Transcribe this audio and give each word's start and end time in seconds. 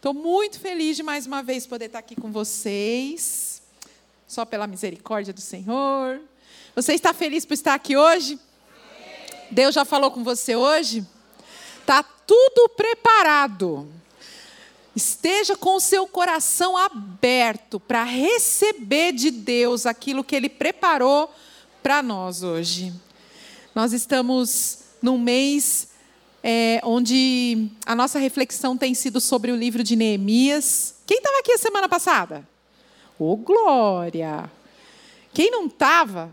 Estou 0.00 0.14
muito 0.14 0.58
feliz 0.58 0.96
de 0.96 1.02
mais 1.02 1.26
uma 1.26 1.42
vez 1.42 1.66
poder 1.66 1.84
estar 1.84 1.98
aqui 1.98 2.16
com 2.16 2.32
vocês, 2.32 3.60
só 4.26 4.46
pela 4.46 4.66
misericórdia 4.66 5.30
do 5.30 5.42
Senhor. 5.42 6.22
Você 6.74 6.94
está 6.94 7.12
feliz 7.12 7.44
por 7.44 7.52
estar 7.52 7.74
aqui 7.74 7.98
hoje? 7.98 8.40
Deus 9.50 9.74
já 9.74 9.84
falou 9.84 10.10
com 10.10 10.24
você 10.24 10.56
hoje? 10.56 11.06
Está 11.82 12.02
tudo 12.02 12.70
preparado. 12.70 13.92
Esteja 14.96 15.54
com 15.54 15.76
o 15.76 15.80
seu 15.80 16.08
coração 16.08 16.78
aberto 16.78 17.78
para 17.78 18.02
receber 18.02 19.12
de 19.12 19.30
Deus 19.30 19.84
aquilo 19.84 20.24
que 20.24 20.34
Ele 20.34 20.48
preparou 20.48 21.30
para 21.82 22.02
nós 22.02 22.42
hoje. 22.42 22.90
Nós 23.74 23.92
estamos 23.92 24.78
num 25.02 25.18
mês 25.18 25.89
é, 26.42 26.80
onde 26.82 27.68
a 27.84 27.94
nossa 27.94 28.18
reflexão 28.18 28.76
tem 28.76 28.94
sido 28.94 29.20
sobre 29.20 29.52
o 29.52 29.56
livro 29.56 29.82
de 29.82 29.96
Neemias. 29.96 30.96
Quem 31.06 31.18
estava 31.18 31.38
aqui 31.38 31.52
a 31.52 31.58
semana 31.58 31.88
passada? 31.88 32.46
Ô, 33.18 33.32
oh, 33.32 33.36
glória! 33.36 34.50
Quem 35.32 35.50
não 35.50 35.66
estava, 35.66 36.30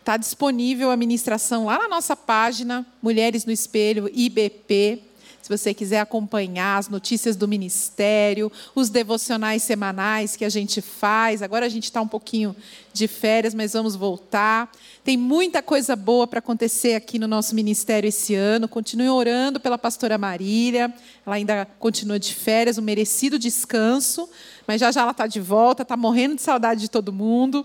está 0.00 0.16
disponível 0.16 0.90
a 0.90 0.96
ministração 0.96 1.64
lá 1.66 1.78
na 1.78 1.88
nossa 1.88 2.14
página, 2.14 2.86
Mulheres 3.02 3.44
no 3.44 3.52
Espelho, 3.52 4.10
IBP. 4.12 5.02
Se 5.46 5.56
você 5.56 5.72
quiser 5.72 6.00
acompanhar 6.00 6.76
as 6.76 6.88
notícias 6.88 7.36
do 7.36 7.46
ministério, 7.46 8.50
os 8.74 8.90
devocionais 8.90 9.62
semanais 9.62 10.34
que 10.34 10.44
a 10.44 10.48
gente 10.48 10.80
faz. 10.80 11.40
Agora 11.40 11.64
a 11.64 11.68
gente 11.68 11.84
está 11.84 12.02
um 12.02 12.08
pouquinho 12.08 12.56
de 12.92 13.06
férias, 13.06 13.54
mas 13.54 13.74
vamos 13.74 13.94
voltar. 13.94 14.68
Tem 15.04 15.16
muita 15.16 15.62
coisa 15.62 15.94
boa 15.94 16.26
para 16.26 16.40
acontecer 16.40 16.96
aqui 16.96 17.16
no 17.16 17.28
nosso 17.28 17.54
ministério 17.54 18.08
esse 18.08 18.34
ano. 18.34 18.66
Continue 18.66 19.08
orando 19.08 19.60
pela 19.60 19.78
pastora 19.78 20.18
Marília. 20.18 20.92
Ela 21.24 21.36
ainda 21.36 21.64
continua 21.78 22.18
de 22.18 22.34
férias, 22.34 22.76
um 22.76 22.82
merecido 22.82 23.38
descanso, 23.38 24.28
mas 24.66 24.80
já 24.80 24.90
já 24.90 25.02
ela 25.02 25.12
está 25.12 25.28
de 25.28 25.38
volta, 25.38 25.82
está 25.82 25.96
morrendo 25.96 26.34
de 26.34 26.42
saudade 26.42 26.80
de 26.80 26.90
todo 26.90 27.12
mundo. 27.12 27.64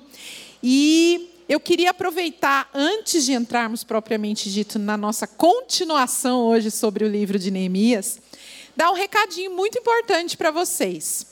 E 0.61 1.30
eu 1.47 1.59
queria 1.59 1.91
aproveitar, 1.91 2.69
antes 2.73 3.25
de 3.25 3.33
entrarmos 3.33 3.83
propriamente 3.83 4.51
dito 4.51 4.79
na 4.79 4.95
nossa 4.95 5.27
continuação 5.27 6.41
hoje 6.41 6.71
sobre 6.71 7.03
o 7.03 7.09
livro 7.09 7.37
de 7.37 7.51
Neemias, 7.51 8.19
dar 8.75 8.91
um 8.91 8.95
recadinho 8.95 9.51
muito 9.51 9.77
importante 9.77 10.37
para 10.37 10.51
vocês. 10.51 11.25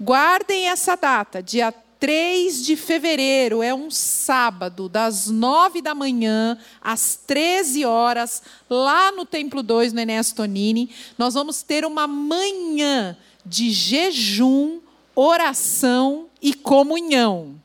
Guardem 0.00 0.68
essa 0.68 0.96
data, 0.96 1.42
dia 1.42 1.72
3 2.00 2.64
de 2.64 2.76
fevereiro, 2.76 3.62
é 3.62 3.74
um 3.74 3.90
sábado, 3.90 4.88
das 4.88 5.26
9 5.26 5.82
da 5.82 5.94
manhã 5.94 6.56
às 6.80 7.18
13 7.26 7.84
horas, 7.84 8.42
lá 8.70 9.10
no 9.10 9.26
Templo 9.26 9.62
2, 9.62 9.92
no 9.92 10.00
Enéas 10.00 10.30
Tonini. 10.30 10.90
Nós 11.16 11.34
vamos 11.34 11.62
ter 11.62 11.84
uma 11.84 12.06
manhã 12.06 13.16
de 13.44 13.70
jejum, 13.70 14.80
oração 15.14 16.26
e 16.40 16.54
comunhão. 16.54 17.57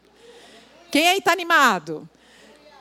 Quem 0.93 1.07
aí 1.07 1.17
está 1.17 1.31
animado? 1.31 2.07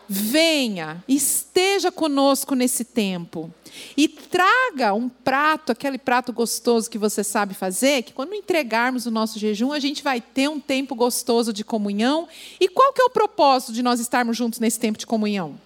Venha, 0.07 1.03
esteja 1.09 1.91
conosco 1.91 2.55
nesse 2.55 2.85
tempo. 2.85 3.51
E 3.97 4.07
traga 4.07 4.93
um 4.93 5.09
prato, 5.09 5.73
aquele 5.73 5.97
prato 5.97 6.31
gostoso 6.31 6.91
que 6.91 6.99
você 6.99 7.25
sabe 7.25 7.55
fazer, 7.55 8.03
que 8.03 8.13
quando 8.13 8.35
entregarmos 8.35 9.07
o 9.07 9.11
nosso 9.11 9.39
jejum, 9.39 9.73
a 9.73 9.79
gente 9.79 10.03
vai 10.03 10.21
ter 10.21 10.47
um 10.51 10.61
tempo 10.61 10.95
gostoso 10.95 11.55
de 11.55 11.65
comunhão. 11.65 12.29
E 12.61 12.69
qual 12.69 12.93
que 12.93 13.01
é 13.01 13.05
o 13.07 13.09
propósito 13.09 13.73
de 13.73 13.83
nós 13.83 13.99
estarmos 13.99 14.37
juntos 14.37 14.61
nesse 14.61 14.79
tempo 14.79 14.99
de 14.99 15.07
comunhão? 15.07 15.59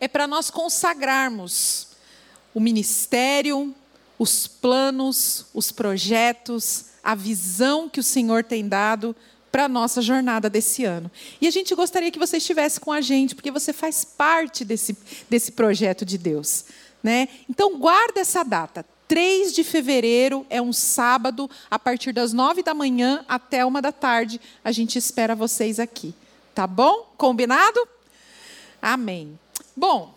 É 0.00 0.08
para 0.08 0.26
nós 0.26 0.50
consagrarmos 0.50 1.90
o 2.52 2.58
ministério, 2.58 3.72
os 4.18 4.48
planos, 4.48 5.46
os 5.54 5.70
projetos, 5.70 6.86
a 7.04 7.14
visão 7.14 7.88
que 7.88 8.00
o 8.00 8.02
Senhor 8.02 8.42
tem 8.42 8.66
dado 8.66 9.14
para 9.52 9.66
a 9.66 9.68
nossa 9.68 10.00
jornada 10.00 10.48
desse 10.48 10.82
ano. 10.82 11.10
E 11.38 11.46
a 11.46 11.50
gente 11.50 11.74
gostaria 11.74 12.10
que 12.10 12.18
você 12.18 12.38
estivesse 12.38 12.80
com 12.80 12.90
a 12.90 13.02
gente, 13.02 13.34
porque 13.34 13.50
você 13.50 13.70
faz 13.72 14.02
parte 14.02 14.64
desse, 14.64 14.96
desse 15.28 15.52
projeto 15.52 16.06
de 16.06 16.16
Deus. 16.16 16.64
Né? 17.02 17.28
Então, 17.48 17.78
guarda 17.78 18.20
essa 18.20 18.42
data. 18.42 18.84
3 19.06 19.52
de 19.52 19.62
fevereiro 19.62 20.46
é 20.48 20.62
um 20.62 20.72
sábado, 20.72 21.50
a 21.70 21.78
partir 21.78 22.12
das 22.12 22.32
9 22.32 22.62
da 22.62 22.72
manhã 22.72 23.22
até 23.28 23.62
uma 23.62 23.82
da 23.82 23.92
tarde. 23.92 24.40
A 24.64 24.72
gente 24.72 24.96
espera 24.96 25.36
vocês 25.36 25.78
aqui. 25.78 26.14
Tá 26.54 26.66
bom? 26.66 27.12
Combinado? 27.18 27.86
Amém. 28.80 29.38
Bom, 29.76 30.14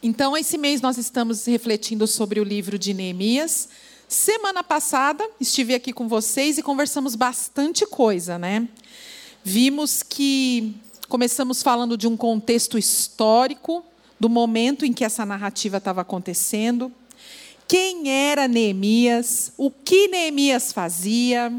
então 0.00 0.36
esse 0.36 0.56
mês 0.56 0.80
nós 0.80 0.96
estamos 0.96 1.44
refletindo 1.46 2.06
sobre 2.06 2.38
o 2.38 2.44
livro 2.44 2.78
de 2.78 2.94
Neemias. 2.94 3.68
Semana 4.08 4.64
passada 4.64 5.22
estive 5.38 5.74
aqui 5.74 5.92
com 5.92 6.08
vocês 6.08 6.56
e 6.56 6.62
conversamos 6.62 7.14
bastante 7.14 7.84
coisa, 7.84 8.38
né? 8.38 8.66
Vimos 9.44 10.02
que 10.02 10.74
começamos 11.10 11.62
falando 11.62 11.94
de 11.94 12.08
um 12.08 12.16
contexto 12.16 12.78
histórico, 12.78 13.84
do 14.18 14.30
momento 14.30 14.86
em 14.86 14.94
que 14.94 15.04
essa 15.04 15.26
narrativa 15.26 15.76
estava 15.76 16.00
acontecendo, 16.00 16.90
quem 17.68 18.08
era 18.10 18.48
Neemias, 18.48 19.52
o 19.58 19.70
que 19.70 20.08
Neemias 20.08 20.72
fazia, 20.72 21.52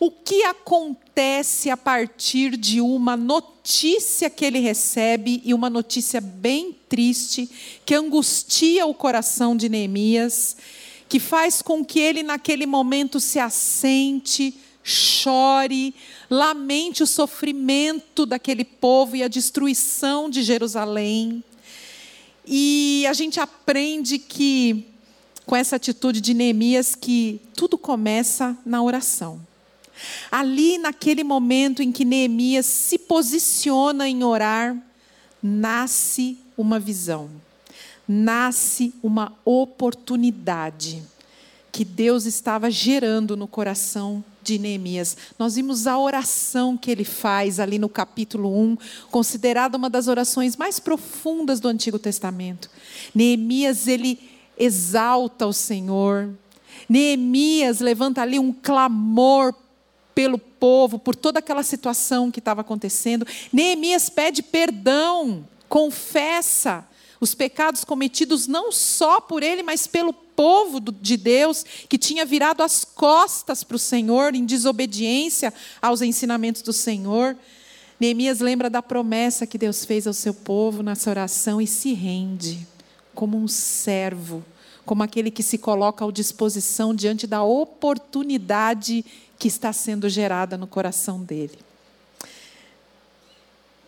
o 0.00 0.10
que 0.10 0.42
acontece 0.42 1.70
a 1.70 1.76
partir 1.76 2.56
de 2.56 2.80
uma 2.80 3.16
notícia 3.16 4.28
que 4.28 4.44
ele 4.44 4.58
recebe, 4.58 5.40
e 5.44 5.54
uma 5.54 5.70
notícia 5.70 6.20
bem 6.20 6.76
triste, 6.88 7.48
que 7.86 7.94
angustia 7.94 8.84
o 8.84 8.92
coração 8.92 9.56
de 9.56 9.68
Neemias 9.68 10.56
que 11.12 11.20
faz 11.20 11.60
com 11.60 11.84
que 11.84 12.00
ele, 12.00 12.22
naquele 12.22 12.64
momento, 12.64 13.20
se 13.20 13.38
assente, 13.38 14.58
chore, 14.82 15.94
lamente 16.30 17.02
o 17.02 17.06
sofrimento 17.06 18.24
daquele 18.24 18.64
povo 18.64 19.14
e 19.14 19.22
a 19.22 19.28
destruição 19.28 20.30
de 20.30 20.42
Jerusalém. 20.42 21.44
E 22.46 23.04
a 23.06 23.12
gente 23.12 23.38
aprende 23.38 24.18
que, 24.18 24.86
com 25.44 25.54
essa 25.54 25.76
atitude 25.76 26.18
de 26.18 26.32
Neemias, 26.32 26.94
que 26.94 27.38
tudo 27.54 27.76
começa 27.76 28.56
na 28.64 28.82
oração. 28.82 29.38
Ali, 30.30 30.78
naquele 30.78 31.22
momento 31.22 31.82
em 31.82 31.92
que 31.92 32.06
Neemias 32.06 32.64
se 32.64 32.96
posiciona 32.96 34.08
em 34.08 34.24
orar, 34.24 34.74
nasce 35.42 36.38
uma 36.56 36.80
visão 36.80 37.28
nasce 38.12 38.92
uma 39.02 39.32
oportunidade 39.42 41.02
que 41.70 41.82
Deus 41.82 42.26
estava 42.26 42.70
gerando 42.70 43.34
no 43.34 43.48
coração 43.48 44.22
de 44.42 44.58
Neemias. 44.58 45.16
Nós 45.38 45.54
vimos 45.54 45.86
a 45.86 45.98
oração 45.98 46.76
que 46.76 46.90
ele 46.90 47.04
faz 47.04 47.58
ali 47.58 47.78
no 47.78 47.88
capítulo 47.88 48.54
1, 48.54 48.76
considerada 49.10 49.78
uma 49.78 49.88
das 49.88 50.08
orações 50.08 50.56
mais 50.56 50.78
profundas 50.78 51.58
do 51.58 51.68
Antigo 51.68 51.98
Testamento. 51.98 52.68
Neemias, 53.14 53.88
ele 53.88 54.18
exalta 54.58 55.46
o 55.46 55.52
Senhor. 55.52 56.28
Neemias 56.86 57.80
levanta 57.80 58.20
ali 58.20 58.38
um 58.38 58.52
clamor 58.52 59.54
pelo 60.14 60.36
povo, 60.36 60.98
por 60.98 61.16
toda 61.16 61.38
aquela 61.38 61.62
situação 61.62 62.30
que 62.30 62.40
estava 62.40 62.60
acontecendo. 62.60 63.26
Neemias 63.50 64.10
pede 64.10 64.42
perdão, 64.42 65.48
confessa 65.70 66.86
os 67.22 67.36
pecados 67.36 67.84
cometidos 67.84 68.48
não 68.48 68.72
só 68.72 69.20
por 69.20 69.44
ele, 69.44 69.62
mas 69.62 69.86
pelo 69.86 70.12
povo 70.12 70.80
de 70.80 71.16
Deus 71.16 71.64
que 71.88 71.96
tinha 71.96 72.24
virado 72.26 72.64
as 72.64 72.84
costas 72.84 73.62
para 73.62 73.76
o 73.76 73.78
Senhor 73.78 74.34
em 74.34 74.44
desobediência 74.44 75.54
aos 75.80 76.02
ensinamentos 76.02 76.62
do 76.62 76.72
Senhor. 76.72 77.36
Neemias 78.00 78.40
lembra 78.40 78.68
da 78.68 78.82
promessa 78.82 79.46
que 79.46 79.56
Deus 79.56 79.84
fez 79.84 80.08
ao 80.08 80.12
seu 80.12 80.34
povo 80.34 80.82
nessa 80.82 81.10
oração 81.10 81.60
e 81.60 81.66
se 81.66 81.92
rende 81.92 82.66
como 83.14 83.38
um 83.38 83.46
servo, 83.46 84.44
como 84.84 85.04
aquele 85.04 85.30
que 85.30 85.44
se 85.44 85.58
coloca 85.58 86.04
à 86.04 86.10
disposição 86.10 86.92
diante 86.92 87.28
da 87.28 87.44
oportunidade 87.44 89.04
que 89.38 89.46
está 89.46 89.72
sendo 89.72 90.08
gerada 90.08 90.58
no 90.58 90.66
coração 90.66 91.22
dele. 91.22 91.60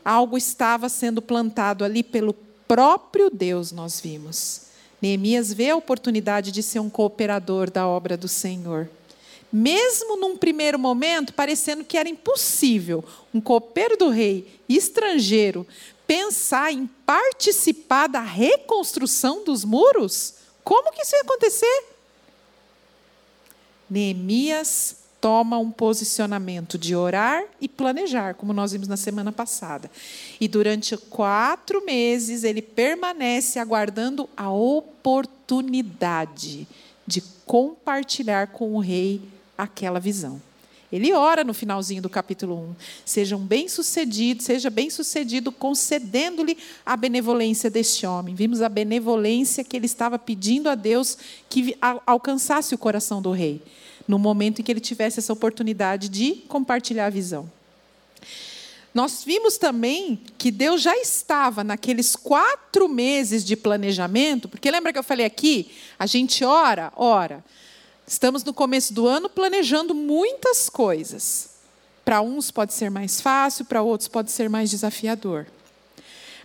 Algo 0.04 0.38
estava 0.38 0.88
sendo 0.88 1.20
plantado 1.20 1.82
ali 1.82 2.04
pelo 2.04 2.32
próprio 2.66 3.30
Deus 3.30 3.72
nós 3.72 4.00
vimos. 4.00 4.62
Neemias 5.00 5.52
vê 5.52 5.70
a 5.70 5.76
oportunidade 5.76 6.50
de 6.50 6.62
ser 6.62 6.80
um 6.80 6.88
cooperador 6.88 7.70
da 7.70 7.86
obra 7.86 8.16
do 8.16 8.28
Senhor. 8.28 8.88
Mesmo 9.52 10.16
num 10.16 10.36
primeiro 10.36 10.78
momento, 10.78 11.32
parecendo 11.32 11.84
que 11.84 11.96
era 11.96 12.08
impossível 12.08 13.04
um 13.32 13.40
copeiro 13.40 13.96
do 13.96 14.08
rei 14.08 14.60
estrangeiro 14.68 15.66
pensar 16.06 16.72
em 16.72 16.86
participar 17.06 18.08
da 18.08 18.20
reconstrução 18.20 19.44
dos 19.44 19.64
muros, 19.64 20.34
como 20.62 20.90
que 20.92 21.02
isso 21.02 21.14
ia 21.14 21.22
acontecer? 21.22 21.84
Neemias 23.88 25.03
toma 25.24 25.56
um 25.56 25.70
posicionamento 25.70 26.76
de 26.76 26.94
orar 26.94 27.44
e 27.58 27.66
planejar, 27.66 28.34
como 28.34 28.52
nós 28.52 28.72
vimos 28.72 28.86
na 28.86 28.98
semana 28.98 29.32
passada. 29.32 29.90
E 30.38 30.46
durante 30.46 30.98
quatro 30.98 31.82
meses 31.82 32.44
ele 32.44 32.60
permanece 32.60 33.58
aguardando 33.58 34.28
a 34.36 34.50
oportunidade 34.50 36.68
de 37.06 37.22
compartilhar 37.46 38.48
com 38.48 38.74
o 38.74 38.80
rei 38.80 39.22
aquela 39.56 39.98
visão. 39.98 40.42
Ele 40.92 41.14
ora 41.14 41.42
no 41.42 41.54
finalzinho 41.54 42.02
do 42.02 42.10
capítulo 42.10 42.56
1. 42.56 42.74
Sejam 43.06 43.40
bem-sucedidos, 43.40 44.44
seja 44.44 44.68
bem-sucedido 44.68 45.50
concedendo-lhe 45.50 46.58
a 46.84 46.98
benevolência 46.98 47.70
deste 47.70 48.06
homem. 48.06 48.34
Vimos 48.34 48.60
a 48.60 48.68
benevolência 48.68 49.64
que 49.64 49.74
ele 49.74 49.86
estava 49.86 50.18
pedindo 50.18 50.68
a 50.68 50.74
Deus 50.74 51.16
que 51.48 51.74
alcançasse 52.06 52.74
o 52.74 52.78
coração 52.78 53.22
do 53.22 53.32
rei, 53.32 53.62
no 54.06 54.18
momento 54.18 54.60
em 54.60 54.62
que 54.64 54.70
ele 54.70 54.80
tivesse 54.80 55.18
essa 55.18 55.32
oportunidade 55.32 56.08
de 56.08 56.36
compartilhar 56.48 57.06
a 57.06 57.10
visão. 57.10 57.50
Nós 58.94 59.24
vimos 59.24 59.58
também 59.58 60.20
que 60.38 60.52
Deus 60.52 60.80
já 60.80 60.96
estava 60.96 61.64
naqueles 61.64 62.14
quatro 62.14 62.88
meses 62.88 63.44
de 63.44 63.56
planejamento, 63.56 64.48
porque 64.48 64.70
lembra 64.70 64.92
que 64.92 64.98
eu 64.98 65.02
falei 65.02 65.26
aqui? 65.26 65.72
A 65.98 66.06
gente 66.06 66.44
ora, 66.44 66.92
ora. 66.94 67.44
Estamos 68.06 68.44
no 68.44 68.54
começo 68.54 68.94
do 68.94 69.08
ano 69.08 69.28
planejando 69.28 69.94
muitas 69.94 70.68
coisas. 70.68 71.50
Para 72.04 72.20
uns 72.20 72.50
pode 72.50 72.74
ser 72.74 72.90
mais 72.90 73.20
fácil, 73.20 73.64
para 73.64 73.82
outros 73.82 74.08
pode 74.08 74.30
ser 74.30 74.48
mais 74.48 74.70
desafiador. 74.70 75.46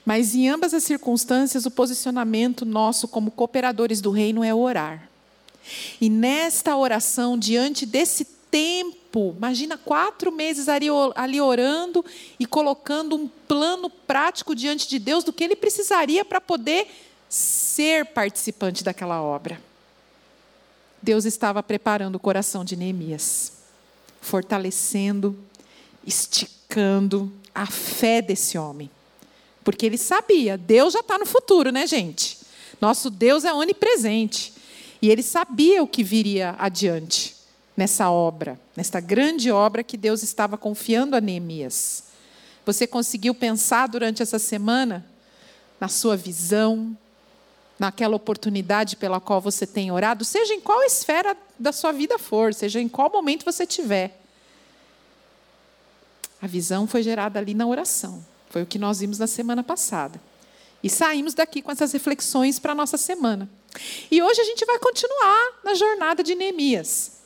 Mas 0.06 0.34
em 0.34 0.48
ambas 0.48 0.74
as 0.74 0.84
circunstâncias, 0.84 1.66
o 1.66 1.72
posicionamento 1.72 2.66
nosso 2.66 3.08
como 3.08 3.30
cooperadores 3.30 4.00
do 4.00 4.10
reino 4.10 4.44
é 4.44 4.56
orar. 4.56 5.09
E 6.00 6.10
nesta 6.10 6.76
oração, 6.76 7.38
diante 7.38 7.86
desse 7.86 8.26
tempo, 8.50 9.36
imagina 9.38 9.78
quatro 9.78 10.32
meses 10.32 10.68
ali 10.68 10.90
orando 11.42 12.04
e 12.40 12.46
colocando 12.46 13.16
um 13.16 13.28
plano 13.28 13.90
prático 13.90 14.56
diante 14.56 14.88
de 14.88 14.98
Deus 14.98 15.24
do 15.24 15.34
que 15.34 15.44
ele 15.44 15.56
precisaria 15.56 16.26
para 16.26 16.42
poder 16.42 16.88
ser 17.28 18.06
participante 18.08 18.84
daquela 18.84 19.22
obra. 19.22 19.62
Deus 21.02 21.26
estava 21.26 21.62
preparando 21.64 22.16
o 22.16 22.20
coração 22.20 22.66
de 22.66 22.76
Neemias, 22.76 23.54
fortalecendo, 24.20 25.38
esticando 26.06 27.32
a 27.54 27.66
fé 27.66 28.22
desse 28.22 28.58
homem. 28.58 28.90
Porque 29.64 29.86
ele 29.86 29.98
sabia, 29.98 30.58
Deus 30.58 30.94
já 30.94 31.02
está 31.02 31.18
no 31.18 31.26
futuro, 31.26 31.72
né, 31.72 31.86
gente? 31.86 32.38
Nosso 32.82 33.10
Deus 33.10 33.46
é 33.46 33.54
onipresente. 33.54 34.54
E 35.02 35.10
ele 35.10 35.24
sabia 35.24 35.82
o 35.82 35.88
que 35.88 36.04
viria 36.04 36.56
adiante 36.58 37.36
nessa 37.76 38.12
obra, 38.12 38.60
nesta 38.76 39.00
grande 39.00 39.50
obra 39.50 39.84
que 39.84 39.96
Deus 39.96 40.22
estava 40.22 40.58
confiando 40.58 41.16
a 41.16 41.22
Neemias. 41.22 42.04
Você 42.66 42.86
conseguiu 42.86 43.34
pensar 43.34 43.88
durante 43.88 44.22
essa 44.22 44.38
semana 44.38 45.06
na 45.80 45.88
sua 45.88 46.18
visão, 46.18 46.96
naquela 47.80 48.18
oportunidade 48.18 48.98
pela 48.98 49.22
qual 49.22 49.40
você 49.40 49.66
tem 49.66 49.90
orado, 49.92 50.26
seja 50.26 50.54
em 50.54 50.60
qual 50.60 50.84
esfera 50.84 51.38
da 51.58 51.72
sua 51.72 51.94
vida 51.94 52.20
for, 52.20 52.54
seja 52.54 52.82
em 52.82 52.90
qual 52.90 53.10
momento 53.10 53.46
você 53.46 53.66
tiver. 53.66 54.20
A 56.42 56.48
visão 56.48 56.86
foi 56.86 57.02
gerada 57.02 57.40
ali 57.40 57.54
na 57.54 57.66
oração. 57.66 58.24
Foi 58.50 58.64
o 58.64 58.66
que 58.66 58.80
nós 58.80 59.00
vimos 59.00 59.20
na 59.20 59.28
semana 59.28 59.64
passada. 59.64 60.20
E 60.84 60.90
saímos 60.90 61.34
daqui 61.34 61.62
com 61.62 61.72
essas 61.72 61.92
reflexões 61.92 62.60
para 62.60 62.74
a 62.74 62.76
nossa 62.76 62.98
semana. 62.98 63.50
E 64.10 64.22
hoje 64.22 64.42
a 64.42 64.44
gente 64.44 64.66
vai 64.66 64.80
continuar 64.80 65.60
na 65.64 65.74
jornada 65.74 66.24
de 66.24 66.36
Neemias. 66.36 67.20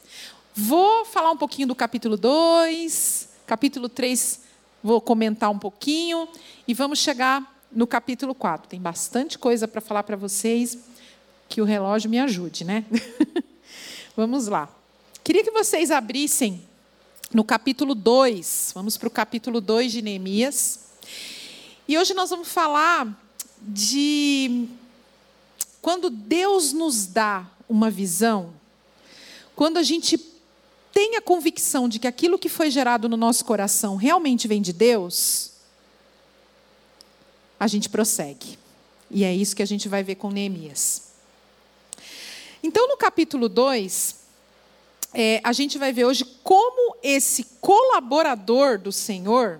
Vou 0.55 1.05
falar 1.05 1.31
um 1.31 1.37
pouquinho 1.37 1.67
do 1.67 1.75
capítulo 1.75 2.17
2, 2.17 3.29
capítulo 3.45 3.89
3 3.89 4.43
vou 4.83 4.99
comentar 4.99 5.49
um 5.49 5.57
pouquinho 5.57 6.27
e 6.67 6.73
vamos 6.73 6.99
chegar 6.99 7.61
no 7.71 7.87
capítulo 7.87 8.35
4. 8.35 8.67
Tem 8.67 8.79
bastante 8.79 9.39
coisa 9.39 9.65
para 9.67 9.79
falar 9.79 10.03
para 10.03 10.17
vocês, 10.17 10.77
que 11.47 11.61
o 11.61 11.65
relógio 11.65 12.09
me 12.09 12.19
ajude, 12.19 12.65
né? 12.65 12.83
vamos 14.17 14.47
lá. 14.47 14.69
Queria 15.23 15.43
que 15.43 15.51
vocês 15.51 15.89
abrissem 15.89 16.61
no 17.33 17.43
capítulo 17.43 17.95
2. 17.95 18.73
Vamos 18.75 18.97
para 18.97 19.07
o 19.07 19.11
capítulo 19.11 19.61
2 19.61 19.93
de 19.93 20.01
Neemias. 20.01 20.79
E 21.87 21.97
hoje 21.97 22.13
nós 22.13 22.29
vamos 22.29 22.49
falar 22.49 23.07
de 23.61 24.67
quando 25.83 26.09
Deus 26.09 26.71
nos 26.71 27.05
dá 27.05 27.45
uma 27.67 27.91
visão, 27.91 28.53
quando 29.53 29.75
a 29.75 29.83
gente 29.83 30.17
tem 30.93 31.17
a 31.17 31.21
convicção 31.21 31.89
de 31.89 31.99
que 31.99 32.07
aquilo 32.07 32.39
que 32.39 32.47
foi 32.47 32.71
gerado 32.71 33.09
no 33.09 33.17
nosso 33.17 33.43
coração 33.43 33.97
realmente 33.97 34.47
vem 34.47 34.61
de 34.61 34.71
Deus, 34.71 35.51
a 37.59 37.67
gente 37.67 37.89
prossegue. 37.89 38.57
E 39.11 39.25
é 39.25 39.35
isso 39.35 39.53
que 39.53 39.61
a 39.61 39.65
gente 39.65 39.89
vai 39.89 40.01
ver 40.03 40.15
com 40.15 40.31
Neemias. 40.31 41.09
Então, 42.63 42.87
no 42.87 42.95
capítulo 42.95 43.49
2, 43.49 44.15
é, 45.13 45.41
a 45.43 45.51
gente 45.51 45.77
vai 45.77 45.91
ver 45.91 46.05
hoje 46.05 46.23
como 46.45 46.95
esse 47.03 47.43
colaborador 47.59 48.79
do 48.79 48.93
Senhor 48.93 49.59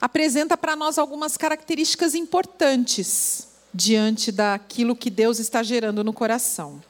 apresenta 0.00 0.56
para 0.56 0.74
nós 0.74 0.98
algumas 0.98 1.36
características 1.36 2.16
importantes 2.16 3.54
diante 3.76 4.32
daquilo 4.32 4.96
que 4.96 5.10
Deus 5.10 5.38
está 5.38 5.62
gerando 5.62 6.02
no 6.02 6.12
coração. 6.12 6.82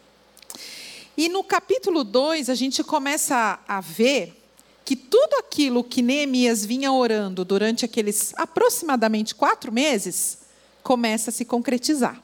E 1.16 1.28
no 1.28 1.42
capítulo 1.42 2.04
2, 2.04 2.48
a 2.48 2.54
gente 2.54 2.84
começa 2.84 3.58
a 3.66 3.80
ver 3.80 4.40
que 4.84 4.94
tudo 4.94 5.34
aquilo 5.34 5.82
que 5.82 6.00
Neemias 6.00 6.64
vinha 6.64 6.92
orando 6.92 7.44
durante 7.44 7.84
aqueles 7.84 8.32
aproximadamente 8.36 9.34
quatro 9.34 9.72
meses 9.72 10.38
começa 10.82 11.30
a 11.30 11.32
se 11.32 11.44
concretizar. 11.44 12.22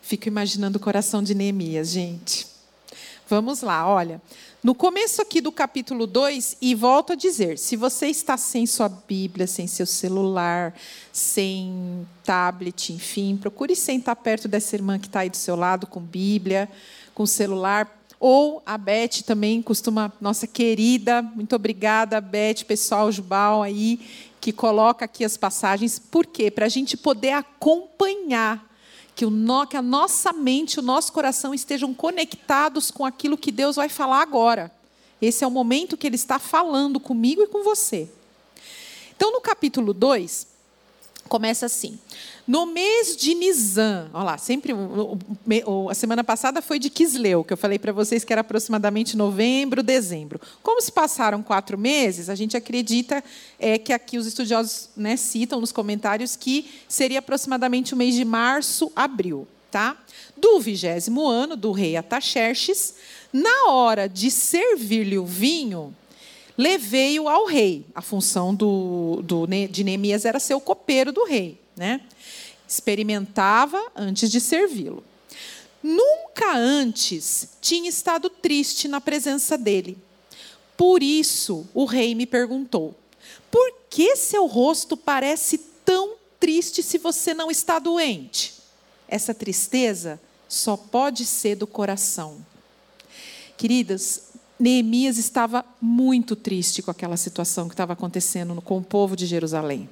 Fico 0.00 0.28
imaginando 0.28 0.78
o 0.78 0.80
coração 0.80 1.20
de 1.20 1.34
Neemias, 1.34 1.88
gente. 1.88 2.46
Vamos 3.28 3.60
lá, 3.62 3.88
olha. 3.88 4.20
No 4.62 4.74
começo 4.74 5.20
aqui 5.20 5.40
do 5.40 5.50
capítulo 5.52 6.06
2, 6.06 6.58
e 6.60 6.74
volto 6.74 7.12
a 7.12 7.16
dizer: 7.16 7.58
se 7.58 7.76
você 7.76 8.06
está 8.06 8.36
sem 8.36 8.66
sua 8.66 8.88
Bíblia, 8.88 9.46
sem 9.46 9.66
seu 9.66 9.86
celular, 9.86 10.74
sem 11.12 12.06
tablet, 12.24 12.92
enfim, 12.92 13.36
procure 13.36 13.74
sentar 13.74 14.16
perto 14.16 14.46
dessa 14.46 14.76
irmã 14.76 14.98
que 14.98 15.06
está 15.06 15.20
aí 15.20 15.30
do 15.30 15.36
seu 15.36 15.56
lado 15.56 15.86
com 15.86 16.00
Bíblia 16.00 16.68
com 17.16 17.26
celular. 17.26 17.90
Ou 18.20 18.62
a 18.64 18.78
Beth 18.78 19.22
também 19.26 19.60
costuma, 19.60 20.12
nossa 20.20 20.46
querida, 20.46 21.22
muito 21.22 21.56
obrigada, 21.56 22.20
Beth, 22.20 22.64
pessoal 22.66 23.10
Jubal 23.10 23.62
aí, 23.62 24.00
que 24.40 24.52
coloca 24.52 25.04
aqui 25.04 25.24
as 25.24 25.36
passagens. 25.36 25.98
Por 25.98 26.26
quê? 26.26 26.50
Para 26.50 26.66
a 26.66 26.68
gente 26.68 26.96
poder 26.96 27.32
acompanhar, 27.32 28.64
que, 29.16 29.24
o 29.24 29.30
no, 29.30 29.66
que 29.66 29.78
a 29.78 29.82
nossa 29.82 30.30
mente, 30.30 30.78
o 30.78 30.82
nosso 30.82 31.10
coração 31.10 31.54
estejam 31.54 31.94
conectados 31.94 32.90
com 32.90 33.02
aquilo 33.04 33.38
que 33.38 33.50
Deus 33.50 33.76
vai 33.76 33.88
falar 33.88 34.20
agora. 34.20 34.70
Esse 35.22 35.42
é 35.42 35.46
o 35.46 35.50
momento 35.50 35.96
que 35.96 36.06
Ele 36.06 36.16
está 36.16 36.38
falando 36.38 37.00
comigo 37.00 37.42
e 37.42 37.46
com 37.46 37.64
você. 37.64 38.10
Então, 39.16 39.32
no 39.32 39.40
capítulo 39.40 39.94
2, 39.94 40.46
começa 41.26 41.66
assim. 41.66 41.98
No 42.46 42.64
mês 42.64 43.16
de 43.16 43.34
Nisan, 43.34 44.08
olha 44.14 44.24
lá, 44.24 44.38
sempre 44.38 44.72
a 45.90 45.94
semana 45.94 46.22
passada 46.22 46.62
foi 46.62 46.78
de 46.78 46.88
Kisleu, 46.88 47.42
que 47.42 47.52
eu 47.52 47.56
falei 47.56 47.78
para 47.78 47.92
vocês 47.92 48.24
que 48.24 48.32
era 48.32 48.42
aproximadamente 48.42 49.16
novembro, 49.16 49.82
dezembro. 49.82 50.40
Como 50.62 50.80
se 50.80 50.92
passaram 50.92 51.42
quatro 51.42 51.76
meses, 51.76 52.30
a 52.30 52.34
gente 52.34 52.56
acredita 52.56 53.22
é, 53.58 53.78
que 53.78 53.92
aqui 53.92 54.16
os 54.16 54.26
estudiosos 54.26 54.90
né, 54.96 55.16
citam 55.16 55.60
nos 55.60 55.72
comentários 55.72 56.36
que 56.36 56.70
seria 56.88 57.18
aproximadamente 57.18 57.94
o 57.94 57.96
mês 57.96 58.14
de 58.14 58.24
março, 58.24 58.92
abril, 58.94 59.46
tá? 59.70 59.96
Do 60.36 60.60
vigésimo 60.60 61.26
ano 61.26 61.56
do 61.56 61.72
rei 61.72 61.96
Ataxerxes, 61.96 62.94
na 63.32 63.70
hora 63.70 64.08
de 64.08 64.30
servir-lhe 64.30 65.18
o 65.18 65.26
vinho, 65.26 65.94
levei-o 66.56 67.28
ao 67.28 67.46
rei. 67.46 67.84
A 67.94 68.00
função 68.00 68.54
do, 68.54 69.20
do, 69.22 69.46
de 69.46 69.84
Neemias 69.84 70.24
era 70.24 70.40
ser 70.40 70.54
o 70.54 70.60
copeiro 70.60 71.12
do 71.12 71.24
rei. 71.24 71.60
Né? 71.76 72.00
Experimentava 72.66 73.80
antes 73.94 74.30
de 74.30 74.40
servi-lo. 74.40 75.04
Nunca 75.82 76.56
antes 76.56 77.50
tinha 77.60 77.88
estado 77.88 78.28
triste 78.28 78.88
na 78.88 79.00
presença 79.00 79.56
dele. 79.56 79.96
Por 80.76 81.02
isso 81.02 81.66
o 81.72 81.84
rei 81.84 82.14
me 82.14 82.26
perguntou: 82.26 82.94
por 83.50 83.72
que 83.88 84.16
seu 84.16 84.46
rosto 84.46 84.96
parece 84.96 85.58
tão 85.84 86.14
triste 86.40 86.82
se 86.82 86.98
você 86.98 87.32
não 87.32 87.50
está 87.50 87.78
doente? 87.78 88.54
Essa 89.08 89.32
tristeza 89.32 90.20
só 90.48 90.76
pode 90.76 91.24
ser 91.24 91.54
do 91.54 91.66
coração. 91.66 92.44
Queridas, 93.56 94.24
Neemias 94.58 95.18
estava 95.18 95.64
muito 95.80 96.34
triste 96.34 96.82
com 96.82 96.90
aquela 96.90 97.16
situação 97.16 97.68
que 97.68 97.74
estava 97.74 97.92
acontecendo 97.92 98.60
com 98.62 98.78
o 98.78 98.82
povo 98.82 99.14
de 99.14 99.26
Jerusalém. 99.26 99.88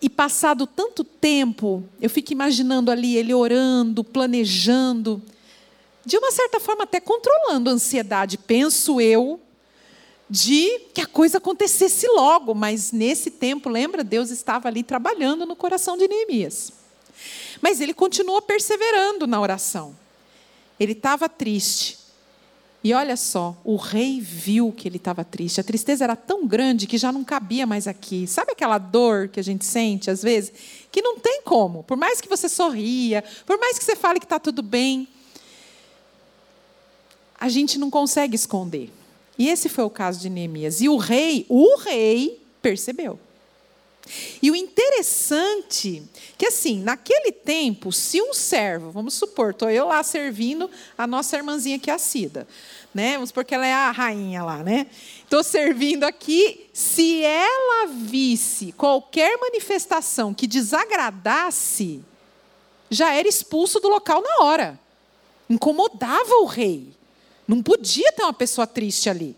E 0.00 0.10
passado 0.10 0.66
tanto 0.66 1.02
tempo, 1.02 1.82
eu 2.00 2.10
fico 2.10 2.32
imaginando 2.32 2.90
ali 2.90 3.16
ele 3.16 3.32
orando, 3.32 4.04
planejando, 4.04 5.22
de 6.04 6.18
uma 6.18 6.30
certa 6.30 6.60
forma 6.60 6.84
até 6.84 7.00
controlando 7.00 7.70
a 7.70 7.72
ansiedade, 7.72 8.36
penso 8.36 9.00
eu, 9.00 9.40
de 10.28 10.80
que 10.92 11.00
a 11.00 11.06
coisa 11.06 11.38
acontecesse 11.38 12.06
logo, 12.08 12.54
mas 12.54 12.92
nesse 12.92 13.30
tempo, 13.30 13.68
lembra, 13.68 14.04
Deus 14.04 14.30
estava 14.30 14.68
ali 14.68 14.82
trabalhando 14.82 15.46
no 15.46 15.56
coração 15.56 15.96
de 15.96 16.06
Neemias. 16.06 16.72
Mas 17.60 17.80
ele 17.80 17.94
continuou 17.94 18.42
perseverando 18.42 19.26
na 19.26 19.40
oração. 19.40 19.96
ele 20.78 20.92
estava 20.92 21.28
triste. 21.28 22.05
E 22.86 22.94
olha 22.94 23.16
só, 23.16 23.60
o 23.64 23.74
rei 23.74 24.20
viu 24.20 24.70
que 24.70 24.86
ele 24.86 24.96
estava 24.96 25.24
triste. 25.24 25.60
A 25.60 25.64
tristeza 25.64 26.04
era 26.04 26.14
tão 26.14 26.46
grande 26.46 26.86
que 26.86 26.96
já 26.96 27.10
não 27.10 27.24
cabia 27.24 27.66
mais 27.66 27.88
aqui. 27.88 28.28
Sabe 28.28 28.52
aquela 28.52 28.78
dor 28.78 29.26
que 29.26 29.40
a 29.40 29.42
gente 29.42 29.64
sente 29.64 30.08
às 30.08 30.22
vezes? 30.22 30.52
Que 30.92 31.02
não 31.02 31.18
tem 31.18 31.42
como. 31.42 31.82
Por 31.82 31.96
mais 31.96 32.20
que 32.20 32.28
você 32.28 32.48
sorria, 32.48 33.24
por 33.44 33.58
mais 33.58 33.76
que 33.76 33.84
você 33.84 33.96
fale 33.96 34.20
que 34.20 34.24
está 34.24 34.38
tudo 34.38 34.62
bem, 34.62 35.08
a 37.40 37.48
gente 37.48 37.76
não 37.76 37.90
consegue 37.90 38.36
esconder. 38.36 38.88
E 39.36 39.48
esse 39.48 39.68
foi 39.68 39.82
o 39.82 39.90
caso 39.90 40.20
de 40.20 40.30
Neemias. 40.30 40.80
E 40.80 40.88
o 40.88 40.96
rei, 40.96 41.44
o 41.48 41.78
rei, 41.78 42.40
percebeu. 42.62 43.18
E 44.40 44.50
o 44.50 44.56
interessante 44.56 46.02
que 46.38 46.46
assim, 46.46 46.80
naquele 46.80 47.32
tempo, 47.32 47.92
se 47.92 48.20
um 48.20 48.32
servo, 48.32 48.90
vamos 48.90 49.14
supor, 49.14 49.50
estou 49.50 49.70
eu 49.70 49.86
lá 49.86 50.02
servindo 50.02 50.70
a 50.96 51.06
nossa 51.06 51.36
irmãzinha 51.36 51.76
aqui, 51.76 51.90
a 51.90 51.98
Cida, 51.98 52.46
né? 52.96 53.12
Vamos 53.14 53.28
supor 53.28 53.44
que 53.44 53.54
ela 53.54 53.66
é 53.66 53.74
a 53.74 53.90
rainha 53.90 54.42
lá, 54.42 54.62
né? 54.62 54.86
Estou 55.22 55.44
servindo 55.44 56.04
aqui, 56.04 56.66
se 56.72 57.22
ela 57.22 57.86
visse 57.86 58.72
qualquer 58.72 59.38
manifestação 59.38 60.32
que 60.32 60.46
desagradasse, 60.46 62.02
já 62.88 63.12
era 63.12 63.28
expulso 63.28 63.78
do 63.80 63.88
local 63.88 64.22
na 64.22 64.44
hora. 64.44 64.80
Incomodava 65.48 66.36
o 66.40 66.46
rei. 66.46 66.88
Não 67.46 67.62
podia 67.62 68.10
ter 68.12 68.22
uma 68.22 68.32
pessoa 68.32 68.66
triste 68.66 69.10
ali. 69.10 69.36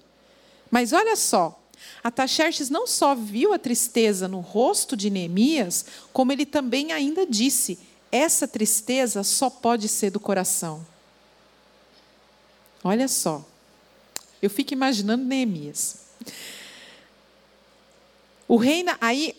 Mas 0.70 0.92
olha 0.92 1.16
só, 1.16 1.60
Ataxerxes 2.02 2.70
não 2.70 2.86
só 2.86 3.12
viu 3.14 3.52
a 3.52 3.58
tristeza 3.58 4.28
no 4.28 4.38
rosto 4.38 4.96
de 4.96 5.10
Neemias, 5.10 5.84
como 6.12 6.30
ele 6.30 6.46
também 6.46 6.92
ainda 6.92 7.26
disse: 7.26 7.76
essa 8.12 8.46
tristeza 8.46 9.24
só 9.24 9.50
pode 9.50 9.88
ser 9.88 10.10
do 10.10 10.20
coração. 10.20 10.86
Olha 12.88 13.08
só, 13.08 13.44
eu 14.40 14.48
fico 14.48 14.72
imaginando 14.72 15.24
Neemias. 15.24 16.06
O 18.46 18.56
rei, 18.56 18.84
aí, 19.00 19.36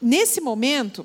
nesse 0.00 0.40
momento 0.40 1.04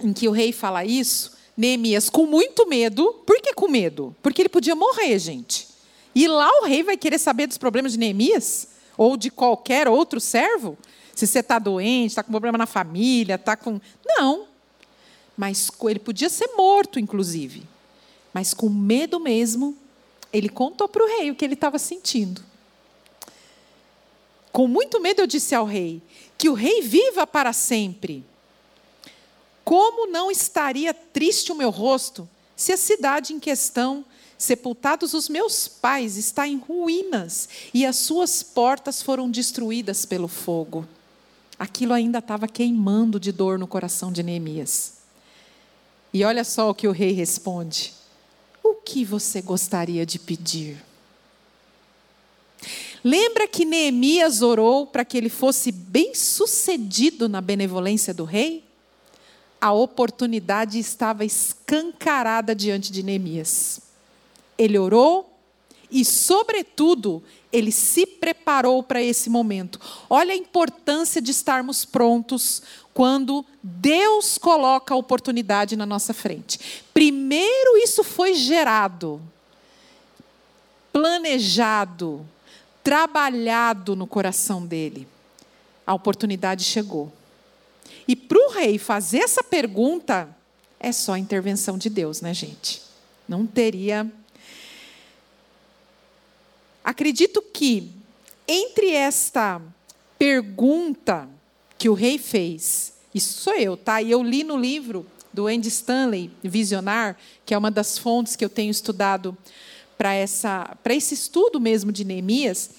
em 0.00 0.12
que 0.12 0.28
o 0.28 0.32
rei 0.32 0.52
fala 0.52 0.84
isso, 0.84 1.36
Neemias, 1.56 2.10
com 2.10 2.26
muito 2.26 2.66
medo, 2.66 3.14
por 3.24 3.40
que 3.40 3.54
com 3.54 3.68
medo? 3.68 4.14
Porque 4.22 4.42
ele 4.42 4.48
podia 4.48 4.74
morrer, 4.74 5.18
gente. 5.18 5.68
E 6.14 6.26
lá 6.26 6.50
o 6.62 6.64
rei 6.64 6.82
vai 6.82 6.96
querer 6.96 7.18
saber 7.18 7.46
dos 7.46 7.58
problemas 7.58 7.92
de 7.92 7.98
Neemias? 7.98 8.68
ou 8.98 9.16
de 9.16 9.30
qualquer 9.30 9.86
outro 9.86 10.20
servo? 10.20 10.76
Se 11.14 11.24
você 11.24 11.38
está 11.38 11.58
doente, 11.60 12.10
está 12.10 12.22
com 12.24 12.32
problema 12.32 12.58
na 12.58 12.66
família, 12.66 13.36
está 13.36 13.56
com. 13.56 13.80
Não. 14.04 14.46
Mas 15.36 15.70
ele 15.84 16.00
podia 16.00 16.28
ser 16.28 16.48
morto, 16.56 16.98
inclusive. 16.98 17.62
Mas 18.34 18.52
com 18.52 18.68
medo 18.68 19.20
mesmo, 19.20 19.76
ele 20.32 20.48
contou 20.48 20.88
para 20.88 21.02
o 21.02 21.06
rei 21.06 21.30
o 21.30 21.34
que 21.34 21.44
ele 21.44 21.54
estava 21.54 21.78
sentindo. 21.78 22.42
Com 24.52 24.66
muito 24.66 25.00
medo, 25.00 25.22
eu 25.22 25.26
disse 25.26 25.54
ao 25.54 25.64
rei: 25.64 26.02
que 26.36 26.48
o 26.48 26.54
rei 26.54 26.82
viva 26.82 27.26
para 27.26 27.52
sempre. 27.52 28.24
Como 29.64 30.06
não 30.10 30.30
estaria 30.30 30.94
triste 30.94 31.52
o 31.52 31.54
meu 31.54 31.70
rosto 31.70 32.28
se 32.56 32.72
a 32.72 32.76
cidade 32.76 33.32
em 33.32 33.38
questão 33.38 34.04
Sepultados 34.38 35.14
os 35.14 35.28
meus 35.28 35.66
pais, 35.66 36.16
está 36.16 36.46
em 36.46 36.56
ruínas, 36.56 37.48
e 37.74 37.84
as 37.84 37.96
suas 37.96 38.40
portas 38.40 39.02
foram 39.02 39.28
destruídas 39.28 40.06
pelo 40.06 40.28
fogo. 40.28 40.86
Aquilo 41.58 41.92
ainda 41.92 42.20
estava 42.20 42.46
queimando 42.46 43.18
de 43.18 43.32
dor 43.32 43.58
no 43.58 43.66
coração 43.66 44.12
de 44.12 44.22
Neemias. 44.22 44.98
E 46.14 46.24
olha 46.24 46.44
só 46.44 46.70
o 46.70 46.74
que 46.74 46.86
o 46.86 46.92
rei 46.92 47.10
responde: 47.10 47.92
O 48.70 48.74
que 48.84 49.04
você 49.04 49.40
gostaria 49.40 50.04
de 50.04 50.18
pedir? 50.18 50.76
Lembra 53.02 53.46
que 53.46 53.64
Neemias 53.64 54.42
orou 54.42 54.86
para 54.86 55.04
que 55.04 55.16
ele 55.16 55.28
fosse 55.28 55.70
bem 55.70 56.14
sucedido 56.14 57.28
na 57.28 57.40
benevolência 57.40 58.12
do 58.12 58.24
rei? 58.24 58.64
A 59.60 59.72
oportunidade 59.72 60.78
estava 60.78 61.24
escancarada 61.24 62.54
diante 62.54 62.92
de 62.92 63.02
Neemias 63.02 63.88
ele 64.58 64.76
orou 64.76 65.32
e, 65.90 66.04
sobretudo, 66.04 67.22
ele 67.50 67.70
se 67.70 68.04
preparou 68.04 68.82
para 68.82 69.00
esse 69.00 69.30
momento. 69.30 69.80
Olha 70.10 70.32
a 70.32 70.36
importância 70.36 71.22
de 71.22 71.30
estarmos 71.30 71.84
prontos 71.84 72.62
quando 72.98 73.46
Deus 73.62 74.38
coloca 74.38 74.92
a 74.92 74.96
oportunidade 74.96 75.76
na 75.76 75.86
nossa 75.86 76.12
frente. 76.12 76.82
Primeiro, 76.92 77.76
isso 77.76 78.02
foi 78.02 78.34
gerado, 78.34 79.22
planejado, 80.92 82.26
trabalhado 82.82 83.94
no 83.94 84.04
coração 84.04 84.66
dele. 84.66 85.06
A 85.86 85.94
oportunidade 85.94 86.64
chegou. 86.64 87.12
E 88.08 88.16
para 88.16 88.36
o 88.36 88.50
rei 88.50 88.78
fazer 88.78 89.18
essa 89.18 89.44
pergunta, 89.44 90.28
é 90.80 90.90
só 90.90 91.12
a 91.12 91.20
intervenção 91.20 91.78
de 91.78 91.88
Deus, 91.88 92.20
né, 92.20 92.34
gente? 92.34 92.82
Não 93.28 93.46
teria 93.46 94.10
Acredito 96.82 97.42
que 97.42 97.92
entre 98.48 98.90
esta 98.90 99.62
pergunta 100.18 101.28
que 101.78 101.88
o 101.88 101.94
rei 101.94 102.18
fez, 102.18 102.92
isso 103.14 103.40
sou 103.40 103.54
eu, 103.54 103.76
tá? 103.76 104.02
E 104.02 104.10
eu 104.10 104.22
li 104.22 104.42
no 104.42 104.56
livro 104.56 105.06
do 105.32 105.46
Andy 105.46 105.68
Stanley, 105.68 106.30
Visionar, 106.42 107.16
que 107.46 107.54
é 107.54 107.58
uma 107.58 107.70
das 107.70 107.96
fontes 107.96 108.34
que 108.34 108.44
eu 108.44 108.48
tenho 108.48 108.70
estudado 108.70 109.36
para 109.96 110.12
essa 110.12 110.76
para 110.82 110.94
esse 110.94 111.14
estudo 111.14 111.60
mesmo 111.60 111.92
de 111.92 112.04
Neemias. 112.04 112.70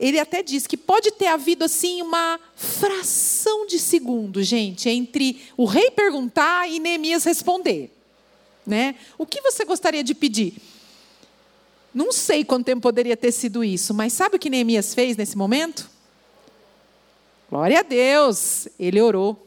Ele 0.00 0.18
até 0.18 0.42
diz 0.42 0.66
que 0.66 0.76
pode 0.76 1.12
ter 1.12 1.28
havido 1.28 1.64
assim 1.64 2.02
uma 2.02 2.40
fração 2.56 3.66
de 3.66 3.78
segundo, 3.78 4.42
gente, 4.42 4.88
entre 4.88 5.40
o 5.56 5.64
rei 5.64 5.92
perguntar 5.92 6.68
e 6.68 6.80
Neemias 6.80 7.22
responder, 7.22 7.88
né? 8.66 8.96
O 9.16 9.24
que 9.24 9.40
você 9.40 9.64
gostaria 9.64 10.02
de 10.02 10.14
pedir? 10.14 10.54
Não 11.94 12.10
sei 12.10 12.44
quanto 12.44 12.66
tempo 12.66 12.80
poderia 12.80 13.16
ter 13.16 13.30
sido 13.30 13.62
isso, 13.62 13.94
mas 13.94 14.12
sabe 14.12 14.36
o 14.36 14.38
que 14.38 14.50
Neemias 14.50 14.92
fez 14.94 15.16
nesse 15.16 15.36
momento? 15.36 15.91
Glória 17.52 17.80
a 17.80 17.82
Deus, 17.82 18.66
ele 18.78 18.98
orou. 18.98 19.46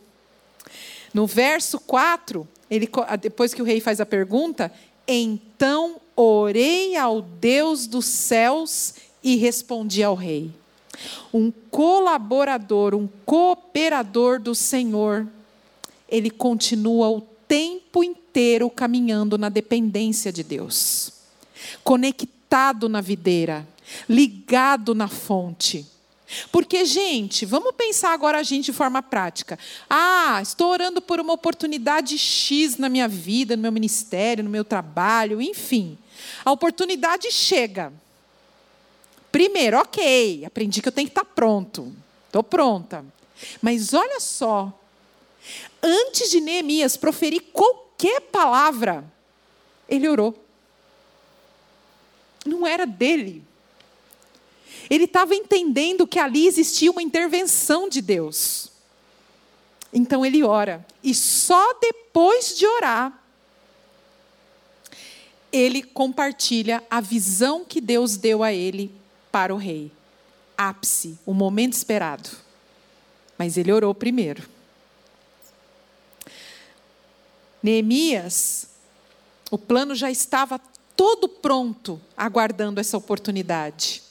No 1.12 1.26
verso 1.26 1.80
4, 1.80 2.48
ele, 2.70 2.88
depois 3.20 3.52
que 3.52 3.64
o 3.64 3.66
rei 3.66 3.82
faz 3.82 4.00
a 4.00 4.06
pergunta, 4.06 4.72
então 5.08 6.00
orei 6.16 6.96
ao 6.96 7.20
Deus 7.20 7.88
dos 7.88 8.06
céus 8.06 8.94
e 9.24 9.38
respondi 9.38 10.04
ao 10.04 10.14
rei. 10.14 10.52
Um 11.34 11.52
colaborador, 11.72 12.94
um 12.94 13.10
cooperador 13.26 14.40
do 14.40 14.54
Senhor, 14.54 15.26
ele 16.08 16.30
continua 16.30 17.10
o 17.10 17.22
tempo 17.48 18.04
inteiro 18.04 18.70
caminhando 18.70 19.36
na 19.36 19.50
dependência 19.50 20.32
de 20.32 20.44
Deus, 20.44 21.12
conectado 21.84 22.36
conectado 22.56 22.88
na 22.88 23.02
videira, 23.02 23.68
ligado 24.08 24.96
na 24.96 25.08
fonte. 25.08 25.86
Porque, 26.52 26.86
gente, 26.86 27.46
vamos 27.46 27.74
pensar 27.76 28.14
agora 28.14 28.40
a 28.40 28.44
gente 28.44 28.66
de 28.66 28.74
forma 28.74 29.02
prática. 29.02 29.60
Ah, 29.90 30.40
estou 30.42 30.72
orando 30.72 31.02
por 31.02 31.20
uma 31.20 31.34
oportunidade 31.34 32.18
X 32.18 32.78
na 32.78 32.90
minha 32.90 33.08
vida, 33.08 33.56
no 33.56 33.62
meu 33.62 33.72
ministério, 33.72 34.44
no 34.44 34.50
meu 34.50 34.64
trabalho, 34.64 35.42
enfim. 35.42 35.98
A 36.44 36.52
oportunidade 36.52 37.32
chega. 37.32 37.94
Primeiro, 39.32 39.78
ok, 39.78 40.46
aprendi 40.46 40.82
que 40.82 40.88
eu 40.88 40.92
tenho 40.92 41.08
que 41.08 41.12
estar 41.12 41.26
pronto. 41.26 41.94
Estou 42.28 42.44
pronta. 42.44 43.06
Mas 43.62 43.94
olha 43.94 44.20
só, 44.20 44.74
antes 45.84 46.32
de 46.32 46.40
Neemias 46.42 46.98
proferir 46.98 47.44
qualquer 47.54 48.22
palavra, 48.22 49.04
ele 49.88 50.08
orou 50.08 50.46
não 52.46 52.66
era 52.66 52.86
dele. 52.86 53.44
Ele 54.90 55.06
estava 55.06 55.36
entendendo 55.36 56.08
que 56.08 56.20
ali 56.20 56.48
existia 56.48 56.92
uma 56.92 57.02
intervenção 57.02 57.90
de 57.90 58.02
Deus. 58.02 58.72
Então 59.94 60.26
ele 60.26 60.44
ora. 60.44 60.86
E 61.04 61.14
só 61.14 61.74
depois 61.80 62.58
de 62.58 62.68
orar, 62.68 63.24
ele 65.52 65.82
compartilha 65.82 66.84
a 66.90 67.00
visão 67.00 67.64
que 67.64 67.80
Deus 67.80 68.18
deu 68.18 68.44
a 68.44 68.52
ele 68.52 68.92
para 69.32 69.54
o 69.54 69.58
rei. 69.58 69.92
Ápice, 70.58 71.18
o 71.26 71.34
momento 71.34 71.74
esperado. 71.74 72.30
Mas 73.38 73.58
ele 73.58 73.72
orou 73.72 73.94
primeiro. 73.94 74.48
Neemias, 77.64 78.68
o 79.50 79.58
plano 79.58 79.96
já 79.96 80.12
estava 80.12 80.60
todo 80.96 81.28
pronto, 81.28 82.00
aguardando 82.16 82.80
essa 82.80 82.98
oportunidade. 82.98 84.05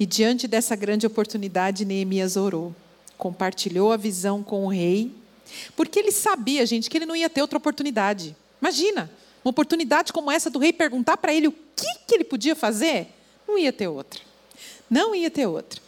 E 0.00 0.06
diante 0.06 0.48
dessa 0.48 0.74
grande 0.74 1.06
oportunidade, 1.06 1.84
Neemias 1.84 2.34
orou, 2.34 2.74
compartilhou 3.18 3.92
a 3.92 3.98
visão 3.98 4.42
com 4.42 4.64
o 4.64 4.68
rei, 4.68 5.14
porque 5.76 5.98
ele 5.98 6.10
sabia, 6.10 6.64
gente, 6.64 6.88
que 6.88 6.96
ele 6.96 7.04
não 7.04 7.14
ia 7.14 7.28
ter 7.28 7.42
outra 7.42 7.58
oportunidade. 7.58 8.34
Imagina, 8.62 9.10
Uma 9.44 9.50
oportunidade 9.50 10.12
como 10.12 10.30
essa 10.30 10.50
do 10.50 10.58
rei 10.58 10.72
perguntar 10.72 11.16
para 11.16 11.32
ele 11.32 11.48
o 11.48 11.52
que, 11.52 11.98
que 12.06 12.14
ele 12.14 12.24
podia 12.24 12.54
fazer, 12.56 13.08
não 13.46 13.58
ia 13.58 13.72
ter 13.72 13.88
outra. 13.88 14.20
Não 14.88 15.14
ia 15.14 15.30
ter 15.30 15.46
outra. 15.46 15.80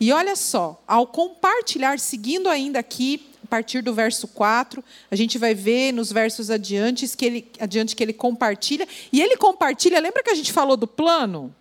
E 0.00 0.12
olha 0.12 0.34
só, 0.34 0.82
ao 0.86 1.06
compartilhar, 1.06 1.98
seguindo 1.98 2.48
ainda 2.48 2.78
aqui, 2.78 3.26
a 3.44 3.46
partir 3.46 3.82
do 3.82 3.94
verso 3.94 4.26
4, 4.28 4.82
a 5.10 5.16
gente 5.16 5.38
vai 5.38 5.54
ver 5.54 5.92
nos 5.92 6.10
versos 6.10 6.50
adiante 6.50 7.08
que 7.16 7.24
ele, 7.24 7.50
adiante 7.60 7.94
que 7.94 8.02
ele 8.02 8.12
compartilha. 8.12 8.88
E 9.12 9.20
ele 9.20 9.36
compartilha, 9.36 10.00
lembra 10.00 10.22
que 10.22 10.30
a 10.30 10.34
gente 10.34 10.52
falou 10.52 10.76
do 10.76 10.86
plano 10.86 11.54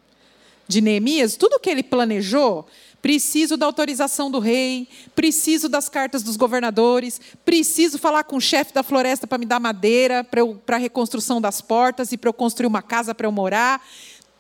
de 0.72 0.82
Neemias? 0.82 1.36
Tudo 1.36 1.60
que 1.60 1.70
ele 1.70 1.84
planejou, 1.84 2.66
preciso 3.02 3.58
da 3.58 3.66
autorização 3.66 4.32
do 4.32 4.40
rei, 4.40 4.88
preciso 5.16 5.68
das 5.68 5.90
cartas 5.90 6.24
dos 6.24 6.38
governadores, 6.38 7.20
preciso 7.44 8.00
falar 8.00 8.24
com 8.24 8.38
o 8.38 8.42
chefe 8.42 8.74
da 8.74 8.84
floresta 8.84 9.28
para 9.28 9.38
me 9.38 9.46
dar 9.46 9.60
madeira 9.60 10.24
para 10.24 10.76
a 10.76 10.80
reconstrução 10.80 11.42
das 11.42 11.62
portas 11.62 12.12
e 12.12 12.18
para 12.18 12.30
eu 12.30 12.34
construir 12.34 12.68
uma 12.68 12.82
casa 12.82 13.14
para 13.14 13.28
eu 13.28 13.32
morar. 13.32 13.86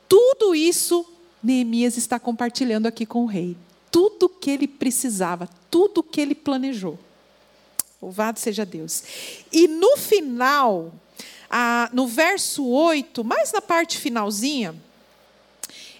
Tudo 0.08 0.56
isso 0.56 1.06
Neemias 1.44 1.98
está 1.98 2.20
compartilhando 2.20 2.86
aqui 2.88 3.06
com 3.06 3.24
o 3.24 3.28
rei. 3.28 3.58
Tudo 3.90 4.30
que 4.30 4.50
ele 4.50 4.68
precisava, 4.68 5.50
tudo 5.70 6.04
que 6.04 6.22
ele 6.22 6.36
planejou. 6.36 6.98
Louvado 8.02 8.40
seja 8.40 8.66
Deus. 8.66 9.04
E 9.52 9.68
no 9.68 9.98
final, 9.98 10.94
no 11.92 12.08
verso 12.08 12.66
8, 12.66 13.24
mais 13.24 13.52
na 13.52 13.62
parte 13.62 13.98
finalzinha, 13.98 14.76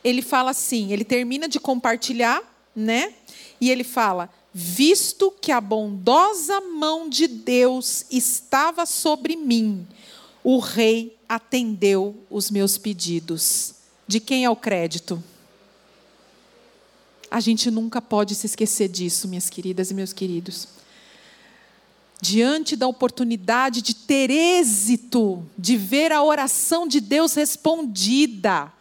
ele 0.04 0.22
fala 0.22 0.52
assim: 0.52 0.92
ele 0.92 1.04
termina 1.04 1.48
de 1.48 1.60
compartilhar 1.60 2.52
né? 2.76 3.14
E 3.60 3.70
ele 3.70 3.84
fala: 3.84 4.30
visto 4.54 5.32
que 5.42 5.52
a 5.52 5.62
bondosa 5.62 6.60
mão 6.62 7.10
de 7.10 7.28
Deus 7.28 8.06
estava 8.10 8.86
sobre 8.86 9.36
mim, 9.36 9.88
o 10.44 10.58
rei 10.60 11.18
atendeu 11.28 12.16
os 12.30 12.50
meus 12.50 12.78
pedidos. 12.78 13.76
De 14.08 14.20
quem 14.20 14.44
é 14.44 14.50
o 14.50 14.56
crédito? 14.56 15.24
A 17.30 17.40
gente 17.40 17.72
nunca 17.72 18.02
pode 18.02 18.36
se 18.36 18.46
esquecer 18.46 18.90
disso, 18.90 19.28
minhas 19.28 19.50
queridas 19.50 19.90
e 19.90 19.94
meus 19.94 20.12
queridos. 20.12 20.68
Diante 22.20 22.76
da 22.76 22.88
oportunidade 22.88 23.82
de 23.82 23.96
ter 23.96 24.30
êxito, 24.30 25.44
de 25.58 25.78
ver 25.78 26.12
a 26.12 26.22
oração 26.22 26.86
de 26.86 27.00
Deus 27.00 27.34
respondida, 27.34 28.72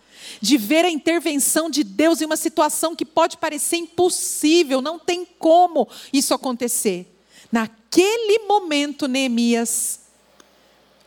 de 0.40 0.56
ver 0.56 0.84
a 0.84 0.90
intervenção 0.90 1.70
de 1.70 1.84
Deus 1.84 2.20
em 2.20 2.24
uma 2.24 2.36
situação 2.36 2.94
que 2.94 3.04
pode 3.04 3.36
parecer 3.36 3.76
impossível, 3.76 4.80
não 4.80 4.98
tem 4.98 5.24
como 5.24 5.88
isso 6.12 6.34
acontecer. 6.34 7.06
Naquele 7.50 8.46
momento, 8.46 9.08
Neemias 9.08 10.00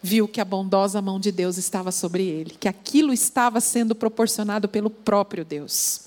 viu 0.01 0.27
que 0.27 0.41
a 0.41 0.46
bondosa 0.46 1.01
mão 1.01 1.20
de 1.20 1.32
Deus 1.32 1.58
estava 1.58 1.91
sobre 1.91 2.24
ele, 2.24 2.55
que 2.60 2.67
aquilo 2.67 3.13
estava 3.13 3.62
sendo 3.62 3.96
proporcionado 3.96 4.67
pelo 4.67 4.89
próprio 4.89 5.46
Deus. 5.46 6.01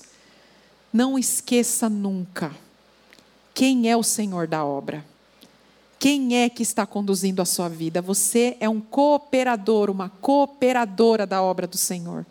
Não 0.93 1.17
esqueça 1.17 1.89
nunca 1.89 2.55
quem 3.53 3.89
é 3.89 3.97
o 3.97 4.03
Senhor 4.03 4.47
da 4.47 4.63
obra. 4.63 5.03
Quem 5.99 6.37
é 6.37 6.47
que 6.47 6.61
está 6.61 6.85
conduzindo 6.85 7.41
a 7.41 7.45
sua 7.45 7.67
vida? 7.67 8.03
Você 8.03 8.55
é 8.59 8.69
um 8.69 8.79
cooperador, 8.79 9.89
uma 9.89 10.09
cooperadora 10.09 11.25
da 11.25 11.41
obra 11.41 11.65
do 11.65 11.75
Senhor 11.75 12.23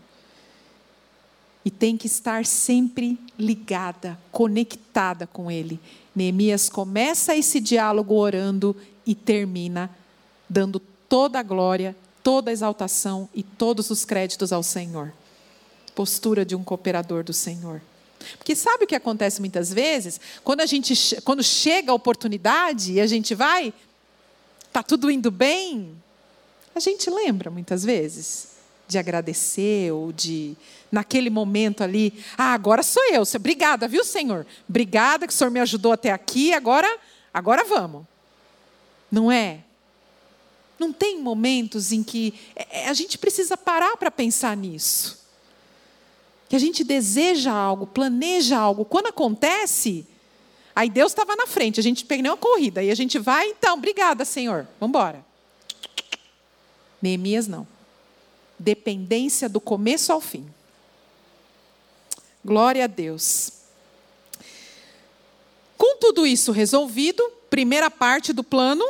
e 1.67 1.71
tem 1.71 1.97
que 1.97 2.07
estar 2.07 2.47
sempre 2.47 3.19
ligada, 3.37 4.17
conectada 4.31 5.27
com 5.27 5.51
Ele. 5.51 5.81
Neemias 6.15 6.69
começa 6.69 7.35
esse 7.35 7.59
diálogo 7.59 8.15
orando 8.15 8.77
e 9.05 9.17
termina 9.17 9.91
dando 10.49 10.79
toda 11.09 11.41
a 11.41 11.43
glória, 11.43 11.97
toda 12.23 12.51
a 12.51 12.53
exaltação 12.53 13.29
e 13.35 13.43
todos 13.43 13.91
os 13.91 14.05
créditos 14.05 14.53
ao 14.53 14.63
Senhor. 14.63 15.13
Postura 15.93 16.45
de 16.45 16.55
um 16.55 16.63
cooperador 16.63 17.25
do 17.25 17.33
Senhor. 17.33 17.83
Porque 18.39 18.55
sabe 18.55 18.85
o 18.85 18.87
que 18.87 18.95
acontece 18.95 19.41
muitas 19.41 19.73
vezes? 19.73 20.21
Quando 20.45 20.61
a 20.61 20.67
gente 20.67 21.21
quando 21.23 21.43
chega 21.43 21.91
a 21.91 21.97
oportunidade 21.97 22.93
e 22.93 23.01
a 23.01 23.09
gente 23.09 23.35
vai, 23.35 23.75
tá 24.73 24.85
tudo 24.85 25.11
indo 25.11 25.33
bem, 25.33 26.01
a 26.77 26.79
gente 26.79 27.11
lembra 27.11 27.51
muitas 27.51 27.83
vezes 27.83 28.56
de 28.89 28.99
agradecer 28.99 29.93
ou 29.93 30.13
de 30.13 30.57
naquele 30.91 31.29
momento 31.29 31.83
ali, 31.83 32.25
ah, 32.39 32.53
agora 32.55 32.83
sou 32.83 33.03
eu. 33.13 33.23
Obrigada, 33.35 33.89
viu, 33.89 34.05
Senhor? 34.05 34.47
Obrigada 34.69 35.27
que 35.27 35.33
o 35.33 35.37
Senhor 35.37 35.51
me 35.51 35.61
ajudou 35.61 35.93
até 35.93 36.13
aqui, 36.13 36.53
agora, 36.53 36.89
agora 37.33 37.65
vamos. 37.65 38.05
Não 39.11 39.31
é? 39.31 39.61
Não 40.79 40.93
tem 40.93 41.21
momentos 41.21 41.93
em 41.93 42.03
que 42.03 42.35
é, 42.55 42.83
é, 42.83 42.89
a 42.89 42.93
gente 42.93 43.19
precisa 43.19 43.57
parar 43.57 43.97
para 43.97 44.11
pensar 44.11 44.57
nisso. 44.57 45.25
Que 46.49 46.57
a 46.57 46.59
gente 46.59 46.85
deseja 46.85 47.53
algo, 47.53 47.87
planeja 47.87 48.57
algo, 48.57 48.85
quando 48.85 49.07
acontece, 49.07 50.07
aí 50.75 50.89
Deus 50.89 51.13
estava 51.13 51.35
na 51.35 51.47
frente, 51.47 51.81
a 51.81 51.83
gente 51.83 52.05
pegou 52.05 52.27
uma 52.27 52.37
corrida, 52.37 52.83
e 52.83 52.91
a 52.91 52.95
gente 52.95 53.19
vai, 53.19 53.49
então, 53.49 53.75
obrigada, 53.75 54.25
Senhor, 54.25 54.67
vamos 54.79 54.95
embora. 54.95 55.25
Neemias 57.03 57.49
não. 57.49 57.76
Dependência 58.59 59.49
do 59.49 59.61
começo 59.61 60.13
ao 60.13 60.21
fim. 60.21 60.47
Glória 62.45 62.85
a 62.85 62.87
Deus. 62.87 63.51
Com 65.77 65.99
tudo 65.99 66.27
isso 66.27 66.53
resolvido, 66.53 67.23
primeira 67.51 67.91
parte 67.91 68.33
do 68.33 68.45
plano, 68.45 68.85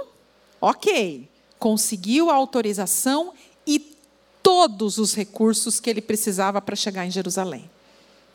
ok. 0.61 1.29
Conseguiu 1.59 2.31
a 2.31 2.35
autorização 2.35 3.33
e 3.67 3.97
todos 4.43 4.99
os 4.99 5.15
recursos 5.15 5.81
que 5.81 5.91
ele 5.91 6.01
precisava 6.01 6.61
para 6.61 6.77
chegar 6.77 7.07
em 7.07 7.11
Jerusalém. 7.11 7.69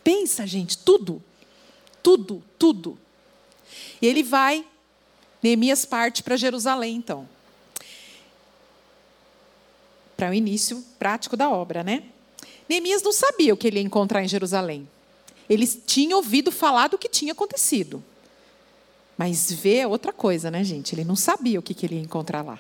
Pensa, 0.03 0.45
gente, 0.45 0.77
tudo. 0.77 1.21
Tudo, 2.03 2.43
tudo. 2.57 2.97
E 4.01 4.07
ele 4.07 4.23
vai, 4.23 4.65
Neemias 5.41 5.85
parte 5.85 6.21
para 6.21 6.35
Jerusalém, 6.35 6.95
então. 6.95 7.27
Para 10.21 10.29
o 10.29 10.35
início 10.35 10.85
prático 10.99 11.35
da 11.35 11.49
obra, 11.49 11.83
né? 11.83 12.03
Neemias 12.69 13.01
não 13.01 13.11
sabia 13.11 13.55
o 13.55 13.57
que 13.57 13.65
ele 13.65 13.79
ia 13.79 13.83
encontrar 13.83 14.23
em 14.23 14.27
Jerusalém. 14.27 14.87
Eles 15.49 15.81
tinham 15.83 16.19
ouvido 16.19 16.51
falar 16.51 16.89
do 16.89 16.97
que 16.99 17.09
tinha 17.09 17.33
acontecido. 17.33 18.03
Mas 19.17 19.51
ver 19.51 19.77
é 19.77 19.87
outra 19.87 20.13
coisa, 20.13 20.51
né, 20.51 20.63
gente? 20.63 20.93
Ele 20.93 21.03
não 21.03 21.15
sabia 21.15 21.57
o 21.57 21.63
que, 21.63 21.73
que 21.73 21.87
ele 21.87 21.95
ia 21.95 22.01
encontrar 22.01 22.43
lá. 22.43 22.59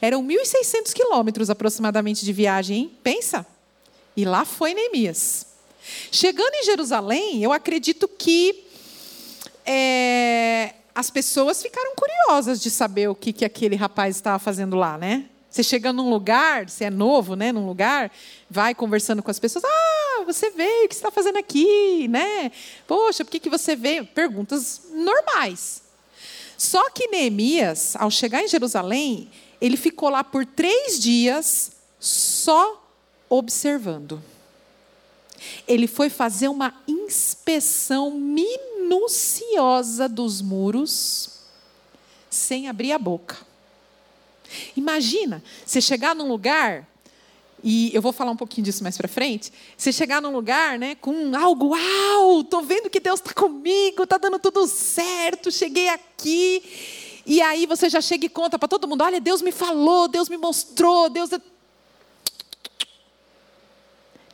Eram 0.00 0.26
1.600 0.26 0.94
quilômetros 0.94 1.50
aproximadamente 1.50 2.24
de 2.24 2.32
viagem, 2.32 2.78
hein? 2.78 2.92
Pensa. 3.02 3.44
E 4.16 4.24
lá 4.24 4.46
foi 4.46 4.72
Neemias. 4.72 5.48
Chegando 6.10 6.54
em 6.54 6.64
Jerusalém, 6.64 7.42
eu 7.42 7.52
acredito 7.52 8.08
que 8.08 8.64
é, 9.66 10.72
as 10.94 11.10
pessoas 11.10 11.60
ficaram 11.60 11.92
curiosas 11.94 12.62
de 12.62 12.70
saber 12.70 13.08
o 13.10 13.14
que, 13.14 13.30
que 13.30 13.44
aquele 13.44 13.76
rapaz 13.76 14.16
estava 14.16 14.38
fazendo 14.38 14.74
lá, 14.74 14.96
né? 14.96 15.26
Você 15.52 15.62
chega 15.62 15.92
num 15.92 16.08
lugar, 16.08 16.66
você 16.66 16.84
é 16.84 16.90
novo, 16.90 17.36
né, 17.36 17.52
num 17.52 17.66
lugar, 17.66 18.10
vai 18.48 18.74
conversando 18.74 19.22
com 19.22 19.30
as 19.30 19.38
pessoas. 19.38 19.62
Ah, 19.66 20.24
você 20.24 20.48
veio, 20.48 20.86
o 20.86 20.88
que 20.88 20.94
você 20.94 21.00
está 21.00 21.10
fazendo 21.10 21.36
aqui, 21.36 22.08
né? 22.08 22.50
Poxa, 22.86 23.22
por 23.22 23.30
que, 23.30 23.38
que 23.38 23.50
você 23.50 23.76
veio? 23.76 24.06
Perguntas 24.06 24.80
normais. 24.90 25.82
Só 26.56 26.88
que 26.88 27.06
Neemias, 27.08 27.94
ao 27.96 28.10
chegar 28.10 28.42
em 28.42 28.48
Jerusalém, 28.48 29.30
ele 29.60 29.76
ficou 29.76 30.08
lá 30.08 30.24
por 30.24 30.46
três 30.46 30.98
dias 30.98 31.72
só 32.00 32.82
observando. 33.28 34.22
Ele 35.68 35.86
foi 35.86 36.08
fazer 36.08 36.48
uma 36.48 36.80
inspeção 36.88 38.10
minuciosa 38.10 40.08
dos 40.08 40.40
muros, 40.40 41.40
sem 42.30 42.70
abrir 42.70 42.92
a 42.92 42.98
boca. 42.98 43.51
Imagina, 44.76 45.42
você 45.64 45.80
chegar 45.80 46.14
num 46.14 46.28
lugar, 46.28 46.88
e 47.62 47.90
eu 47.94 48.02
vou 48.02 48.12
falar 48.12 48.32
um 48.32 48.36
pouquinho 48.36 48.64
disso 48.64 48.82
mais 48.82 48.96
para 48.96 49.08
frente, 49.08 49.52
você 49.76 49.92
chegar 49.92 50.20
num 50.20 50.32
lugar 50.32 50.78
né, 50.78 50.94
com 50.96 51.36
algo, 51.36 51.68
uau, 51.68 52.44
vendo 52.64 52.90
que 52.90 53.00
Deus 53.00 53.20
está 53.20 53.32
comigo, 53.32 54.02
está 54.02 54.18
dando 54.18 54.38
tudo 54.38 54.66
certo, 54.66 55.50
cheguei 55.50 55.88
aqui. 55.88 56.62
E 57.24 57.40
aí 57.40 57.66
você 57.66 57.88
já 57.88 58.00
chega 58.00 58.26
e 58.26 58.28
conta 58.28 58.58
para 58.58 58.68
todo 58.68 58.88
mundo: 58.88 59.04
olha, 59.04 59.20
Deus 59.20 59.40
me 59.42 59.52
falou, 59.52 60.08
Deus 60.08 60.28
me 60.28 60.36
mostrou, 60.36 61.08
Deus. 61.08 61.32
É 61.32 61.40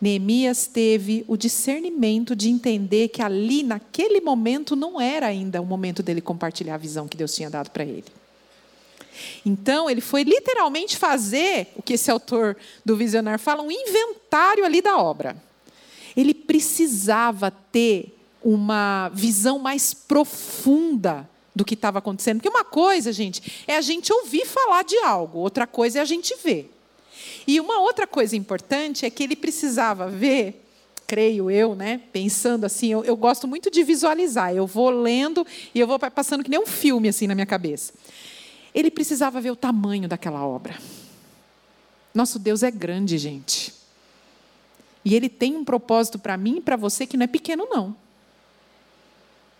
Neemias 0.01 0.69
teve 0.69 1.25
o 1.27 1.37
discernimento 1.37 2.37
de 2.37 2.49
entender 2.49 3.09
que 3.09 3.21
ali, 3.21 3.65
naquele 3.65 4.21
momento, 4.21 4.77
não 4.77 5.01
era 5.01 5.27
ainda 5.27 5.61
o 5.61 5.67
momento 5.67 6.03
dele 6.03 6.21
compartilhar 6.21 6.75
a 6.75 6.79
visão 6.79 7.09
que 7.09 7.17
Deus 7.17 7.35
tinha 7.35 7.51
dado 7.51 7.71
para 7.71 7.85
ele. 7.85 8.05
Então, 9.45 9.89
ele 9.89 10.01
foi 10.01 10.23
literalmente 10.23 10.97
fazer 10.97 11.69
o 11.77 11.83
que 11.83 11.95
esse 11.95 12.11
autor 12.11 12.57
do 12.85 12.97
Visionário 12.97 13.39
fala, 13.39 13.63
um 13.63 13.71
inventário 13.71 14.65
ali 14.65 14.81
da 14.81 14.99
obra. 14.99 15.37
Ele 16.17 16.35
precisava 16.35 17.51
ter 17.51 18.15
uma 18.43 19.11
visão 19.11 19.59
mais 19.59 19.93
profunda 19.93 21.29
do 21.55 21.65
que 21.65 21.75
estava 21.75 21.99
acontecendo. 21.99 22.37
Porque 22.37 22.49
uma 22.49 22.65
coisa, 22.65 23.13
gente, 23.13 23.65
é 23.67 23.77
a 23.77 23.81
gente 23.81 24.13
ouvir 24.13 24.47
falar 24.47 24.85
de 24.85 24.97
algo, 24.99 25.39
outra 25.39 25.67
coisa 25.67 25.99
é 25.99 26.03
a 26.03 26.05
gente 26.05 26.35
ver. 26.43 26.73
E 27.47 27.61
uma 27.61 27.81
outra 27.81 28.07
coisa 28.07 28.37
importante 28.37 29.05
é 29.05 29.11
que 29.11 29.23
ele 29.23 29.35
precisava 29.35 30.09
ver, 30.09 30.65
creio 31.07 31.51
eu, 31.51 31.75
né? 31.75 32.01
Pensando 32.13 32.65
assim, 32.65 32.93
eu, 32.93 33.05
eu 33.05 33.17
gosto 33.17 33.49
muito 33.49 33.71
de 33.71 33.83
visualizar. 33.83 34.55
Eu 34.55 34.67
vou 34.67 34.91
lendo 34.91 35.47
e 35.75 35.81
eu 35.81 35.87
vou 35.87 35.99
passando 35.99 36.45
que 36.45 36.51
nem 36.51 36.61
um 36.61 36.67
filme 36.67 37.09
assim 37.09 37.27
na 37.27 37.35
minha 37.35 37.47
cabeça. 37.47 37.93
Ele 38.75 38.91
precisava 38.91 39.41
ver 39.41 39.51
o 39.51 39.57
tamanho 39.57 40.09
daquela 40.09 40.45
obra. 40.45 40.79
Nosso 42.15 42.39
Deus 42.39 42.63
é 42.63 42.71
grande, 42.71 43.19
gente. 43.19 43.75
E 45.05 45.15
ele 45.15 45.29
tem 45.29 45.57
um 45.57 45.65
propósito 45.65 46.19
para 46.19 46.37
mim 46.37 46.57
e 46.57 46.61
para 46.61 46.77
você 46.77 47.07
que 47.07 47.17
não 47.17 47.25
é 47.25 47.29
pequeno, 47.29 47.67
não. 47.71 47.97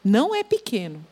Não 0.05 0.35
é 0.35 0.43
pequeno. 0.43 1.05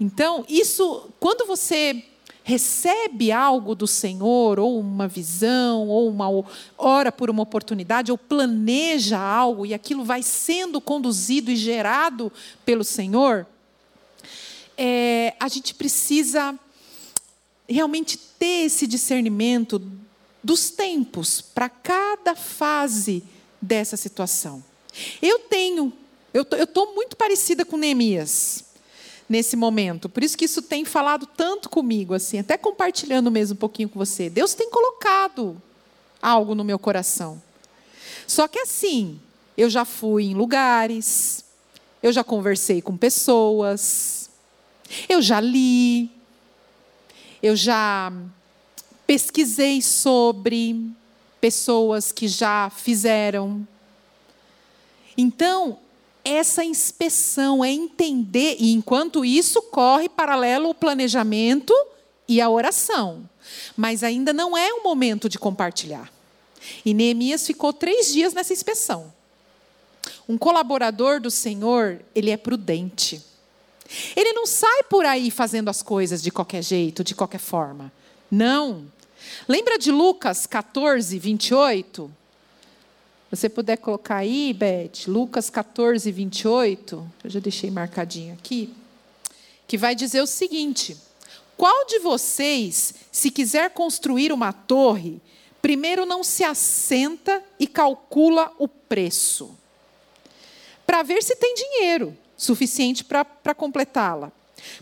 Então, 0.00 0.44
isso, 0.48 1.10
quando 1.20 1.46
você 1.46 2.04
recebe 2.42 3.32
algo 3.32 3.74
do 3.74 3.86
Senhor, 3.86 4.58
ou 4.58 4.78
uma 4.78 5.08
visão, 5.08 5.88
ou 5.88 6.08
uma 6.08 6.26
ora 6.76 7.10
por 7.10 7.30
uma 7.30 7.42
oportunidade, 7.42 8.12
ou 8.12 8.18
planeja 8.18 9.18
algo 9.18 9.64
e 9.64 9.72
aquilo 9.72 10.04
vai 10.04 10.22
sendo 10.22 10.80
conduzido 10.80 11.50
e 11.50 11.56
gerado 11.56 12.30
pelo 12.64 12.84
Senhor, 12.84 13.46
é, 14.76 15.34
a 15.40 15.48
gente 15.48 15.74
precisa 15.74 16.54
realmente 17.68 18.16
ter 18.16 18.66
esse 18.66 18.86
discernimento 18.86 19.80
dos 20.42 20.70
tempos 20.70 21.40
para 21.40 21.68
cada 21.68 22.34
fase 22.34 23.22
dessa 23.60 23.96
situação. 23.96 24.62
Eu 25.20 25.38
tenho, 25.40 25.92
eu 26.32 26.42
estou 26.42 26.94
muito 26.94 27.16
parecida 27.16 27.64
com 27.64 27.76
Neemias 27.76 28.64
nesse 29.28 29.56
momento. 29.56 30.08
Por 30.08 30.22
isso 30.22 30.36
que 30.36 30.44
isso 30.44 30.62
tem 30.62 30.84
falado 30.84 31.26
tanto 31.26 31.68
comigo, 31.68 32.14
assim, 32.14 32.38
até 32.38 32.56
compartilhando 32.56 33.30
mesmo 33.30 33.54
um 33.54 33.58
pouquinho 33.58 33.88
com 33.88 33.98
você. 33.98 34.28
Deus 34.28 34.54
tem 34.54 34.70
colocado 34.70 35.60
algo 36.20 36.54
no 36.54 36.64
meu 36.64 36.78
coração. 36.78 37.42
Só 38.26 38.46
que 38.46 38.58
assim, 38.58 39.20
eu 39.56 39.68
já 39.68 39.84
fui 39.84 40.24
em 40.24 40.34
lugares, 40.34 41.44
eu 42.02 42.12
já 42.12 42.22
conversei 42.22 42.82
com 42.82 42.96
pessoas, 42.96 44.30
eu 45.08 45.20
já 45.22 45.40
li, 45.40 46.10
eu 47.44 47.54
já 47.54 48.10
pesquisei 49.06 49.82
sobre 49.82 50.90
pessoas 51.38 52.10
que 52.10 52.26
já 52.26 52.70
fizeram. 52.70 53.68
Então, 55.14 55.78
essa 56.24 56.64
inspeção, 56.64 57.62
é 57.62 57.70
entender, 57.70 58.56
e 58.58 58.72
enquanto 58.72 59.26
isso 59.26 59.60
corre 59.60 60.08
paralelo 60.08 60.70
o 60.70 60.74
planejamento 60.74 61.74
e 62.26 62.40
a 62.40 62.48
oração. 62.48 63.28
Mas 63.76 64.02
ainda 64.02 64.32
não 64.32 64.56
é 64.56 64.72
o 64.72 64.82
momento 64.82 65.28
de 65.28 65.38
compartilhar. 65.38 66.10
E 66.82 66.94
Neemias 66.94 67.46
ficou 67.46 67.74
três 67.74 68.10
dias 68.10 68.32
nessa 68.32 68.54
inspeção. 68.54 69.12
Um 70.26 70.38
colaborador 70.38 71.20
do 71.20 71.30
Senhor, 71.30 72.00
ele 72.14 72.30
é 72.30 72.38
prudente. 72.38 73.22
Ele 74.16 74.32
não 74.32 74.46
sai 74.46 74.82
por 74.84 75.04
aí 75.04 75.30
fazendo 75.30 75.68
as 75.68 75.82
coisas 75.82 76.22
de 76.22 76.30
qualquer 76.30 76.62
jeito, 76.62 77.04
de 77.04 77.14
qualquer 77.14 77.40
forma. 77.40 77.92
Não. 78.30 78.86
Lembra 79.48 79.78
de 79.78 79.90
Lucas 79.90 80.46
14, 80.46 81.18
28? 81.18 82.10
você 83.36 83.48
puder 83.48 83.76
colocar 83.78 84.16
aí, 84.16 84.52
Beth, 84.52 85.08
Lucas 85.08 85.50
14, 85.50 86.10
28, 86.10 87.12
eu 87.24 87.30
já 87.30 87.40
deixei 87.40 87.70
marcadinho 87.70 88.32
aqui, 88.34 88.72
que 89.66 89.76
vai 89.76 89.94
dizer 89.94 90.20
o 90.20 90.26
seguinte: 90.26 90.96
Qual 91.56 91.84
de 91.86 91.98
vocês, 91.98 92.94
se 93.10 93.30
quiser 93.30 93.70
construir 93.70 94.32
uma 94.32 94.52
torre, 94.52 95.20
primeiro 95.60 96.06
não 96.06 96.22
se 96.22 96.44
assenta 96.44 97.42
e 97.58 97.66
calcula 97.66 98.52
o 98.58 98.68
preço, 98.68 99.56
para 100.86 101.02
ver 101.02 101.22
se 101.22 101.34
tem 101.34 101.54
dinheiro 101.54 102.16
suficiente 102.44 103.04
para 103.04 103.54
completá-la? 103.54 104.30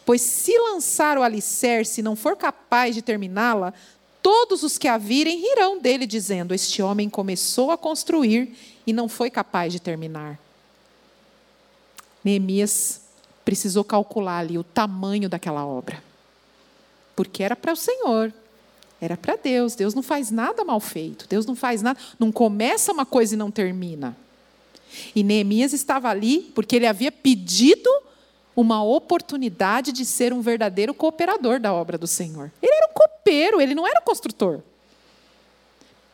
Pois 0.05 0.20
se 0.20 0.57
lançar 0.59 1.18
o 1.18 1.22
alicerce 1.22 2.01
e 2.01 2.05
não 2.05 2.14
for 2.14 2.37
capaz 2.37 2.94
de 2.94 3.03
terminá-la, 3.03 3.72
Todos 4.22 4.62
os 4.62 4.79
que 4.79 4.87
a 4.87 4.96
virem 4.96 5.40
rirão 5.40 5.81
dele, 5.81 6.07
dizendo: 6.07 6.55
Este 6.55 6.81
homem 6.81 7.11
começou 7.11 7.72
a 7.72 7.77
construir 7.77 8.57
e 8.87 8.92
não 8.92 9.09
foi 9.09 9.29
capaz 9.29 9.72
de 9.72 9.81
terminar. 9.81 10.38
Neemias 12.22 13.01
precisou 13.44 13.83
calcular 13.83 14.38
ali 14.38 14.57
o 14.57 14.62
tamanho 14.62 15.29
daquela 15.29 15.66
obra. 15.66 16.03
Porque 17.16 17.42
era 17.42 17.57
para 17.57 17.72
o 17.72 17.77
Senhor, 17.77 18.33
era 19.01 19.16
para 19.16 19.35
Deus. 19.35 19.75
Deus 19.75 19.92
não 19.92 20.05
faz 20.05 20.31
nada 20.31 20.64
mal 20.64 20.79
feito. 20.79 21.27
Deus 21.29 21.44
não 21.44 21.57
faz 21.57 21.83
nada, 21.83 21.98
não 22.16 22.31
começa 22.31 22.92
uma 22.92 23.05
coisa 23.05 23.35
e 23.35 23.37
não 23.37 23.51
termina. 23.51 24.16
E 25.14 25.22
Neemias 25.22 25.72
estava 25.72 26.09
ali 26.09 26.50
porque 26.55 26.76
ele 26.76 26.87
havia 26.87 27.12
pedido 27.12 27.90
uma 28.55 28.83
oportunidade 28.85 29.92
de 29.92 30.05
ser 30.05 30.33
um 30.33 30.40
verdadeiro 30.40 30.92
cooperador 30.92 31.59
da 31.59 31.72
obra 31.72 31.96
do 31.96 32.07
Senhor. 32.07 32.52
Ele 32.61 32.74
era 32.74 32.90
um 32.90 32.94
copeiro, 32.94 33.61
ele 33.61 33.74
não 33.74 33.87
era 33.87 34.00
um 34.00 34.05
construtor. 34.05 34.61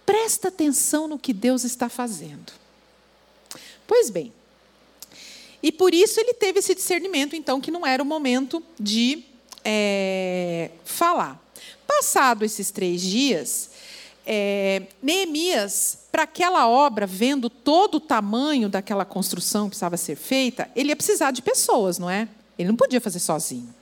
Presta 0.06 0.48
atenção 0.48 1.08
no 1.08 1.18
que 1.18 1.32
Deus 1.32 1.64
está 1.64 1.88
fazendo. 1.88 2.52
Pois 3.86 4.10
bem, 4.10 4.32
e 5.62 5.72
por 5.72 5.92
isso 5.92 6.20
ele 6.20 6.34
teve 6.34 6.60
esse 6.60 6.74
discernimento, 6.74 7.34
então, 7.34 7.60
que 7.60 7.70
não 7.70 7.86
era 7.86 8.02
o 8.02 8.06
momento 8.06 8.62
de 8.78 9.24
é, 9.64 10.70
falar. 10.84 11.42
Passado 11.86 12.44
esses 12.44 12.70
três 12.70 13.00
dias, 13.00 13.67
é, 14.30 14.82
Neemias, 15.02 16.00
para 16.12 16.24
aquela 16.24 16.68
obra, 16.68 17.06
vendo 17.06 17.48
todo 17.48 17.94
o 17.94 18.00
tamanho 18.00 18.68
daquela 18.68 19.06
construção 19.06 19.64
que 19.64 19.70
precisava 19.70 19.96
ser 19.96 20.16
feita, 20.16 20.70
ele 20.76 20.90
ia 20.90 20.96
precisar 20.96 21.30
de 21.30 21.40
pessoas, 21.40 21.98
não 21.98 22.10
é? 22.10 22.28
Ele 22.58 22.68
não 22.68 22.76
podia 22.76 23.00
fazer 23.00 23.20
sozinho. 23.20 23.74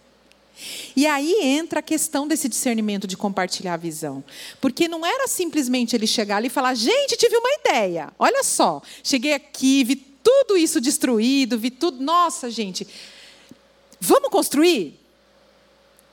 E 0.95 1.05
aí 1.05 1.35
entra 1.43 1.81
a 1.81 1.83
questão 1.83 2.29
desse 2.29 2.49
discernimento 2.49 3.09
de 3.09 3.17
compartilhar 3.17 3.75
a 3.75 3.77
visão. 3.77 4.23
Porque 4.61 4.87
não 4.87 5.05
era 5.05 5.27
simplesmente 5.27 5.97
ele 5.97 6.07
chegar 6.07 6.37
ali 6.37 6.47
e 6.47 6.51
falar: 6.51 6.75
gente, 6.75 7.17
tive 7.17 7.37
uma 7.37 7.51
ideia. 7.61 8.11
Olha 8.17 8.45
só, 8.45 8.81
cheguei 9.03 9.35
aqui, 9.35 9.83
vi 9.83 9.97
tudo 9.97 10.57
isso 10.57 10.81
destruído, 10.81 11.59
vi 11.59 11.71
tudo. 11.71 12.03
Nossa, 12.03 12.49
gente, 12.51 12.87
vamos 14.01 14.31
construir? 14.31 14.99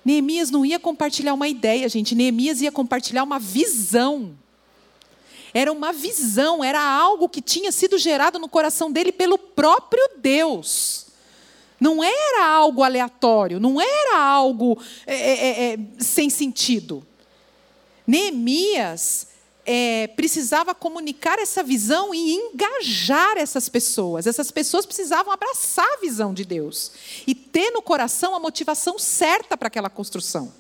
Neemias 0.03 0.51
não 0.51 0.65
ia 0.65 0.79
compartilhar 0.79 1.33
uma 1.33 1.47
ideia, 1.47 1.87
gente. 1.87 2.15
Neemias 2.15 2.61
ia 2.61 2.71
compartilhar 2.71 3.23
uma 3.23 3.39
visão. 3.39 4.37
Era 5.53 5.71
uma 5.71 5.93
visão, 5.93 6.63
era 6.63 6.81
algo 6.81 7.29
que 7.29 7.41
tinha 7.41 7.71
sido 7.71 7.97
gerado 7.97 8.39
no 8.39 8.49
coração 8.49 8.91
dele 8.91 9.11
pelo 9.11 9.37
próprio 9.37 10.03
Deus. 10.17 11.07
Não 11.79 12.03
era 12.03 12.47
algo 12.47 12.81
aleatório, 12.81 13.59
não 13.59 13.79
era 13.79 14.17
algo 14.17 14.77
é, 15.05 15.15
é, 15.15 15.73
é, 15.73 15.79
sem 15.99 16.29
sentido. 16.29 17.05
Neemias 18.07 19.27
é, 19.65 20.07
precisava 20.07 20.75
comunicar 20.75 21.39
essa 21.39 21.63
visão 21.63 22.13
e 22.13 22.33
engajar 22.33 23.37
essas 23.37 23.69
pessoas. 23.69 24.27
Essas 24.27 24.51
pessoas 24.51 24.85
precisavam 24.85 25.31
abraçar 25.31 25.87
a 25.93 26.01
visão 26.01 26.33
de 26.33 26.45
Deus 26.45 26.91
e 27.25 27.33
ter 27.33 27.71
no 27.71 27.81
coração 27.81 28.35
a 28.35 28.39
motivação 28.39 28.99
certa 28.99 29.55
para 29.55 29.67
aquela 29.67 29.89
construção. 29.89 30.53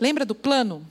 Lembra 0.00 0.24
do 0.24 0.34
plano? 0.34 0.84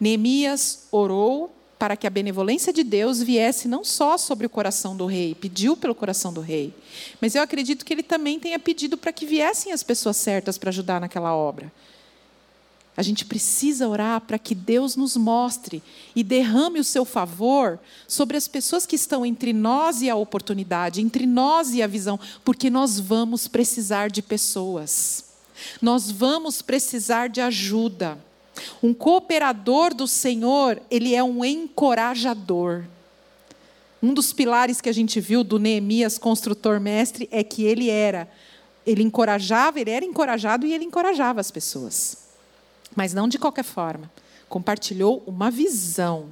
Neemias 0.00 0.86
orou 0.90 1.52
para 1.78 1.96
que 1.96 2.06
a 2.06 2.10
benevolência 2.10 2.72
de 2.72 2.82
Deus 2.82 3.22
viesse 3.22 3.68
não 3.68 3.84
só 3.84 4.18
sobre 4.18 4.46
o 4.46 4.50
coração 4.50 4.96
do 4.96 5.06
rei, 5.06 5.34
pediu 5.34 5.76
pelo 5.76 5.94
coração 5.94 6.32
do 6.32 6.40
rei, 6.40 6.74
mas 7.20 7.36
eu 7.36 7.42
acredito 7.42 7.84
que 7.84 7.94
ele 7.94 8.02
também 8.02 8.40
tenha 8.40 8.58
pedido 8.58 8.96
para 8.96 9.12
que 9.12 9.24
viessem 9.24 9.72
as 9.72 9.84
pessoas 9.84 10.16
certas 10.16 10.58
para 10.58 10.70
ajudar 10.70 11.00
naquela 11.00 11.34
obra. 11.34 11.72
A 12.98 13.02
gente 13.02 13.24
precisa 13.24 13.86
orar 13.86 14.20
para 14.22 14.40
que 14.40 14.56
Deus 14.56 14.96
nos 14.96 15.16
mostre 15.16 15.80
e 16.16 16.24
derrame 16.24 16.80
o 16.80 16.84
seu 16.84 17.04
favor 17.04 17.78
sobre 18.08 18.36
as 18.36 18.48
pessoas 18.48 18.84
que 18.84 18.96
estão 18.96 19.24
entre 19.24 19.52
nós 19.52 20.02
e 20.02 20.10
a 20.10 20.16
oportunidade, 20.16 21.00
entre 21.00 21.24
nós 21.24 21.72
e 21.72 21.80
a 21.80 21.86
visão, 21.86 22.18
porque 22.44 22.68
nós 22.68 22.98
vamos 22.98 23.46
precisar 23.46 24.10
de 24.10 24.20
pessoas. 24.20 25.26
Nós 25.80 26.10
vamos 26.10 26.60
precisar 26.60 27.28
de 27.28 27.40
ajuda. 27.40 28.18
Um 28.82 28.92
cooperador 28.92 29.94
do 29.94 30.08
Senhor, 30.08 30.82
ele 30.90 31.14
é 31.14 31.22
um 31.22 31.44
encorajador. 31.44 32.82
Um 34.02 34.12
dos 34.12 34.32
pilares 34.32 34.80
que 34.80 34.88
a 34.88 34.92
gente 34.92 35.20
viu 35.20 35.44
do 35.44 35.60
Neemias, 35.60 36.18
construtor 36.18 36.80
mestre, 36.80 37.28
é 37.30 37.44
que 37.44 37.62
ele 37.62 37.90
era, 37.90 38.28
ele 38.84 39.04
encorajava, 39.04 39.78
ele 39.78 39.90
era 39.92 40.04
encorajado 40.04 40.66
e 40.66 40.74
ele 40.74 40.84
encorajava 40.84 41.40
as 41.40 41.52
pessoas 41.52 42.26
mas 42.94 43.14
não 43.14 43.28
de 43.28 43.38
qualquer 43.38 43.64
forma. 43.64 44.10
Compartilhou 44.48 45.22
uma 45.26 45.50
visão. 45.50 46.28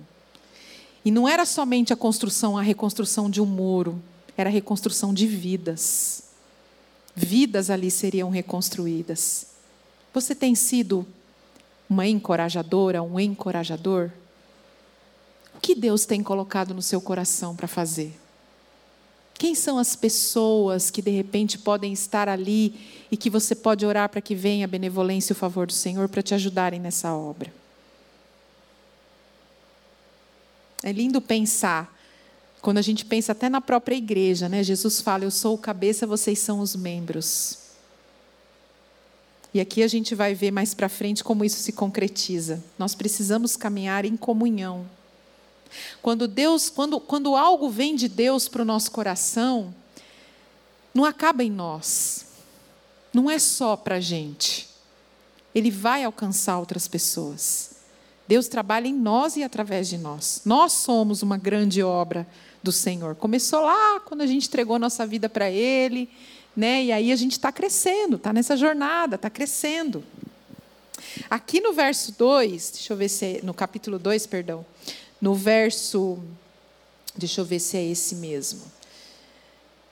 E 1.04 1.10
não 1.10 1.28
era 1.28 1.44
somente 1.44 1.92
a 1.92 1.96
construção, 1.96 2.58
a 2.58 2.62
reconstrução 2.62 3.30
de 3.30 3.40
um 3.40 3.46
muro, 3.46 4.02
era 4.36 4.50
a 4.50 4.52
reconstrução 4.52 5.14
de 5.14 5.26
vidas. 5.26 6.24
vidas 7.14 7.70
ali 7.70 7.90
seriam 7.90 8.28
reconstruídas. 8.28 9.46
Você 10.12 10.34
tem 10.34 10.54
sido 10.54 11.06
uma 11.88 12.06
encorajadora, 12.06 13.02
um 13.02 13.18
encorajador? 13.18 14.10
O 15.54 15.60
que 15.60 15.74
Deus 15.74 16.04
tem 16.04 16.22
colocado 16.22 16.74
no 16.74 16.82
seu 16.82 17.00
coração 17.00 17.56
para 17.56 17.68
fazer? 17.68 18.14
Quem 19.38 19.54
são 19.54 19.78
as 19.78 19.94
pessoas 19.94 20.90
que 20.90 21.02
de 21.02 21.10
repente 21.10 21.58
podem 21.58 21.92
estar 21.92 22.28
ali 22.28 22.74
e 23.10 23.16
que 23.16 23.28
você 23.28 23.54
pode 23.54 23.84
orar 23.84 24.08
para 24.08 24.20
que 24.20 24.34
venha 24.34 24.64
a 24.64 24.68
benevolência 24.68 25.32
e 25.32 25.34
o 25.34 25.36
favor 25.36 25.66
do 25.66 25.74
Senhor 25.74 26.08
para 26.08 26.22
te 26.22 26.34
ajudarem 26.34 26.80
nessa 26.80 27.14
obra? 27.14 27.52
É 30.82 30.90
lindo 30.92 31.20
pensar, 31.20 31.94
quando 32.62 32.78
a 32.78 32.82
gente 32.82 33.04
pensa 33.04 33.32
até 33.32 33.48
na 33.48 33.60
própria 33.60 33.96
igreja, 33.96 34.48
né? 34.48 34.62
Jesus 34.62 35.00
fala: 35.00 35.24
Eu 35.24 35.30
sou 35.30 35.54
o 35.54 35.58
cabeça, 35.58 36.06
vocês 36.06 36.38
são 36.38 36.60
os 36.60 36.74
membros. 36.74 37.58
E 39.52 39.60
aqui 39.60 39.82
a 39.82 39.88
gente 39.88 40.14
vai 40.14 40.34
ver 40.34 40.50
mais 40.50 40.74
para 40.74 40.88
frente 40.88 41.22
como 41.22 41.44
isso 41.44 41.58
se 41.58 41.72
concretiza. 41.72 42.62
Nós 42.78 42.94
precisamos 42.94 43.56
caminhar 43.56 44.04
em 44.04 44.16
comunhão. 44.16 44.86
Quando 46.02 46.28
Deus, 46.28 46.68
quando, 46.68 47.00
quando 47.00 47.36
algo 47.36 47.68
vem 47.68 47.94
de 47.94 48.08
Deus 48.08 48.48
para 48.48 48.62
o 48.62 48.64
nosso 48.64 48.90
coração, 48.90 49.74
não 50.94 51.04
acaba 51.04 51.44
em 51.44 51.50
nós. 51.50 52.26
Não 53.12 53.30
é 53.30 53.38
só 53.38 53.76
para 53.76 53.96
a 53.96 54.00
gente. 54.00 54.68
Ele 55.54 55.70
vai 55.70 56.04
alcançar 56.04 56.58
outras 56.58 56.86
pessoas. 56.86 57.76
Deus 58.28 58.48
trabalha 58.48 58.88
em 58.88 58.94
nós 58.94 59.36
e 59.36 59.42
através 59.42 59.88
de 59.88 59.96
nós. 59.96 60.42
Nós 60.44 60.72
somos 60.72 61.22
uma 61.22 61.38
grande 61.38 61.82
obra 61.82 62.26
do 62.62 62.72
Senhor. 62.72 63.14
Começou 63.14 63.60
lá 63.60 64.00
quando 64.00 64.22
a 64.22 64.26
gente 64.26 64.48
entregou 64.48 64.78
nossa 64.78 65.06
vida 65.06 65.28
para 65.28 65.50
Ele, 65.50 66.10
né? 66.56 66.84
E 66.84 66.92
aí 66.92 67.12
a 67.12 67.16
gente 67.16 67.32
está 67.32 67.52
crescendo, 67.52 68.16
está 68.16 68.32
nessa 68.32 68.56
jornada, 68.56 69.16
está 69.16 69.30
crescendo. 69.30 70.02
Aqui 71.30 71.60
no 71.60 71.72
verso 71.72 72.12
2, 72.12 72.70
deixa 72.72 72.92
eu 72.92 72.96
ver 72.96 73.08
se 73.08 73.24
é, 73.24 73.40
no 73.42 73.54
capítulo 73.54 73.98
2, 73.98 74.26
perdão, 74.26 74.64
no 75.20 75.34
verso, 75.34 76.18
deixa 77.16 77.40
eu 77.40 77.44
ver 77.44 77.58
se 77.58 77.76
é 77.76 77.84
esse 77.84 78.16
mesmo. 78.16 78.62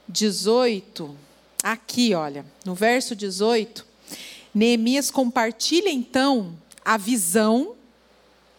18, 0.09 1.17
aqui, 1.63 2.15
olha, 2.15 2.45
no 2.65 2.75
verso 2.75 3.17
18, 3.17 3.87
Neemias 4.55 5.11
compartilha 5.11 5.91
então 5.91 6.55
a 6.85 6.97
visão 6.97 7.75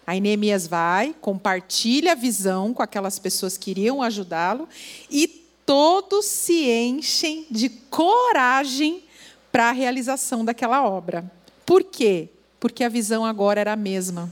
Aí 0.08 0.22
Neemias 0.22 0.68
vai, 0.68 1.16
compartilha 1.20 2.12
a 2.12 2.16
visão 2.16 2.74
com 2.74 2.84
aquelas 2.84 3.18
pessoas 3.18 3.58
que 3.58 3.72
iriam 3.72 4.04
ajudá-lo 4.04 4.70
e 5.10 5.28
todos 5.66 6.26
se 6.26 6.70
enchem 6.70 7.48
de 7.50 7.70
coragem 7.70 9.04
para 9.52 9.70
a 9.70 9.72
realização 9.72 10.46
daquela 10.46 10.88
obra. 10.88 11.30
Por 11.66 11.84
quê? 11.84 12.30
Porque 12.60 12.84
a 12.84 12.90
visão 12.90 13.26
agora 13.26 13.60
era 13.60 13.74
a 13.74 13.76
mesma 13.76 14.32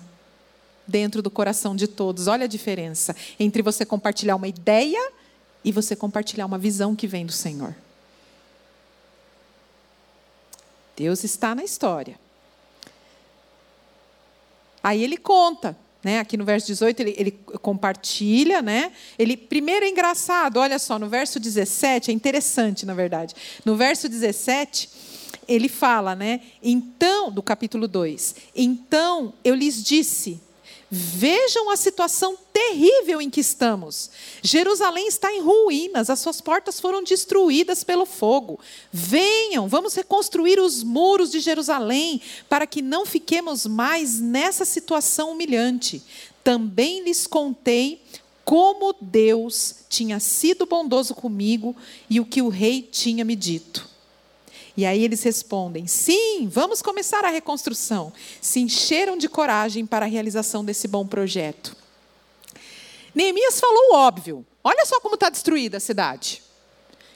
dentro 0.88 1.22
do 1.22 1.30
coração 1.30 1.76
de 1.76 1.88
todos. 1.88 2.28
Olha 2.28 2.46
a 2.46 2.48
diferença 2.48 3.15
entre 3.39 3.62
você 3.62 3.86
compartilhar 3.86 4.36
uma 4.36 4.48
ideia 4.48 5.12
e 5.63 5.72
você 5.72 5.96
compartilhar 5.96 6.46
uma 6.46 6.58
visão 6.58 6.96
que 6.96 7.08
vem 7.08 7.26
do 7.26 7.32
Senhor. 7.32 7.76
Deus 10.96 11.24
está 11.24 11.56
na 11.56 11.63
história. 11.63 12.19
Aí 14.84 15.02
ele 15.02 15.17
conta, 15.17 15.78
né? 16.04 16.19
Aqui 16.19 16.36
no 16.36 16.43
verso 16.43 16.67
18 16.67 17.00
ele, 17.00 17.15
ele, 17.17 17.32
compartilha, 17.62 18.62
né? 18.62 18.91
Ele 19.17 19.38
primeiro 19.38 19.86
é 19.86 19.89
engraçado, 19.89 20.58
olha 20.58 20.78
só, 20.78 21.00
no 21.00 21.08
verso 21.08 21.39
17 21.39 22.12
é 22.12 22.13
interessante, 22.13 22.86
na 22.86 22.93
verdade. 22.93 23.34
No 23.63 23.78
verso 23.78 24.10
17 24.10 24.89
ele 25.48 25.69
fala, 25.69 26.15
né? 26.15 26.41
Então, 26.62 27.32
do 27.32 27.41
capítulo 27.41 27.88
2, 27.88 28.36
então 28.56 29.34
eu 29.43 29.56
lhes 29.56 29.82
disse: 29.82 30.41
Vejam 30.96 31.72
a 31.72 31.76
situação 31.76 32.38
terrível 32.54 33.20
em 33.20 33.28
que 33.28 33.40
estamos. 33.40 34.12
Jerusalém 34.44 35.08
está 35.08 35.34
em 35.34 35.42
ruínas, 35.42 36.08
as 36.08 36.20
suas 36.20 36.40
portas 36.40 36.80
foram 36.80 37.04
destruídas 37.04 37.84
pelo 37.84 38.06
fogo. 38.06 38.60
Venham, 38.92 39.68
vamos 39.68 39.96
reconstruir 39.96 40.60
os 40.60 40.84
muros 40.84 41.32
de 41.32 41.40
Jerusalém, 41.40 42.22
para 42.48 42.68
que 42.68 42.80
não 42.80 43.08
fiquemos 43.08 43.66
mais 43.66 44.20
nessa 44.20 44.66
situação 44.66 45.32
humilhante. 45.32 46.04
Também 46.44 47.02
lhes 47.02 47.26
contei 47.26 48.00
como 48.46 48.96
Deus 49.02 49.74
tinha 49.90 50.20
sido 50.20 50.68
bondoso 50.68 51.16
comigo 51.16 51.76
e 52.08 52.20
o 52.20 52.26
que 52.26 52.40
o 52.40 52.50
rei 52.50 52.84
tinha 52.84 53.26
me 53.26 53.36
dito. 53.36 53.93
E 54.76 54.86
aí 54.86 55.04
eles 55.04 55.22
respondem: 55.24 55.88
sim, 55.88 56.48
vamos 56.48 56.82
começar 56.82 57.24
a 57.24 57.30
reconstrução. 57.30 58.12
Se 58.42 58.60
encheram 58.60 59.18
de 59.18 59.30
coragem 59.30 59.86
para 59.86 60.06
a 60.06 60.10
realização 60.10 60.66
desse 60.66 60.88
bom 60.88 61.06
projeto. 61.06 61.76
Neemias 63.14 63.60
falou 63.60 63.92
o 63.92 63.96
óbvio: 63.96 64.46
olha 64.64 64.86
só 64.86 65.00
como 65.00 65.16
está 65.16 65.30
destruída 65.30 65.78
a 65.78 65.80
cidade. 65.80 66.42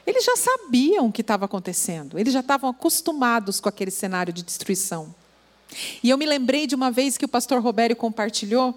Eles 0.06 0.24
já 0.24 0.38
sabiam 0.38 1.08
o 1.08 1.12
que 1.12 1.20
estava 1.20 1.46
acontecendo, 1.46 2.18
eles 2.18 2.32
já 2.32 2.40
estavam 2.40 2.70
acostumados 2.70 3.60
com 3.60 3.68
aquele 3.68 3.92
cenário 3.92 4.32
de 4.32 4.42
destruição. 4.42 5.14
E 6.02 6.10
eu 6.10 6.18
me 6.18 6.26
lembrei 6.26 6.66
de 6.66 6.76
uma 6.76 6.90
vez 6.90 7.18
que 7.18 7.26
o 7.26 7.28
pastor 7.28 7.62
Robério 7.62 7.94
compartilhou, 7.94 8.74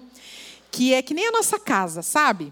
que 0.69 0.93
é 0.93 1.01
que 1.01 1.13
nem 1.13 1.27
a 1.27 1.31
nossa 1.31 1.57
casa, 1.57 2.01
sabe? 2.01 2.51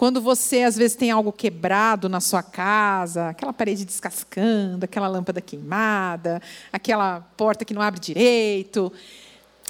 Quando 0.00 0.18
você, 0.18 0.62
às 0.62 0.78
vezes, 0.78 0.96
tem 0.96 1.10
algo 1.10 1.30
quebrado 1.30 2.08
na 2.08 2.22
sua 2.22 2.42
casa, 2.42 3.28
aquela 3.28 3.52
parede 3.52 3.84
descascando, 3.84 4.86
aquela 4.86 5.06
lâmpada 5.06 5.42
queimada, 5.42 6.40
aquela 6.72 7.20
porta 7.36 7.66
que 7.66 7.74
não 7.74 7.82
abre 7.82 8.00
direito. 8.00 8.90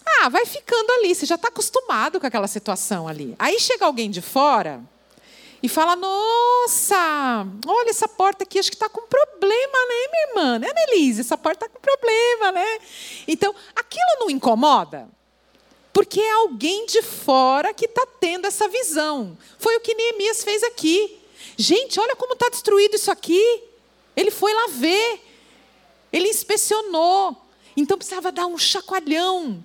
Ah, 0.06 0.28
vai 0.28 0.46
ficando 0.46 0.88
ali, 0.92 1.16
você 1.16 1.26
já 1.26 1.34
está 1.34 1.48
acostumado 1.48 2.20
com 2.20 2.28
aquela 2.28 2.46
situação 2.46 3.08
ali. 3.08 3.34
Aí 3.40 3.58
chega 3.58 3.84
alguém 3.84 4.08
de 4.08 4.22
fora 4.22 4.80
e 5.60 5.68
fala: 5.68 5.96
Nossa, 5.96 7.44
olha 7.66 7.90
essa 7.90 8.06
porta 8.06 8.44
aqui, 8.44 8.60
acho 8.60 8.70
que 8.70 8.76
está 8.76 8.88
com 8.88 9.08
problema, 9.08 9.78
né, 9.88 10.08
minha 10.12 10.28
irmã? 10.28 10.58
Né, 10.60 10.68
Annelise? 10.70 11.22
Essa 11.22 11.36
porta 11.36 11.66
está 11.66 11.76
com 11.76 11.80
problema, 11.80 12.52
né? 12.52 12.78
Então, 13.26 13.52
aquilo 13.74 14.20
não 14.20 14.30
incomoda? 14.30 15.08
Porque 15.92 16.20
é 16.20 16.32
alguém 16.32 16.86
de 16.86 17.02
fora 17.02 17.74
que 17.74 17.86
está 17.86 18.06
tendo 18.20 18.46
essa 18.46 18.68
visão. 18.68 19.36
Foi 19.58 19.76
o 19.76 19.80
que 19.80 19.94
Neemias 19.94 20.44
fez 20.44 20.62
aqui. 20.62 21.18
Gente, 21.56 21.98
olha 21.98 22.14
como 22.16 22.34
está 22.34 22.48
destruído 22.48 22.94
isso 22.94 23.10
aqui. 23.10 23.62
Ele 24.16 24.30
foi 24.30 24.52
lá 24.54 24.68
ver. 24.68 25.20
Ele 26.12 26.28
inspecionou. 26.28 27.36
Então 27.76 27.96
precisava 27.96 28.30
dar 28.30 28.46
um 28.46 28.58
chacoalhão, 28.58 29.62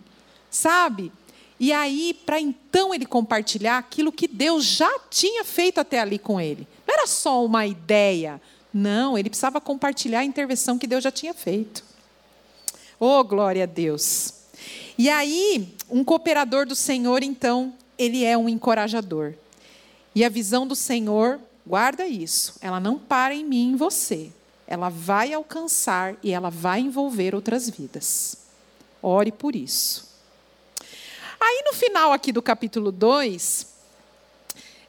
sabe? 0.49 1.11
E 1.59 1.71
aí, 1.71 2.13
para 2.25 2.39
então 2.39 2.93
ele 2.93 3.05
compartilhar 3.05 3.77
aquilo 3.77 4.11
que 4.11 4.27
Deus 4.27 4.65
já 4.65 4.99
tinha 5.09 5.43
feito 5.43 5.79
até 5.79 5.99
ali 5.99 6.19
com 6.19 6.39
ele. 6.39 6.67
Não 6.85 6.93
era 6.93 7.07
só 7.07 7.43
uma 7.43 7.65
ideia. 7.65 8.41
Não, 8.73 9.17
ele 9.17 9.29
precisava 9.29 9.61
compartilhar 9.61 10.19
a 10.19 10.25
intervenção 10.25 10.77
que 10.77 10.85
Deus 10.85 11.03
já 11.03 11.11
tinha 11.11 11.33
feito. 11.33 11.83
Oh, 12.99 13.23
glória 13.23 13.63
a 13.63 13.65
Deus. 13.65 14.33
E 14.97 15.09
aí, 15.09 15.74
um 15.89 16.03
cooperador 16.03 16.65
do 16.65 16.75
Senhor, 16.75 17.23
então, 17.23 17.73
ele 17.97 18.23
é 18.23 18.37
um 18.37 18.49
encorajador. 18.49 19.33
E 20.13 20.23
a 20.23 20.29
visão 20.29 20.65
do 20.65 20.75
Senhor, 20.75 21.39
guarda 21.65 22.07
isso, 22.07 22.55
ela 22.61 22.79
não 22.79 22.97
para 22.97 23.33
em 23.33 23.43
mim 23.43 23.71
em 23.71 23.75
você. 23.75 24.31
Ela 24.67 24.89
vai 24.89 25.33
alcançar 25.33 26.15
e 26.23 26.31
ela 26.31 26.49
vai 26.49 26.79
envolver 26.79 27.35
outras 27.35 27.69
vidas. 27.69 28.37
Ore 29.01 29.31
por 29.31 29.55
isso. 29.55 30.09
Aí, 31.39 31.63
no 31.65 31.73
final 31.73 32.11
aqui 32.11 32.31
do 32.31 32.41
capítulo 32.41 32.91
2, 32.91 33.67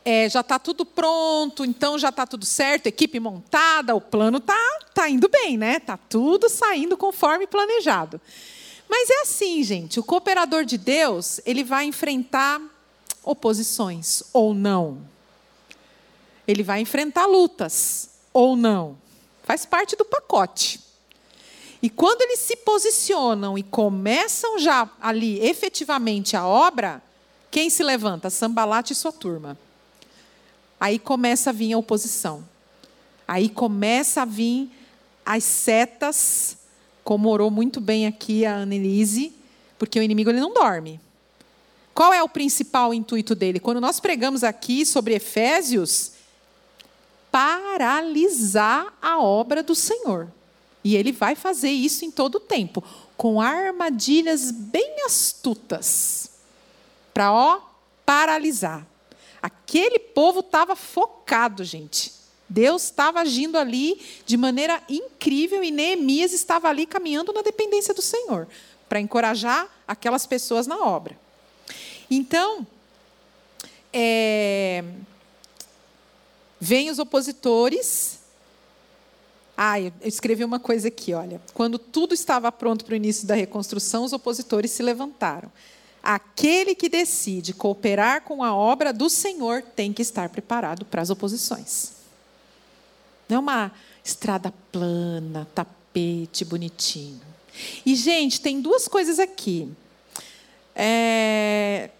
é, 0.04 0.28
já 0.30 0.40
está 0.40 0.58
tudo 0.58 0.86
pronto, 0.86 1.64
então 1.64 1.98
já 1.98 2.08
está 2.08 2.24
tudo 2.24 2.46
certo, 2.46 2.86
equipe 2.86 3.18
montada, 3.18 3.94
o 3.94 4.00
plano 4.00 4.38
está 4.38 4.56
tá 4.94 5.08
indo 5.10 5.28
bem, 5.28 5.58
né? 5.58 5.76
Está 5.76 5.96
tudo 5.96 6.48
saindo 6.48 6.96
conforme 6.96 7.46
planejado. 7.46 8.20
Mas 8.88 9.10
é 9.10 9.22
assim, 9.22 9.62
gente, 9.62 9.98
o 9.98 10.04
cooperador 10.04 10.64
de 10.64 10.78
Deus, 10.78 11.40
ele 11.44 11.64
vai 11.64 11.84
enfrentar 11.84 12.60
oposições 13.22 14.22
ou 14.32 14.54
não. 14.54 15.00
Ele 16.46 16.62
vai 16.62 16.80
enfrentar 16.80 17.26
lutas 17.26 18.10
ou 18.32 18.56
não. 18.56 18.96
Faz 19.42 19.66
parte 19.66 19.96
do 19.96 20.04
pacote. 20.04 20.80
E 21.82 21.90
quando 21.90 22.22
eles 22.22 22.40
se 22.40 22.56
posicionam 22.56 23.58
e 23.58 23.62
começam 23.62 24.58
já 24.58 24.88
ali 25.00 25.40
efetivamente 25.40 26.36
a 26.36 26.46
obra, 26.46 27.02
quem 27.50 27.68
se 27.68 27.82
levanta? 27.82 28.30
Sambalate 28.30 28.92
e 28.92 28.96
sua 28.96 29.12
turma. 29.12 29.58
Aí 30.80 30.98
começa 30.98 31.50
a 31.50 31.52
vir 31.52 31.72
a 31.72 31.78
oposição. 31.78 32.46
Aí 33.26 33.48
começa 33.48 34.22
a 34.22 34.24
vir 34.24 34.70
as 35.24 35.42
setas 35.42 36.55
como 37.06 37.28
orou 37.28 37.52
muito 37.52 37.80
bem 37.80 38.04
aqui 38.04 38.44
a 38.44 38.56
Annelise, 38.56 39.32
porque 39.78 39.96
o 39.96 40.02
inimigo 40.02 40.28
ele 40.28 40.40
não 40.40 40.52
dorme. 40.52 41.00
Qual 41.94 42.12
é 42.12 42.20
o 42.20 42.28
principal 42.28 42.92
intuito 42.92 43.32
dele? 43.32 43.60
Quando 43.60 43.80
nós 43.80 44.00
pregamos 44.00 44.42
aqui 44.42 44.84
sobre 44.84 45.14
Efésios, 45.14 46.14
paralisar 47.30 48.92
a 49.00 49.20
obra 49.20 49.62
do 49.62 49.72
Senhor. 49.72 50.26
E 50.82 50.96
ele 50.96 51.12
vai 51.12 51.36
fazer 51.36 51.70
isso 51.70 52.04
em 52.04 52.10
todo 52.10 52.34
o 52.34 52.40
tempo, 52.40 52.82
com 53.16 53.40
armadilhas 53.40 54.50
bem 54.50 55.04
astutas, 55.06 56.32
para 57.14 57.32
ó 57.32 57.60
paralisar. 58.04 58.84
Aquele 59.40 60.00
povo 60.00 60.40
estava 60.40 60.74
focado, 60.74 61.62
gente. 61.62 62.15
Deus 62.48 62.84
estava 62.84 63.20
agindo 63.20 63.58
ali 63.58 64.00
de 64.24 64.36
maneira 64.36 64.80
incrível 64.88 65.64
e 65.64 65.70
Neemias 65.70 66.32
estava 66.32 66.68
ali 66.68 66.86
caminhando 66.86 67.32
na 67.32 67.42
dependência 67.42 67.92
do 67.92 68.02
Senhor, 68.02 68.46
para 68.88 69.00
encorajar 69.00 69.68
aquelas 69.86 70.26
pessoas 70.26 70.66
na 70.66 70.78
obra. 70.78 71.18
Então, 72.10 72.66
é, 73.92 74.84
vem 76.60 76.88
os 76.90 76.98
opositores. 76.98 78.20
Ah, 79.56 79.80
eu 79.80 79.92
escrevi 80.04 80.44
uma 80.44 80.60
coisa 80.60 80.88
aqui, 80.88 81.14
olha. 81.14 81.40
Quando 81.52 81.78
tudo 81.78 82.14
estava 82.14 82.52
pronto 82.52 82.84
para 82.84 82.92
o 82.92 82.96
início 82.96 83.26
da 83.26 83.34
reconstrução, 83.34 84.04
os 84.04 84.12
opositores 84.12 84.70
se 84.70 84.82
levantaram. 84.82 85.50
Aquele 86.02 86.76
que 86.76 86.88
decide 86.88 87.52
cooperar 87.52 88.22
com 88.22 88.44
a 88.44 88.54
obra 88.54 88.92
do 88.92 89.10
Senhor 89.10 89.62
tem 89.62 89.92
que 89.92 90.02
estar 90.02 90.28
preparado 90.28 90.84
para 90.84 91.02
as 91.02 91.10
oposições. 91.10 91.95
Não 93.28 93.36
é 93.36 93.40
uma 93.40 93.72
estrada 94.04 94.52
plana, 94.70 95.46
tapete 95.54 96.44
bonitinho. 96.44 97.20
E, 97.84 97.94
gente, 97.94 98.40
tem 98.40 98.60
duas 98.60 98.86
coisas 98.86 99.18
aqui. 99.18 99.68
É, 100.74 101.90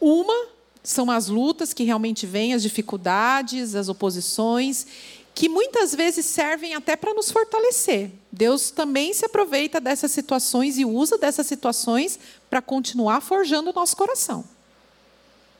uma 0.00 0.46
são 0.82 1.10
as 1.10 1.26
lutas 1.26 1.72
que 1.72 1.82
realmente 1.82 2.24
vêm, 2.26 2.54
as 2.54 2.62
dificuldades, 2.62 3.74
as 3.74 3.88
oposições, 3.88 4.86
que 5.34 5.48
muitas 5.48 5.94
vezes 5.94 6.24
servem 6.24 6.74
até 6.74 6.94
para 6.94 7.12
nos 7.12 7.30
fortalecer. 7.30 8.10
Deus 8.30 8.70
também 8.70 9.12
se 9.12 9.26
aproveita 9.26 9.80
dessas 9.80 10.12
situações 10.12 10.78
e 10.78 10.84
usa 10.84 11.18
dessas 11.18 11.46
situações 11.46 12.18
para 12.48 12.62
continuar 12.62 13.20
forjando 13.20 13.70
o 13.70 13.72
nosso 13.72 13.96
coração. 13.96 14.44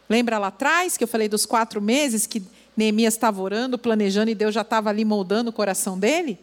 Lembra 0.09 0.39
lá 0.39 0.47
atrás 0.47 0.97
que 0.97 1.03
eu 1.03 1.09
falei 1.09 1.29
dos 1.29 1.45
quatro 1.45 1.83
meses 1.83 2.27
que 2.27 2.43
Neemias 2.77 3.15
estava 3.15 3.41
orando, 3.41 3.79
planejando 3.79 4.31
e 4.31 4.35
Deus 4.35 4.55
já 4.55 4.61
estava 4.61 4.91
ali 4.91 5.05
moldando 5.05 5.51
o 5.51 5.53
coração 5.53 5.99
dele? 5.99 6.39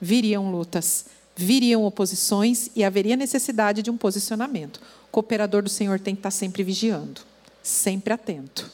Viriam 0.00 0.50
lutas, 0.50 1.06
viriam 1.34 1.84
oposições 1.84 2.70
e 2.76 2.84
haveria 2.84 3.16
necessidade 3.16 3.82
de 3.82 3.90
um 3.90 3.96
posicionamento. 3.96 4.80
O 5.08 5.10
cooperador 5.10 5.62
do 5.62 5.68
Senhor 5.68 5.98
tem 5.98 6.14
que 6.14 6.20
estar 6.20 6.30
sempre 6.30 6.62
vigiando, 6.62 7.20
sempre 7.62 8.12
atento, 8.12 8.70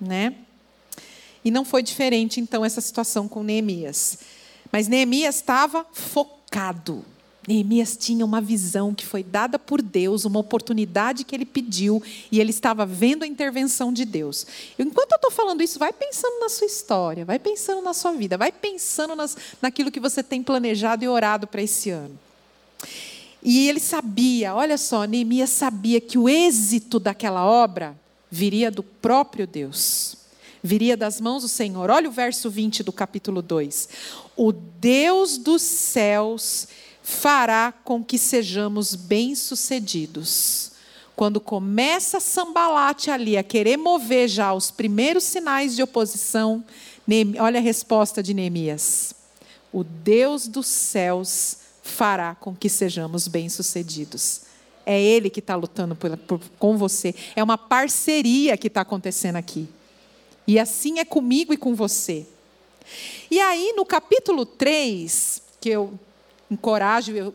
né? 0.00 0.34
E 1.44 1.50
não 1.50 1.64
foi 1.64 1.82
diferente 1.82 2.40
então 2.40 2.64
essa 2.64 2.80
situação 2.80 3.28
com 3.28 3.42
Neemias. 3.42 4.18
Mas 4.72 4.88
Neemias 4.88 5.36
estava 5.36 5.86
focado. 5.92 7.04
Neemias 7.46 7.96
tinha 7.96 8.24
uma 8.24 8.40
visão 8.40 8.94
que 8.94 9.04
foi 9.04 9.22
dada 9.22 9.58
por 9.58 9.82
Deus, 9.82 10.24
uma 10.24 10.38
oportunidade 10.38 11.24
que 11.24 11.34
ele 11.34 11.44
pediu, 11.44 12.02
e 12.30 12.40
ele 12.40 12.50
estava 12.50 12.86
vendo 12.86 13.22
a 13.22 13.26
intervenção 13.26 13.92
de 13.92 14.04
Deus. 14.04 14.46
Enquanto 14.78 15.12
eu 15.12 15.16
estou 15.16 15.30
falando 15.30 15.62
isso, 15.62 15.78
vai 15.78 15.92
pensando 15.92 16.40
na 16.40 16.48
sua 16.48 16.66
história, 16.66 17.24
vai 17.24 17.38
pensando 17.38 17.82
na 17.82 17.92
sua 17.92 18.12
vida, 18.12 18.38
vai 18.38 18.50
pensando 18.50 19.14
nas, 19.14 19.36
naquilo 19.60 19.90
que 19.90 20.00
você 20.00 20.22
tem 20.22 20.42
planejado 20.42 21.04
e 21.04 21.08
orado 21.08 21.46
para 21.46 21.62
esse 21.62 21.90
ano. 21.90 22.18
E 23.42 23.68
ele 23.68 23.80
sabia, 23.80 24.54
olha 24.54 24.78
só, 24.78 25.04
Neemias 25.04 25.50
sabia 25.50 26.00
que 26.00 26.16
o 26.16 26.28
êxito 26.28 26.98
daquela 26.98 27.44
obra 27.44 27.94
viria 28.30 28.70
do 28.70 28.82
próprio 28.82 29.46
Deus, 29.46 30.16
viria 30.62 30.96
das 30.96 31.20
mãos 31.20 31.42
do 31.42 31.48
Senhor. 31.48 31.90
Olha 31.90 32.08
o 32.08 32.12
verso 32.12 32.48
20 32.48 32.82
do 32.82 32.90
capítulo 32.90 33.42
2. 33.42 33.88
O 34.34 34.50
Deus 34.50 35.36
dos 35.36 35.60
céus 35.60 36.66
fará 37.06 37.70
com 37.84 38.02
que 38.02 38.16
sejamos 38.16 38.94
bem-sucedidos. 38.94 40.72
Quando 41.14 41.38
começa 41.38 42.18
Sambalate 42.18 43.10
ali 43.10 43.36
a 43.36 43.42
querer 43.42 43.76
mover 43.76 44.26
já 44.26 44.54
os 44.54 44.70
primeiros 44.70 45.22
sinais 45.22 45.76
de 45.76 45.82
oposição, 45.82 46.64
olha 47.38 47.60
a 47.60 47.62
resposta 47.62 48.22
de 48.22 48.32
Neemias: 48.32 49.14
O 49.70 49.84
Deus 49.84 50.48
dos 50.48 50.66
céus 50.66 51.58
fará 51.82 52.34
com 52.34 52.56
que 52.56 52.70
sejamos 52.70 53.28
bem-sucedidos. 53.28 54.40
É 54.86 55.00
Ele 55.00 55.28
que 55.28 55.40
está 55.40 55.54
lutando 55.54 55.94
por, 55.94 56.16
por, 56.16 56.40
com 56.58 56.78
você. 56.78 57.14
É 57.36 57.44
uma 57.44 57.58
parceria 57.58 58.56
que 58.56 58.68
está 58.68 58.80
acontecendo 58.80 59.36
aqui. 59.36 59.68
E 60.46 60.58
assim 60.58 60.98
é 60.98 61.04
comigo 61.04 61.52
e 61.52 61.58
com 61.58 61.74
você. 61.74 62.26
E 63.30 63.38
aí, 63.40 63.74
no 63.76 63.84
capítulo 63.84 64.44
3, 64.44 65.42
que 65.60 65.68
eu 65.68 65.98
encorajo, 66.54 67.12
eu, 67.12 67.34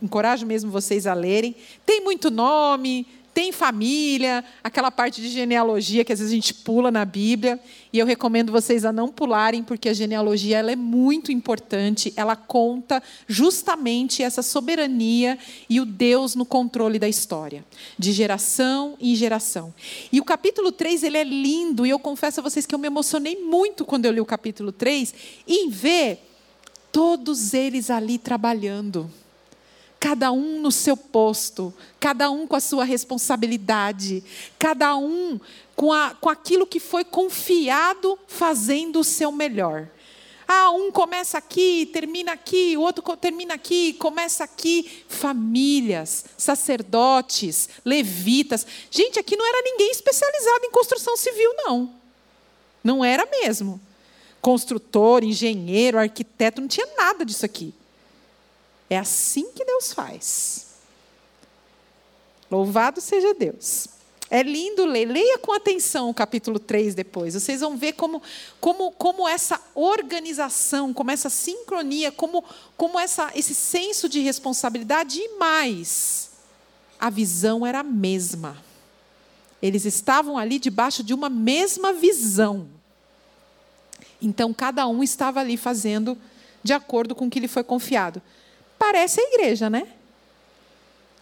encorajo 0.00 0.46
mesmo 0.46 0.70
vocês 0.70 1.06
a 1.06 1.14
lerem. 1.14 1.56
Tem 1.84 2.02
muito 2.02 2.30
nome, 2.30 3.06
tem 3.34 3.50
família, 3.50 4.44
aquela 4.62 4.90
parte 4.90 5.20
de 5.22 5.28
genealogia 5.28 6.04
que 6.04 6.12
às 6.12 6.18
vezes 6.18 6.32
a 6.32 6.34
gente 6.34 6.52
pula 6.52 6.90
na 6.90 7.04
Bíblia, 7.04 7.58
e 7.92 7.98
eu 7.98 8.04
recomendo 8.04 8.52
vocês 8.52 8.84
a 8.84 8.92
não 8.92 9.08
pularem, 9.08 9.62
porque 9.62 9.88
a 9.88 9.94
genealogia 9.94 10.58
ela 10.58 10.70
é 10.70 10.76
muito 10.76 11.32
importante, 11.32 12.12
ela 12.14 12.36
conta 12.36 13.02
justamente 13.26 14.22
essa 14.22 14.42
soberania 14.42 15.38
e 15.68 15.80
o 15.80 15.86
Deus 15.86 16.34
no 16.34 16.44
controle 16.44 16.98
da 16.98 17.08
história, 17.08 17.64
de 17.98 18.12
geração 18.12 18.96
em 19.00 19.14
geração. 19.14 19.72
E 20.12 20.20
o 20.20 20.24
capítulo 20.24 20.70
3 20.70 21.02
ele 21.02 21.16
é 21.16 21.24
lindo, 21.24 21.86
e 21.86 21.90
eu 21.90 21.98
confesso 21.98 22.40
a 22.40 22.42
vocês 22.42 22.66
que 22.66 22.74
eu 22.74 22.78
me 22.78 22.86
emocionei 22.86 23.36
muito 23.36 23.84
quando 23.84 24.04
eu 24.04 24.12
li 24.12 24.20
o 24.20 24.26
capítulo 24.26 24.72
3, 24.72 25.14
em 25.48 25.70
ver 25.70 26.31
todos 26.92 27.54
eles 27.54 27.90
ali 27.90 28.18
trabalhando, 28.18 29.10
cada 29.98 30.30
um 30.30 30.60
no 30.60 30.70
seu 30.70 30.96
posto, 30.96 31.72
cada 31.98 32.30
um 32.30 32.46
com 32.46 32.54
a 32.54 32.60
sua 32.60 32.84
responsabilidade, 32.84 34.22
cada 34.58 34.94
um 34.96 35.40
com, 35.74 35.92
a, 35.92 36.14
com 36.14 36.28
aquilo 36.28 36.66
que 36.66 36.78
foi 36.78 37.04
confiado 37.04 38.18
fazendo 38.28 39.00
o 39.00 39.04
seu 39.04 39.32
melhor. 39.32 39.88
Ah, 40.46 40.70
um 40.70 40.90
começa 40.90 41.38
aqui, 41.38 41.88
termina 41.90 42.32
aqui, 42.32 42.76
o 42.76 42.82
outro 42.82 43.02
termina 43.16 43.54
aqui, 43.54 43.94
começa 43.94 44.44
aqui. 44.44 45.04
Famílias, 45.08 46.26
sacerdotes, 46.36 47.70
levitas. 47.84 48.66
Gente, 48.90 49.18
aqui 49.18 49.34
não 49.34 49.46
era 49.46 49.62
ninguém 49.62 49.90
especializado 49.90 50.66
em 50.66 50.70
construção 50.70 51.16
civil, 51.16 51.50
não. 51.56 51.94
Não 52.84 53.02
era 53.02 53.24
mesmo 53.24 53.80
construtor, 54.42 55.22
engenheiro, 55.22 55.98
arquiteto, 55.98 56.60
não 56.60 56.68
tinha 56.68 56.86
nada 56.96 57.24
disso 57.24 57.46
aqui. 57.46 57.72
É 58.90 58.98
assim 58.98 59.52
que 59.52 59.64
Deus 59.64 59.92
faz. 59.92 60.72
Louvado 62.50 63.00
seja 63.00 63.32
Deus. 63.32 63.86
É 64.28 64.42
lindo 64.42 64.84
ler. 64.84 65.06
Leia 65.06 65.38
com 65.38 65.52
atenção 65.52 66.10
o 66.10 66.14
capítulo 66.14 66.58
3 66.58 66.94
depois. 66.94 67.34
Vocês 67.34 67.60
vão 67.60 67.76
ver 67.76 67.92
como, 67.92 68.20
como, 68.60 68.90
como 68.92 69.28
essa 69.28 69.60
organização, 69.74 70.92
como 70.92 71.10
essa 71.10 71.30
sincronia, 71.30 72.10
como, 72.10 72.44
como 72.76 72.98
essa, 72.98 73.30
esse 73.34 73.54
senso 73.54 74.08
de 74.08 74.20
responsabilidade 74.20 75.20
e 75.20 75.38
mais. 75.38 76.30
A 76.98 77.08
visão 77.08 77.64
era 77.64 77.80
a 77.80 77.84
mesma. 77.84 78.56
Eles 79.62 79.84
estavam 79.84 80.36
ali 80.36 80.58
debaixo 80.58 81.04
de 81.04 81.14
uma 81.14 81.30
mesma 81.30 81.92
visão. 81.92 82.68
Então, 84.22 84.54
cada 84.54 84.86
um 84.86 85.02
estava 85.02 85.40
ali 85.40 85.56
fazendo 85.56 86.16
de 86.62 86.72
acordo 86.72 87.12
com 87.12 87.26
o 87.26 87.30
que 87.30 87.40
lhe 87.40 87.48
foi 87.48 87.64
confiado. 87.64 88.22
Parece 88.78 89.20
a 89.20 89.24
igreja, 89.24 89.68
né? 89.68 89.88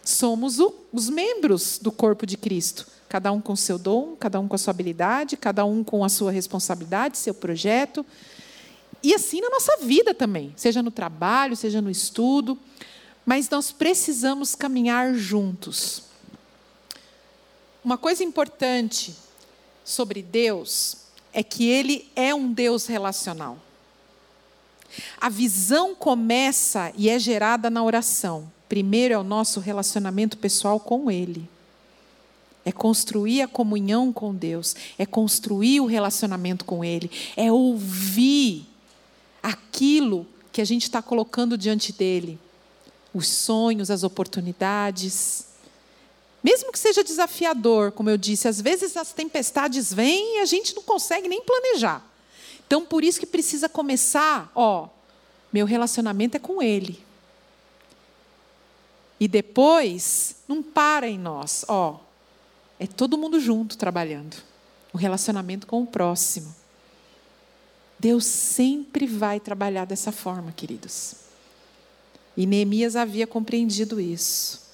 Somos 0.03 0.59
o, 0.59 0.73
os 0.93 1.09
membros 1.09 1.79
do 1.79 1.91
corpo 1.91 2.27
de 2.27 2.37
Cristo. 2.37 2.87
Cada 3.09 3.31
um 3.31 3.41
com 3.41 3.55
seu 3.55 3.79
dom, 3.79 4.15
cada 4.15 4.39
um 4.39 4.47
com 4.47 4.55
a 4.55 4.57
sua 4.57 4.71
habilidade, 4.71 5.35
cada 5.35 5.65
um 5.65 5.83
com 5.83 6.03
a 6.03 6.09
sua 6.09 6.31
responsabilidade, 6.31 7.17
seu 7.17 7.33
projeto. 7.33 8.05
E 9.01 9.15
assim 9.15 9.41
na 9.41 9.49
nossa 9.49 9.77
vida 9.77 10.13
também, 10.13 10.53
seja 10.55 10.83
no 10.83 10.91
trabalho, 10.91 11.55
seja 11.55 11.81
no 11.81 11.89
estudo. 11.89 12.57
Mas 13.25 13.49
nós 13.49 13.71
precisamos 13.71 14.53
caminhar 14.53 15.15
juntos. 15.15 16.03
Uma 17.83 17.97
coisa 17.97 18.23
importante 18.23 19.15
sobre 19.83 20.21
Deus 20.21 21.00
é 21.33 21.43
que 21.43 21.67
ele 21.67 22.09
é 22.15 22.33
um 22.33 22.51
Deus 22.51 22.85
relacional. 22.85 23.57
A 25.19 25.29
visão 25.29 25.95
começa 25.95 26.91
e 26.97 27.09
é 27.09 27.17
gerada 27.17 27.69
na 27.69 27.83
oração. 27.83 28.51
Primeiro 28.67 29.13
é 29.13 29.17
o 29.17 29.23
nosso 29.23 29.59
relacionamento 29.59 30.37
pessoal 30.37 30.79
com 30.79 31.09
Ele. 31.09 31.47
É 32.63 32.71
construir 32.71 33.41
a 33.41 33.47
comunhão 33.47 34.13
com 34.13 34.33
Deus, 34.33 34.75
é 34.97 35.05
construir 35.05 35.79
o 35.79 35.85
relacionamento 35.85 36.63
com 36.63 36.85
Ele, 36.85 37.09
é 37.35 37.51
ouvir 37.51 38.65
aquilo 39.41 40.27
que 40.51 40.61
a 40.61 40.65
gente 40.65 40.83
está 40.83 41.01
colocando 41.01 41.57
diante 41.57 41.91
dele, 41.91 42.37
os 43.13 43.27
sonhos, 43.27 43.89
as 43.89 44.03
oportunidades. 44.03 45.47
Mesmo 46.43 46.71
que 46.71 46.79
seja 46.79 47.03
desafiador, 47.03 47.91
como 47.91 48.09
eu 48.09 48.17
disse, 48.17 48.47
às 48.47 48.59
vezes 48.59 48.97
as 48.97 49.13
tempestades 49.13 49.93
vêm 49.93 50.37
e 50.37 50.39
a 50.39 50.45
gente 50.45 50.75
não 50.75 50.81
consegue 50.81 51.27
nem 51.27 51.41
planejar. 51.41 52.03
Então, 52.65 52.85
por 52.85 53.03
isso 53.03 53.19
que 53.19 53.25
precisa 53.25 53.69
começar, 53.69 54.51
ó, 54.55 54.87
Meu 55.53 55.65
relacionamento 55.65 56.37
é 56.37 56.39
com 56.39 56.61
Ele. 56.61 57.03
E 59.19 59.27
depois, 59.27 60.37
não 60.47 60.63
para 60.63 61.07
em 61.07 61.19
nós, 61.19 61.65
ó, 61.67 61.99
é 62.79 62.87
todo 62.87 63.17
mundo 63.17 63.39
junto 63.39 63.77
trabalhando. 63.77 64.37
O 64.93 64.97
relacionamento 64.97 65.67
com 65.67 65.83
o 65.83 65.85
próximo. 65.85 66.55
Deus 67.99 68.25
sempre 68.25 69.05
vai 69.05 69.39
trabalhar 69.39 69.85
dessa 69.85 70.11
forma, 70.11 70.51
queridos. 70.51 71.13
E 72.35 72.47
Neemias 72.47 72.95
havia 72.95 73.27
compreendido 73.27 73.99
isso. 73.99 74.70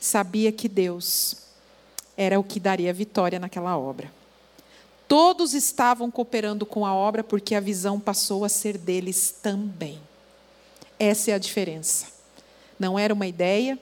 Sabia 0.00 0.50
que 0.50 0.66
Deus 0.66 1.36
era 2.16 2.40
o 2.40 2.44
que 2.44 2.58
daria 2.58 2.92
vitória 2.92 3.38
naquela 3.38 3.76
obra. 3.78 4.10
Todos 5.06 5.52
estavam 5.54 6.10
cooperando 6.10 6.64
com 6.64 6.86
a 6.86 6.94
obra 6.94 7.22
porque 7.22 7.54
a 7.54 7.60
visão 7.60 8.00
passou 8.00 8.44
a 8.44 8.48
ser 8.48 8.78
deles 8.78 9.34
também. 9.42 9.98
Essa 10.98 11.32
é 11.32 11.34
a 11.34 11.38
diferença. 11.38 12.06
Não 12.78 12.98
era 12.98 13.12
uma 13.12 13.26
ideia, 13.26 13.78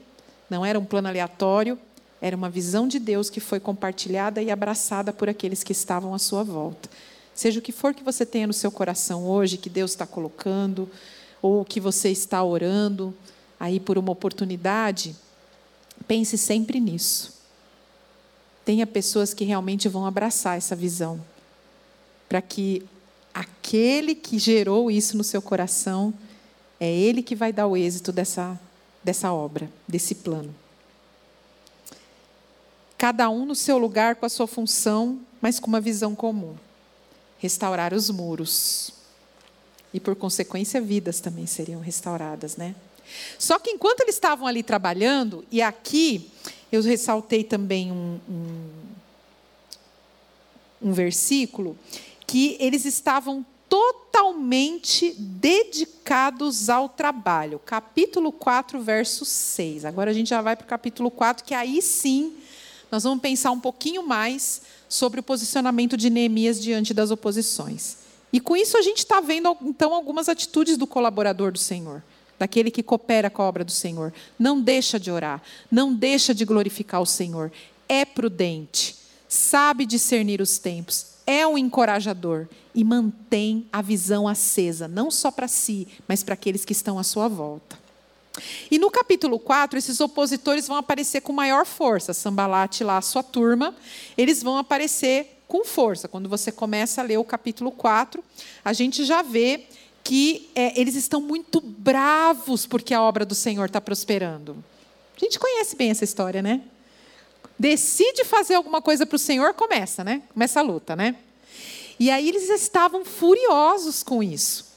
não 0.50 0.64
era 0.66 0.78
um 0.78 0.84
plano 0.84 1.06
aleatório, 1.06 1.78
era 2.20 2.36
uma 2.36 2.50
visão 2.50 2.88
de 2.88 2.98
Deus 2.98 3.30
que 3.30 3.40
foi 3.40 3.60
compartilhada 3.60 4.42
e 4.42 4.50
abraçada 4.50 5.12
por 5.12 5.28
aqueles 5.28 5.62
que 5.62 5.72
estavam 5.72 6.14
à 6.14 6.18
sua 6.18 6.42
volta. 6.42 6.88
Seja 7.34 7.60
o 7.60 7.62
que 7.62 7.70
for 7.70 7.94
que 7.94 8.02
você 8.02 8.26
tenha 8.26 8.48
no 8.48 8.52
seu 8.52 8.72
coração 8.72 9.24
hoje, 9.24 9.56
que 9.56 9.70
Deus 9.70 9.92
está 9.92 10.04
colocando, 10.04 10.90
ou 11.40 11.64
que 11.64 11.78
você 11.78 12.10
está 12.10 12.42
orando 12.42 13.14
aí 13.60 13.78
por 13.78 13.96
uma 13.96 14.10
oportunidade, 14.10 15.14
pense 16.06 16.38
sempre 16.38 16.80
nisso. 16.80 17.36
Tenha 18.64 18.86
pessoas 18.86 19.32
que 19.32 19.44
realmente 19.44 19.88
vão 19.88 20.06
abraçar 20.06 20.56
essa 20.58 20.76
visão, 20.76 21.20
para 22.28 22.42
que 22.42 22.84
aquele 23.32 24.14
que 24.14 24.38
gerou 24.38 24.90
isso 24.90 25.16
no 25.16 25.24
seu 25.24 25.40
coração 25.40 26.12
é 26.78 26.90
Ele 26.90 27.22
que 27.22 27.34
vai 27.34 27.52
dar 27.52 27.66
o 27.66 27.76
êxito 27.76 28.12
dessa, 28.12 28.58
dessa 29.02 29.32
obra, 29.32 29.70
desse 29.86 30.14
plano. 30.14 30.54
Cada 32.96 33.30
um 33.30 33.46
no 33.46 33.54
seu 33.54 33.78
lugar, 33.78 34.16
com 34.16 34.26
a 34.26 34.28
sua 34.28 34.46
função, 34.46 35.20
mas 35.40 35.60
com 35.60 35.68
uma 35.68 35.80
visão 35.80 36.14
comum: 36.14 36.54
restaurar 37.38 37.94
os 37.94 38.10
muros. 38.10 38.92
E, 39.94 39.98
por 39.98 40.14
consequência, 40.14 40.80
vidas 40.80 41.20
também 41.20 41.46
seriam 41.46 41.80
restauradas, 41.80 42.56
né? 42.56 42.74
Só 43.38 43.58
que 43.58 43.70
enquanto 43.70 44.00
eles 44.00 44.14
estavam 44.14 44.46
ali 44.46 44.62
trabalhando, 44.62 45.44
e 45.50 45.62
aqui 45.62 46.30
eu 46.70 46.82
ressaltei 46.82 47.44
também 47.44 47.90
um, 47.90 48.20
um, 48.28 48.70
um 50.82 50.92
versículo, 50.92 51.78
que 52.26 52.56
eles 52.60 52.84
estavam 52.84 53.44
totalmente 53.68 55.14
dedicados 55.18 56.68
ao 56.68 56.88
trabalho. 56.88 57.58
Capítulo 57.58 58.32
4, 58.32 58.80
verso 58.80 59.24
6. 59.24 59.84
Agora 59.84 60.10
a 60.10 60.14
gente 60.14 60.30
já 60.30 60.40
vai 60.40 60.56
para 60.56 60.64
o 60.64 60.68
capítulo 60.68 61.10
4, 61.10 61.44
que 61.44 61.54
aí 61.54 61.80
sim 61.82 62.34
nós 62.90 63.04
vamos 63.04 63.20
pensar 63.20 63.50
um 63.50 63.60
pouquinho 63.60 64.06
mais 64.06 64.62
sobre 64.88 65.20
o 65.20 65.22
posicionamento 65.22 65.96
de 65.96 66.08
Neemias 66.08 66.60
diante 66.60 66.94
das 66.94 67.10
oposições. 67.10 67.98
E 68.32 68.40
com 68.40 68.56
isso 68.56 68.76
a 68.76 68.82
gente 68.82 68.98
está 68.98 69.20
vendo, 69.20 69.56
então, 69.62 69.94
algumas 69.94 70.28
atitudes 70.28 70.76
do 70.76 70.86
colaborador 70.86 71.52
do 71.52 71.58
Senhor, 71.58 72.02
daquele 72.38 72.70
que 72.70 72.82
coopera 72.82 73.28
com 73.28 73.42
a 73.42 73.46
obra 73.46 73.64
do 73.64 73.72
Senhor. 73.72 74.12
Não 74.38 74.60
deixa 74.60 74.98
de 74.98 75.10
orar, 75.10 75.42
não 75.70 75.92
deixa 75.92 76.34
de 76.34 76.44
glorificar 76.44 77.00
o 77.00 77.06
Senhor. 77.06 77.50
É 77.88 78.04
prudente, 78.04 78.96
sabe 79.28 79.84
discernir 79.84 80.40
os 80.40 80.58
tempos, 80.58 81.18
é 81.26 81.46
um 81.46 81.58
encorajador 81.58 82.46
e 82.74 82.84
mantém 82.84 83.66
a 83.72 83.82
visão 83.82 84.28
acesa, 84.28 84.86
não 84.86 85.10
só 85.10 85.30
para 85.30 85.48
si, 85.48 85.88
mas 86.06 86.22
para 86.22 86.34
aqueles 86.34 86.64
que 86.64 86.72
estão 86.72 86.98
à 86.98 87.02
sua 87.02 87.28
volta. 87.28 87.78
E 88.70 88.78
no 88.78 88.90
capítulo 88.90 89.38
4, 89.38 89.78
esses 89.78 90.00
opositores 90.00 90.68
vão 90.68 90.76
aparecer 90.76 91.20
com 91.20 91.32
maior 91.32 91.66
força. 91.66 92.14
Sambalate 92.14 92.84
lá, 92.84 92.98
a 92.98 93.02
sua 93.02 93.22
turma, 93.22 93.74
eles 94.16 94.42
vão 94.42 94.56
aparecer 94.56 95.42
com 95.48 95.64
força. 95.64 96.06
Quando 96.06 96.28
você 96.28 96.52
começa 96.52 97.00
a 97.00 97.04
ler 97.04 97.18
o 97.18 97.24
capítulo 97.24 97.72
4, 97.72 98.22
a 98.64 98.72
gente 98.72 99.04
já 99.04 99.22
vê 99.22 99.66
que 100.04 100.50
é, 100.54 100.78
eles 100.80 100.94
estão 100.94 101.20
muito 101.20 101.60
bravos 101.60 102.66
porque 102.66 102.94
a 102.94 103.02
obra 103.02 103.24
do 103.24 103.34
Senhor 103.34 103.66
está 103.66 103.80
prosperando. 103.80 104.62
A 105.16 105.20
gente 105.20 105.38
conhece 105.38 105.76
bem 105.76 105.90
essa 105.90 106.04
história, 106.04 106.40
né? 106.40 106.62
decide 107.58 108.24
fazer 108.24 108.54
alguma 108.54 108.80
coisa 108.80 109.04
para 109.04 109.16
o 109.16 109.18
Senhor, 109.18 109.52
começa, 109.54 110.04
né? 110.04 110.22
Começa 110.32 110.60
a 110.60 110.62
luta, 110.62 110.94
né? 110.94 111.16
E 111.98 112.10
aí 112.10 112.28
eles 112.28 112.48
estavam 112.48 113.04
furiosos 113.04 114.02
com 114.04 114.22
isso. 114.22 114.68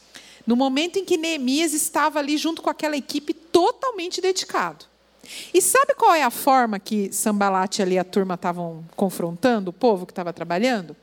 No 0.48 0.56
momento 0.56 0.98
em 0.98 1.06
que 1.06 1.18
Neemias 1.18 1.74
estava 1.74 2.18
ali 2.18 2.36
junto 2.36 2.64
com 2.64 2.70
aquela 2.70 2.98
equipe 2.98 3.34
totalmente 3.34 4.20
dedicado. 4.20 4.86
E 5.54 5.62
sabe 5.62 5.94
qual 5.94 6.16
é 6.16 6.24
a 6.24 6.32
forma 6.32 6.80
que 6.80 7.14
Sambalate 7.14 7.82
ali 7.82 8.00
a 8.00 8.04
turma 8.04 8.34
estavam 8.34 8.84
confrontando 8.96 9.70
o 9.70 9.74
povo 9.74 10.08
que 10.08 10.12
estava 10.12 10.34
trabalhando? 10.34 10.96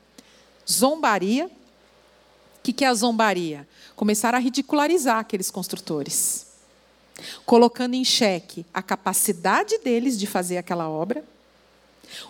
Zombaria. 0.69 1.49
Que, 2.69 2.73
que 2.73 2.85
é 2.85 2.87
a 2.87 2.93
zombaria? 2.93 3.67
Começaram 3.95 4.37
a 4.37 4.39
ridicularizar 4.39 5.17
aqueles 5.17 5.49
construtores, 5.49 6.45
colocando 7.43 7.95
em 7.95 8.05
xeque 8.05 8.63
a 8.71 8.79
capacidade 8.83 9.79
deles 9.79 10.19
de 10.19 10.27
fazer 10.27 10.57
aquela 10.57 10.87
obra 10.87 11.23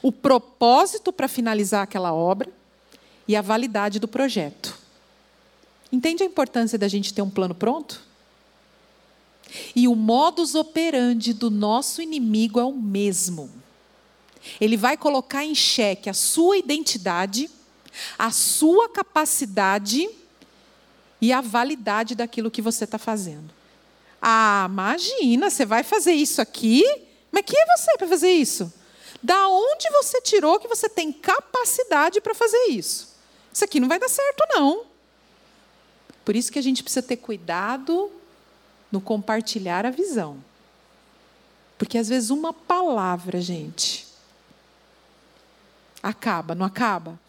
o 0.02 0.14
propósito 0.14 1.12
para 1.12 1.28
finalizar 1.28 1.84
aquela 1.84 2.14
obra 2.14 2.50
e 3.28 3.36
a 3.36 3.42
validade 3.42 4.00
do 4.00 4.08
projeto. 4.08 4.78
Entende 5.92 6.24
a 6.24 6.26
importância 6.26 6.78
da 6.78 6.88
gente 6.88 7.14
ter 7.14 7.22
um 7.22 7.30
plano 7.30 7.54
pronto? 7.54 8.02
E 9.76 9.90
o 9.90 9.96
modus 9.96 10.56
operandi 10.56 11.34
do 11.34 11.50
nosso 11.52 12.02
inimigo 12.02 12.62
é 12.62 12.64
o 12.64 12.72
mesmo. 12.72 13.50
Ele 14.62 14.78
vai 14.78 14.96
colocar 14.96 15.44
em 15.44 15.54
xeque 15.54 16.10
a 16.10 16.14
sua 16.14 16.58
identidade, 16.58 17.50
a 18.18 18.32
sua 18.32 18.88
capacidade 18.88 20.10
e 21.22 21.34
a 21.34 21.41
validade 21.41 22.15
daquilo 22.15 22.51
que 22.51 22.61
você 22.61 22.86
está 22.86 22.97
fazendo. 22.97 23.49
Ah, 24.22 24.67
imagina, 24.70 25.49
você 25.49 25.65
vai 25.65 25.84
fazer 25.84 26.13
isso 26.13 26.41
aqui? 26.41 26.84
Mas 27.32 27.43
quem 27.45 27.59
é 27.59 27.78
você 27.78 27.97
para 27.97 28.07
fazer 28.07 28.32
isso? 28.32 28.72
Da 29.22 29.47
onde 29.47 29.89
você 29.91 30.22
tirou 30.22 30.59
que 30.59 30.67
você 30.67 30.88
tem 30.88 31.11
capacidade 31.11 32.22
para 32.22 32.34
fazer 32.34 32.65
isso? 32.70 33.15
Isso 33.51 33.63
aqui 33.63 33.80
não 33.80 33.88
vai 33.88 33.99
dar 33.99 34.09
certo, 34.09 34.43
não. 34.49 34.86
Por 36.24 36.36
isso 36.36 36.51
que 36.51 36.59
a 36.59 36.63
gente 36.63 36.84
precisa 36.84 37.05
ter 37.05 37.17
cuidado 37.17 38.11
no 38.91 39.01
compartilhar 39.01 39.86
a 39.86 39.89
visão. 39.89 40.43
Porque 41.78 41.97
às 41.97 42.09
vezes 42.09 42.30
uma 42.30 42.53
palavra, 42.53 43.39
gente, 43.39 44.05
acaba, 46.03 46.53
não 46.53 46.65
acaba? 46.65 47.20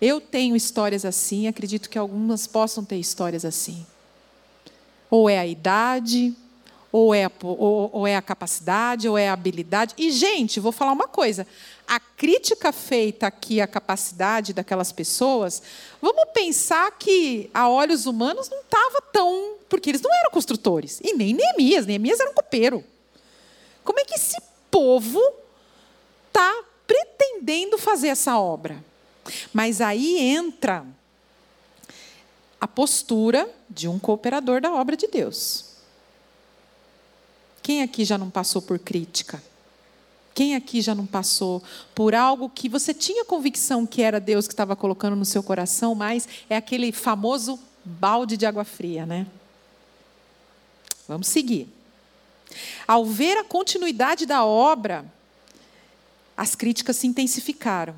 Eu 0.00 0.20
tenho 0.20 0.54
histórias 0.54 1.04
assim, 1.04 1.48
acredito 1.48 1.90
que 1.90 1.98
algumas 1.98 2.46
possam 2.46 2.84
ter 2.84 2.96
histórias 2.96 3.44
assim. 3.44 3.84
Ou 5.10 5.28
é 5.28 5.38
a 5.38 5.46
idade, 5.46 6.34
ou 6.90 7.14
é, 7.14 7.24
a, 7.24 7.32
ou, 7.42 7.90
ou 7.92 8.06
é 8.06 8.16
a 8.16 8.22
capacidade, 8.22 9.08
ou 9.08 9.18
é 9.18 9.28
a 9.28 9.32
habilidade. 9.32 9.94
E, 9.98 10.10
gente, 10.10 10.60
vou 10.60 10.72
falar 10.72 10.92
uma 10.92 11.08
coisa: 11.08 11.46
a 11.86 11.98
crítica 11.98 12.72
feita 12.72 13.26
aqui 13.26 13.60
à 13.60 13.66
capacidade 13.66 14.52
daquelas 14.52 14.92
pessoas, 14.92 15.62
vamos 16.00 16.24
pensar 16.32 16.90
que 16.92 17.50
a 17.52 17.68
olhos 17.68 18.06
humanos 18.06 18.48
não 18.48 18.60
estava 18.60 19.02
tão. 19.12 19.56
Porque 19.68 19.90
eles 19.90 20.00
não 20.00 20.14
eram 20.14 20.30
construtores. 20.30 20.98
E 21.02 21.12
nem 21.12 21.34
Neemias. 21.34 21.84
Neemias 21.84 22.20
era 22.20 22.30
um 22.30 22.34
copeiro. 22.34 22.82
Como 23.84 24.00
é 24.00 24.04
que 24.04 24.14
esse 24.14 24.36
povo 24.70 25.20
está 26.28 26.64
pretendendo 26.86 27.76
fazer 27.76 28.08
essa 28.08 28.38
obra? 28.38 28.82
Mas 29.52 29.80
aí 29.80 30.18
entra 30.18 30.84
a 32.60 32.66
postura 32.66 33.48
de 33.68 33.88
um 33.88 33.98
cooperador 33.98 34.60
da 34.60 34.72
obra 34.72 34.96
de 34.96 35.06
Deus. 35.06 35.64
Quem 37.62 37.82
aqui 37.82 38.04
já 38.04 38.16
não 38.16 38.30
passou 38.30 38.62
por 38.62 38.78
crítica? 38.78 39.42
Quem 40.34 40.54
aqui 40.54 40.80
já 40.80 40.94
não 40.94 41.04
passou 41.04 41.62
por 41.94 42.14
algo 42.14 42.48
que 42.48 42.68
você 42.68 42.94
tinha 42.94 43.24
convicção 43.24 43.84
que 43.84 44.02
era 44.02 44.20
Deus 44.20 44.46
que 44.46 44.54
estava 44.54 44.76
colocando 44.76 45.16
no 45.16 45.24
seu 45.24 45.42
coração, 45.42 45.94
mas 45.94 46.28
é 46.48 46.56
aquele 46.56 46.92
famoso 46.92 47.58
balde 47.84 48.36
de 48.36 48.46
água 48.46 48.64
fria, 48.64 49.04
né? 49.04 49.26
Vamos 51.08 51.26
seguir. 51.28 51.68
Ao 52.86 53.04
ver 53.04 53.36
a 53.38 53.44
continuidade 53.44 54.26
da 54.26 54.44
obra, 54.44 55.04
as 56.36 56.54
críticas 56.54 56.96
se 56.96 57.06
intensificaram. 57.06 57.96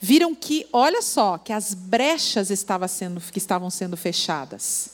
Viram 0.00 0.34
que, 0.34 0.66
olha 0.72 1.02
só, 1.02 1.38
que 1.38 1.52
as 1.52 1.74
brechas 1.74 2.50
estavam 2.50 2.88
sendo, 2.88 3.20
que 3.20 3.38
estavam 3.38 3.70
sendo 3.70 3.96
fechadas. 3.96 4.90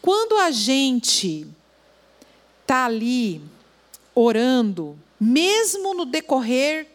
Quando 0.00 0.36
a 0.36 0.50
gente 0.50 1.46
está 2.62 2.84
ali 2.84 3.40
orando, 4.14 4.98
mesmo 5.20 5.94
no 5.94 6.04
decorrer 6.04 6.86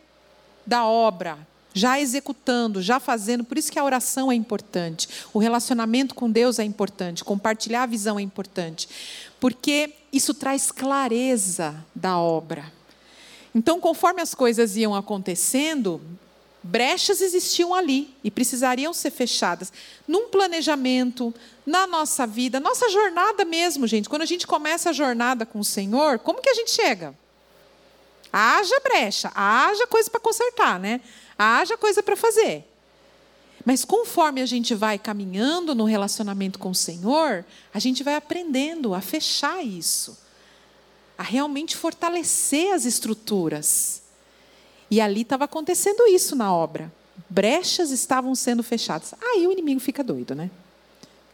da 0.66 0.86
obra, 0.86 1.38
já 1.74 2.00
executando, 2.00 2.82
já 2.82 3.00
fazendo. 3.00 3.44
Por 3.44 3.58
isso 3.58 3.72
que 3.72 3.80
a 3.80 3.84
oração 3.84 4.32
é 4.32 4.36
importante, 4.36 5.08
o 5.34 5.40
relacionamento 5.40 6.16
com 6.16 6.30
Deus 6.30 6.60
é 6.60 6.64
importante, 6.64 7.24
compartilhar 7.24 7.84
a 7.84 7.88
visão 7.88 8.20
é 8.20 8.22
importante, 8.22 8.88
porque 9.40 9.94
isso 10.12 10.34
traz 10.34 10.72
clareza 10.72 11.84
da 11.94 12.18
obra. 12.18 12.72
Então, 13.54 13.80
conforme 13.80 14.22
as 14.22 14.36
coisas 14.36 14.76
iam 14.76 14.94
acontecendo, 14.94 16.02
brechas 16.62 17.22
existiam 17.22 17.74
ali 17.74 18.14
e 18.24 18.30
precisariam 18.30 18.94
ser 18.94 19.12
fechadas. 19.12 19.72
Num 20.08 20.28
planejamento, 20.30 21.34
na 21.66 21.88
nossa 21.88 22.28
vida, 22.28 22.60
nossa 22.60 22.90
jornada 22.90 23.46
mesmo, 23.46 23.88
gente. 23.88 24.10
Quando 24.10 24.24
a 24.24 24.26
gente 24.26 24.46
começa 24.46 24.90
a 24.90 24.94
jornada 24.94 25.46
com 25.46 25.60
o 25.60 25.66
Senhor, 25.66 26.20
como 26.20 26.42
que 26.42 26.50
a 26.50 26.54
gente 26.54 26.72
chega? 26.72 27.16
Haja 28.32 28.80
brecha, 28.82 29.32
haja 29.34 29.88
coisa 29.88 30.10
para 30.10 30.20
consertar, 30.20 30.80
né? 30.80 31.02
Haja 31.38 31.78
coisa 31.78 32.04
para 32.04 32.16
fazer. 32.16 32.66
Mas 33.66 33.84
conforme 33.84 34.42
a 34.42 34.46
gente 34.46 34.74
vai 34.74 34.98
caminhando 34.98 35.76
no 35.76 35.86
relacionamento 35.86 36.60
com 36.60 36.72
o 36.72 36.76
Senhor, 36.76 37.46
a 37.74 37.80
gente 37.80 38.04
vai 38.04 38.16
aprendendo 38.16 38.94
a 38.94 39.02
fechar 39.02 39.64
isso, 39.64 40.18
a 41.18 41.24
realmente 41.24 41.76
fortalecer 41.76 42.74
as 42.74 42.86
estruturas. 42.86 44.02
E 44.90 45.00
ali 45.00 45.22
estava 45.22 45.46
acontecendo 45.46 46.08
isso 46.08 46.36
na 46.36 46.54
obra. 46.54 46.92
Brechas 47.30 47.92
estavam 47.92 48.34
sendo 48.34 48.64
fechadas. 48.64 49.14
Aí 49.22 49.46
o 49.46 49.52
inimigo 49.52 49.80
fica 49.80 50.04
doido, 50.04 50.34
né? 50.34 50.50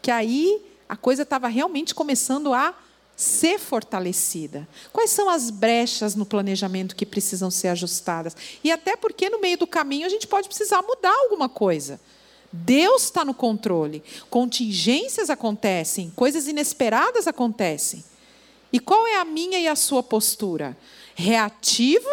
Que 0.02 0.10
aí 0.10 0.60
a 0.88 0.96
coisa 0.96 1.22
estava 1.22 1.48
realmente 1.48 1.94
começando 1.94 2.52
a 2.52 2.74
ser 3.16 3.58
fortalecida. 3.58 4.68
Quais 4.92 5.10
são 5.10 5.28
as 5.30 5.48
brechas 5.48 6.14
no 6.14 6.26
planejamento 6.26 6.94
que 6.94 7.06
precisam 7.06 7.50
ser 7.50 7.68
ajustadas? 7.68 8.36
E 8.62 8.70
até 8.70 8.94
porque 8.94 9.30
no 9.30 9.40
meio 9.40 9.56
do 9.56 9.66
caminho 9.66 10.04
a 10.04 10.10
gente 10.10 10.26
pode 10.26 10.48
precisar 10.48 10.82
mudar 10.82 11.14
alguma 11.22 11.48
coisa. 11.48 11.98
Deus 12.52 13.04
está 13.04 13.24
no 13.24 13.34
controle. 13.34 14.02
Contingências 14.28 15.30
acontecem, 15.30 16.12
coisas 16.14 16.46
inesperadas 16.46 17.26
acontecem. 17.26 18.04
E 18.72 18.78
qual 18.78 19.06
é 19.06 19.16
a 19.16 19.24
minha 19.24 19.58
e 19.58 19.66
a 19.66 19.74
sua 19.74 20.02
postura? 20.02 20.76
Reativo 21.14 22.08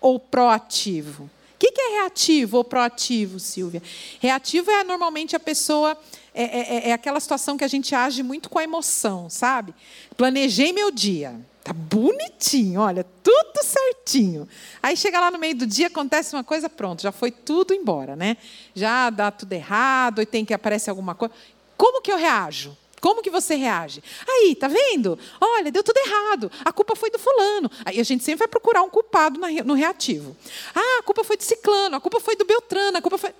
ou 0.00 0.18
proativo? 0.18 1.24
O 1.24 1.58
que 1.58 1.80
é 1.80 2.00
reativo 2.02 2.58
ou 2.58 2.64
proativo, 2.64 3.40
Silvia? 3.40 3.82
Reativo 4.20 4.70
é 4.70 4.84
normalmente 4.84 5.34
a 5.34 5.40
pessoa. 5.40 5.96
É, 6.34 6.42
é, 6.42 6.76
é, 6.76 6.88
é 6.90 6.92
aquela 6.92 7.18
situação 7.18 7.56
que 7.56 7.64
a 7.64 7.68
gente 7.68 7.94
age 7.94 8.22
muito 8.22 8.50
com 8.50 8.58
a 8.58 8.62
emoção, 8.62 9.30
sabe? 9.30 9.74
Planejei 10.18 10.70
meu 10.70 10.90
dia. 10.90 11.34
Tá 11.64 11.72
bonitinho, 11.72 12.80
olha, 12.80 13.04
tudo 13.22 13.64
certinho. 13.64 14.46
Aí 14.82 14.96
chega 14.96 15.18
lá 15.18 15.32
no 15.32 15.38
meio 15.38 15.56
do 15.56 15.66
dia, 15.66 15.88
acontece 15.88 16.36
uma 16.36 16.44
coisa, 16.44 16.68
pronto, 16.68 17.02
já 17.02 17.10
foi 17.10 17.32
tudo 17.32 17.74
embora, 17.74 18.14
né? 18.14 18.36
Já 18.72 19.10
dá 19.10 19.32
tudo 19.32 19.52
errado, 19.52 20.22
e 20.22 20.26
tem 20.26 20.44
que 20.44 20.54
aparecer 20.54 20.90
alguma 20.90 21.14
coisa. 21.14 21.34
Como 21.76 22.00
que 22.00 22.12
eu 22.12 22.16
reajo? 22.16 22.76
Como 23.06 23.22
que 23.22 23.30
você 23.30 23.54
reage? 23.54 24.02
Aí, 24.28 24.56
tá 24.56 24.66
vendo? 24.66 25.16
Olha, 25.40 25.70
deu 25.70 25.84
tudo 25.84 25.96
errado. 25.96 26.50
A 26.64 26.72
culpa 26.72 26.96
foi 26.96 27.08
do 27.08 27.20
fulano. 27.20 27.70
Aí 27.84 28.00
a 28.00 28.02
gente 28.02 28.24
sempre 28.24 28.40
vai 28.40 28.48
procurar 28.48 28.82
um 28.82 28.90
culpado 28.90 29.38
no 29.38 29.74
reativo. 29.74 30.36
Ah, 30.74 30.98
a 30.98 31.02
culpa 31.04 31.22
foi 31.22 31.36
do 31.36 31.44
ciclano, 31.44 31.94
a 31.94 32.00
culpa 32.00 32.18
foi 32.18 32.34
do 32.34 32.44
Beltrano, 32.44 32.98
a 32.98 33.00
culpa 33.00 33.16
foi. 33.16 33.32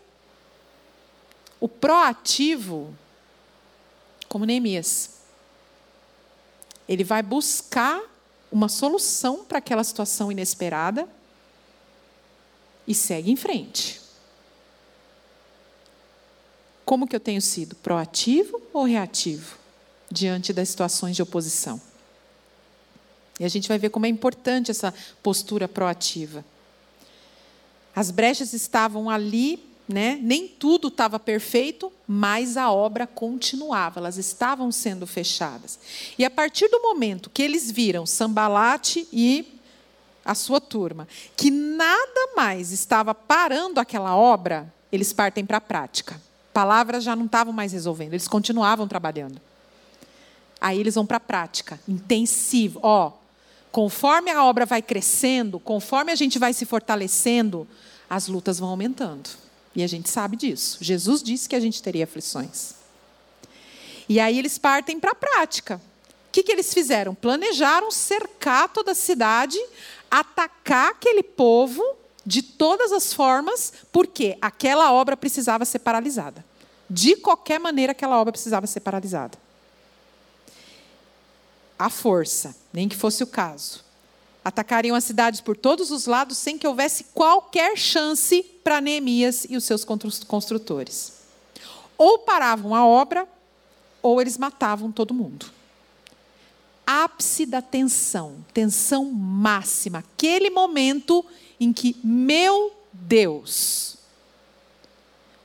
O 1.59 1.69
proativo, 1.69 2.97
como 4.29 4.45
Neemias, 4.45 5.15
ele 6.89 7.03
vai 7.03 7.21
buscar 7.21 8.01
uma 8.53 8.69
solução 8.69 9.45
para 9.45 9.59
aquela 9.59 9.83
situação 9.83 10.31
inesperada 10.31 11.09
e 12.87 12.95
segue 12.95 13.33
em 13.33 13.37
frente. 13.37 14.06
Como 16.87 17.09
que 17.09 17.17
eu 17.17 17.21
tenho 17.21 17.43
sido? 17.43 17.75
Proativo 17.75 18.63
ou 18.73 18.85
reativo 18.85 19.59
diante 20.09 20.53
das 20.53 20.69
situações 20.69 21.17
de 21.17 21.23
oposição? 21.23 21.81
E 23.41 23.45
a 23.45 23.49
gente 23.49 23.69
vai 23.69 23.77
ver 23.77 23.91
como 23.91 24.07
é 24.07 24.09
importante 24.09 24.71
essa 24.71 24.95
postura 25.21 25.67
proativa. 25.67 26.45
As 27.95 28.13
brechas 28.13 28.53
estavam 28.53 29.11
ali, 29.11 29.59
né? 29.89 30.17
nem 30.23 30.47
tudo 30.47 30.87
estava 30.87 31.19
perfeito, 31.19 31.93
mas 32.07 32.57
a 32.57 32.71
obra 32.71 33.05
continuava, 33.05 33.99
elas 33.99 34.17
estavam 34.17 34.71
sendo 34.71 35.09
fechadas. 35.09 35.81
E 36.17 36.25
a 36.25 36.31
partir 36.31 36.69
do 36.69 36.81
momento 36.81 37.31
que 37.31 37.43
eles 37.43 37.69
viram 37.69 38.07
Sambalate 38.07 39.09
e 39.13 39.59
a 40.25 40.37
sua 40.37 40.61
turma, 40.61 41.09
que 41.37 41.51
nada 41.51 42.33
mais 42.37 42.71
estava 42.71 43.13
parando 43.13 43.81
aquela 43.81 44.17
obra, 44.17 44.73
eles 44.93 45.13
partem 45.13 45.45
para 45.45 45.57
a 45.57 45.61
prática 45.61 46.25
palavras 46.57 47.05
já 47.05 47.15
não 47.15 47.27
estavam 47.27 47.53
mais 47.53 47.75
resolvendo, 47.75 48.15
eles 48.15 48.27
continuavam 48.27 48.89
trabalhando. 48.89 49.39
Aí 50.59 50.81
eles 50.81 50.95
vão 50.95 51.05
para 51.05 51.19
a 51.19 51.21
prática, 51.21 51.79
intensivo. 51.87 52.81
Ó, 52.83 53.13
conforme 53.71 54.31
a 54.31 54.43
obra 54.43 54.65
vai 54.65 54.81
crescendo, 54.81 55.61
conforme 55.61 56.13
a 56.13 56.15
gente 56.15 56.39
vai 56.39 56.55
se 56.55 56.65
fortalecendo, 56.65 57.69
as 58.09 58.27
lutas 58.27 58.59
vão 58.59 58.71
aumentando. 58.71 59.29
E 59.75 59.83
a 59.83 59.87
gente 59.87 60.09
sabe 60.09 60.35
disso. 60.35 60.79
Jesus 60.81 61.23
disse 61.23 61.47
que 61.47 61.55
a 61.55 61.61
gente 61.61 61.83
teria 61.83 62.05
aflições. 62.05 62.73
E 64.09 64.19
aí 64.19 64.39
eles 64.39 64.57
partem 64.57 64.99
para 64.99 65.11
a 65.11 65.15
prática. 65.15 65.77
O 65.77 66.33
que, 66.33 66.43
que 66.43 66.53
eles 66.53 66.73
fizeram? 66.73 67.15
Planejaram 67.15 67.91
cercar 67.91 68.71
toda 68.71 68.93
a 68.93 68.95
cidade, 68.95 69.59
atacar 70.11 70.93
aquele 70.93 71.23
povo 71.23 71.85
de 72.27 72.43
todas 72.43 72.91
as 72.91 73.13
formas, 73.13 73.73
porque 73.93 74.37
aquela 74.41 74.93
obra 74.93 75.17
precisava 75.17 75.65
ser 75.65 75.79
paralisada. 75.79 76.45
De 76.91 77.15
qualquer 77.15 77.61
maneira, 77.61 77.93
aquela 77.93 78.21
obra 78.21 78.33
precisava 78.33 78.67
ser 78.67 78.81
paralisada. 78.81 79.39
À 81.79 81.89
força, 81.89 82.57
nem 82.73 82.89
que 82.89 82.97
fosse 82.97 83.23
o 83.23 83.27
caso. 83.27 83.85
Atacariam 84.45 84.97
as 84.97 85.05
cidades 85.05 85.41
por 85.41 85.57
todos 85.57 85.91
os 85.91 86.07
lados 86.07 86.39
sem 86.39 86.59
que 86.59 86.67
houvesse 86.67 87.05
qualquer 87.15 87.77
chance 87.77 88.43
para 88.65 88.81
Neemias 88.81 89.47
e 89.49 89.57
os 89.57 89.65
seus 89.65 89.85
construtores. 89.85 91.13
Ou 91.99 92.21
paravam 92.21 92.75
a 92.75 92.85
obra, 92.85 93.29
ou 94.03 94.21
eles 94.21 94.39
matavam 94.39 94.91
todo 94.93 95.15
mundo. 95.15 95.47
Ápice 96.87 97.45
da 97.45 97.61
tensão, 97.61 98.45
tensão 98.55 99.05
máxima. 99.07 99.99
Aquele 99.99 100.51
momento 100.51 101.25
em 101.59 101.73
que, 101.73 101.97
meu 102.03 102.73
Deus, 102.93 103.97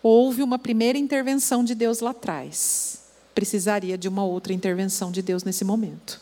houve 0.01 0.43
uma 0.43 0.59
primeira 0.59 0.97
intervenção 0.97 1.63
de 1.63 1.75
Deus 1.75 1.99
lá 1.99 2.11
atrás. 2.11 3.01
Precisaria 3.33 3.97
de 3.97 4.07
uma 4.07 4.23
outra 4.23 4.53
intervenção 4.53 5.11
de 5.11 5.21
Deus 5.21 5.43
nesse 5.43 5.63
momento. 5.63 6.19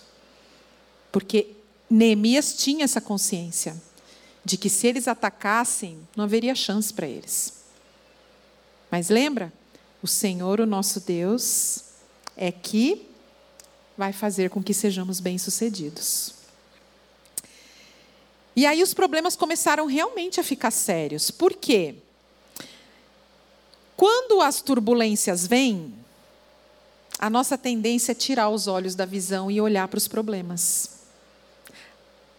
Porque 1.11 1.55
Neemias 1.89 2.53
tinha 2.53 2.83
essa 2.83 3.01
consciência 3.01 3.75
de 4.45 4.57
que 4.57 4.69
se 4.69 4.87
eles 4.87 5.07
atacassem, 5.07 5.99
não 6.15 6.23
haveria 6.23 6.55
chance 6.55 6.93
para 6.93 7.07
eles. 7.07 7.53
Mas 8.91 9.09
lembra? 9.09 9.51
O 10.01 10.07
Senhor, 10.07 10.59
o 10.59 10.65
nosso 10.65 10.99
Deus, 11.01 11.83
é 12.37 12.51
que 12.51 13.07
vai 13.97 14.13
fazer 14.13 14.49
com 14.49 14.63
que 14.63 14.73
sejamos 14.73 15.19
bem-sucedidos. 15.19 16.38
E 18.59 18.65
aí 18.65 18.83
os 18.83 18.93
problemas 18.93 19.37
começaram 19.37 19.85
realmente 19.85 20.37
a 20.37 20.43
ficar 20.43 20.69
sérios. 20.69 21.31
Por 21.31 21.53
quê? 21.53 21.95
Quando 23.95 24.41
as 24.41 24.59
turbulências 24.59 25.47
vêm, 25.47 25.93
a 27.17 27.29
nossa 27.29 27.57
tendência 27.57 28.11
é 28.11 28.15
tirar 28.15 28.49
os 28.49 28.67
olhos 28.67 28.95
da 28.95 29.05
visão 29.05 29.49
e 29.49 29.61
olhar 29.61 29.87
para 29.87 29.97
os 29.97 30.09
problemas. 30.09 31.03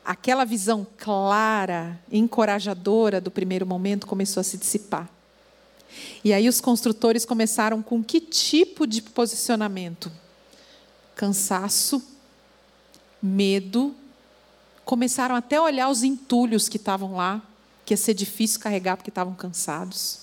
Aquela 0.05 0.45
visão 0.45 0.87
clara, 0.99 1.99
encorajadora 2.13 3.19
do 3.19 3.31
primeiro 3.31 3.67
momento 3.67 4.07
começou 4.07 4.43
a 4.43 4.45
se 4.45 4.59
dissipar. 4.59 5.09
E 6.23 6.35
aí 6.35 6.51
os 6.51 6.61
construtores 6.61 7.25
começaram 7.25 7.83
com 7.83 8.05
que 8.05 8.21
tipo 8.21 8.87
de 8.87 9.01
posicionamento? 9.01 10.13
Cansaço, 11.17 12.03
medo 13.23 13.97
começaram 14.91 15.37
até 15.37 15.55
a 15.55 15.63
olhar 15.63 15.89
os 15.89 16.03
entulhos 16.03 16.69
que 16.69 16.77
estavam 16.77 17.15
lá, 17.15 17.41
que 17.87 17.93
ia 17.93 17.97
ser 17.97 18.13
difícil 18.13 18.59
carregar 18.59 18.97
porque 18.97 19.09
estavam 19.09 19.33
cansados. 19.35 20.19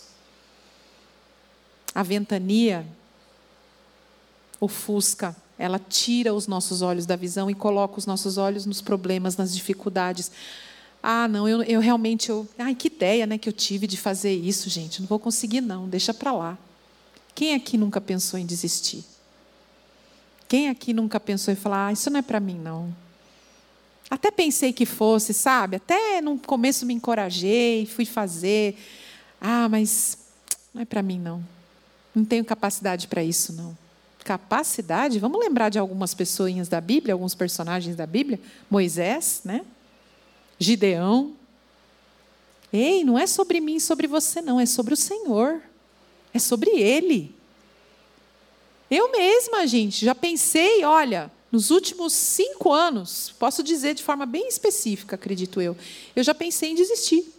A 1.96 2.04
ventania, 2.04 2.86
o 4.60 4.68
fusca, 4.68 5.34
ela 5.58 5.80
tira 5.80 6.34
os 6.34 6.48
nossos 6.48 6.82
olhos 6.82 7.06
da 7.06 7.16
visão 7.16 7.50
e 7.50 7.56
coloca 7.56 7.98
os 7.98 8.06
nossos 8.06 8.38
olhos 8.38 8.66
nos 8.66 8.82
problemas, 8.82 9.38
nas 9.38 9.56
dificuldades. 9.56 10.30
Ah, 11.02 11.30
não, 11.30 11.48
eu, 11.48 11.64
eu 11.64 11.80
realmente, 11.80 12.30
eu, 12.30 12.46
ai, 12.60 12.76
que 12.76 12.90
ideia 12.90 13.26
né, 13.26 13.38
que 13.38 13.48
eu 13.48 13.54
tive 13.54 13.88
de 13.88 13.96
fazer 13.96 14.34
isso, 14.34 14.70
gente. 14.70 15.00
Não 15.00 15.08
vou 15.08 15.18
conseguir, 15.18 15.62
não, 15.62 15.88
deixa 15.88 16.14
para 16.14 16.34
lá. 16.34 16.58
Quem 17.34 17.54
aqui 17.54 17.78
nunca 17.78 18.02
pensou 18.02 18.38
em 18.38 18.46
desistir? 18.46 19.06
Quem 20.46 20.68
aqui 20.68 20.92
nunca 20.94 21.22
pensou 21.22 21.54
em 21.54 21.58
falar, 21.58 21.88
ah, 21.88 21.94
isso 21.94 22.10
não 22.10 22.20
é 22.20 22.22
para 22.22 22.42
mim, 22.42 22.60
não? 22.60 23.07
Até 24.10 24.32
pensei 24.32 24.72
que 24.72 24.86
fosse, 24.86 25.34
sabe? 25.34 25.76
Até 25.78 26.22
no 26.22 26.38
começo 26.38 26.86
me 26.86 26.94
encorajei, 26.94 27.86
fui 27.86 28.06
fazer. 28.06 28.78
Ah, 29.40 29.68
mas 29.68 30.18
não 30.74 30.82
é 30.82 30.86
para 30.86 31.04
mim, 31.04 31.20
não. 31.20 31.44
Não 32.16 32.24
tenho 32.24 32.44
capacidade 32.46 33.08
para 33.08 33.24
isso, 33.24 33.54
não. 33.54 33.78
Capacidade? 34.24 35.20
Vamos 35.20 35.40
lembrar 35.40 35.70
de 35.70 35.78
algumas 35.78 36.14
pessoinhas 36.14 36.68
da 36.68 36.82
Bíblia, 36.82 37.14
alguns 37.14 37.36
personagens 37.36 37.96
da 37.96 38.06
Bíblia? 38.06 38.40
Moisés, 38.70 39.42
né? 39.44 39.66
Gideão. 40.58 41.34
Ei, 42.72 43.04
não 43.04 43.18
é 43.18 43.28
sobre 43.28 43.62
mim, 43.62 43.80
sobre 43.80 44.08
você, 44.08 44.42
não. 44.42 44.60
É 44.60 44.66
sobre 44.66 44.94
o 44.94 44.98
Senhor. 44.98 45.62
É 46.34 46.40
sobre 46.40 46.72
Ele. 46.72 47.36
Eu 48.90 49.12
mesma, 49.12 49.68
gente, 49.68 50.06
já 50.06 50.16
pensei, 50.16 50.84
olha, 50.86 51.32
nos 51.52 51.72
últimos 51.72 52.14
cinco 52.14 52.74
anos, 52.74 53.34
posso 53.40 53.64
dizer 53.64 53.94
de 53.94 54.04
forma 54.04 54.26
bem 54.26 54.48
específica, 54.48 55.16
acredito 55.16 55.62
eu, 55.62 55.78
eu 56.16 56.24
já 56.24 56.36
pensei 56.36 56.72
em 56.72 56.76
desistir. 56.76 57.34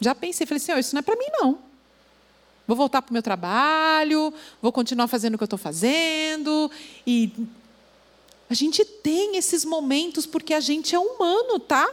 Já 0.00 0.14
pensei, 0.14 0.46
falei 0.46 0.60
assim, 0.60 0.72
oh, 0.72 0.78
isso 0.78 0.94
não 0.94 0.98
é 0.98 1.02
para 1.02 1.16
mim 1.16 1.26
não. 1.30 1.58
Vou 2.66 2.76
voltar 2.76 3.02
para 3.02 3.10
o 3.10 3.12
meu 3.12 3.22
trabalho, 3.22 4.32
vou 4.60 4.72
continuar 4.72 5.06
fazendo 5.06 5.34
o 5.34 5.38
que 5.38 5.44
eu 5.44 5.46
estou 5.46 5.58
fazendo. 5.58 6.70
E 7.06 7.30
a 8.48 8.54
gente 8.54 8.84
tem 8.84 9.36
esses 9.36 9.64
momentos 9.64 10.26
porque 10.26 10.52
a 10.52 10.60
gente 10.60 10.94
é 10.94 10.98
humano, 10.98 11.60
tá? 11.60 11.88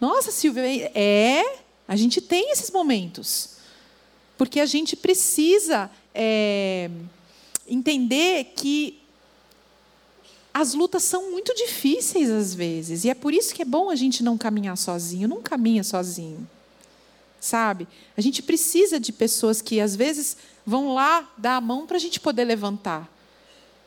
Nossa, 0.00 0.30
Silvia, 0.30 0.90
é, 0.94 1.58
a 1.86 1.94
gente 1.94 2.20
tem 2.20 2.50
esses 2.50 2.70
momentos. 2.70 3.56
Porque 4.36 4.58
a 4.58 4.66
gente 4.66 4.96
precisa 4.96 5.90
é, 6.12 6.90
entender 7.68 8.52
que 8.56 9.03
as 10.54 10.72
lutas 10.72 11.02
são 11.02 11.32
muito 11.32 11.52
difíceis 11.52 12.30
às 12.30 12.54
vezes. 12.54 13.04
E 13.04 13.10
é 13.10 13.14
por 13.14 13.34
isso 13.34 13.52
que 13.52 13.62
é 13.62 13.64
bom 13.64 13.90
a 13.90 13.96
gente 13.96 14.22
não 14.22 14.38
caminhar 14.38 14.76
sozinho. 14.76 15.26
Não 15.26 15.42
caminha 15.42 15.82
sozinho. 15.82 16.48
Sabe? 17.40 17.88
A 18.16 18.20
gente 18.20 18.40
precisa 18.40 19.00
de 19.00 19.12
pessoas 19.12 19.60
que 19.60 19.80
às 19.80 19.96
vezes 19.96 20.36
vão 20.64 20.94
lá 20.94 21.28
dar 21.36 21.56
a 21.56 21.60
mão 21.60 21.88
para 21.88 21.96
a 21.96 22.00
gente 22.00 22.20
poder 22.20 22.44
levantar. 22.44 23.10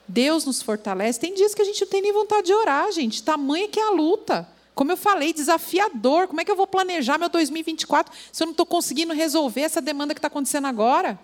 Deus 0.06 0.44
nos 0.44 0.62
fortalece. 0.62 1.22
Tem 1.22 1.34
dias 1.34 1.56
que 1.56 1.62
a 1.62 1.66
gente 1.66 1.80
não 1.80 1.88
tem 1.88 2.02
nem 2.02 2.12
vontade 2.12 2.48
de 2.48 2.54
orar, 2.54 2.92
gente. 2.92 3.24
Tamanha 3.24 3.70
que 3.70 3.80
é 3.80 3.88
a 3.88 3.92
luta. 3.92 4.46
Como 4.76 4.92
eu 4.92 4.98
falei, 4.98 5.32
desafiador. 5.32 6.28
Como 6.28 6.42
é 6.42 6.46
que 6.46 6.52
eu 6.52 6.56
vou 6.58 6.68
planejar 6.68 7.18
meu 7.18 7.30
2024 7.30 8.14
se 8.30 8.44
eu 8.44 8.46
não 8.46 8.52
estou 8.52 8.66
conseguindo 8.66 9.14
resolver 9.14 9.62
essa 9.62 9.80
demanda 9.80 10.14
que 10.14 10.20
está 10.20 10.28
acontecendo 10.28 10.68
agora? 10.68 11.18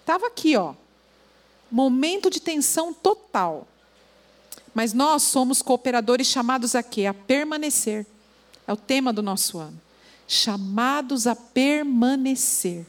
Estava 0.00 0.28
aqui, 0.28 0.56
ó. 0.56 0.74
Momento 1.68 2.30
de 2.30 2.40
tensão 2.40 2.94
total. 2.94 3.66
Mas 4.74 4.92
nós 4.92 5.22
somos 5.22 5.60
cooperadores 5.60 6.26
chamados 6.26 6.74
a 6.74 6.82
quê? 6.82 7.06
A 7.06 7.14
permanecer. 7.14 8.06
É 8.66 8.72
o 8.72 8.76
tema 8.76 9.12
do 9.12 9.22
nosso 9.22 9.58
ano. 9.58 9.80
Chamados 10.26 11.26
a 11.26 11.36
permanecer. 11.36 12.86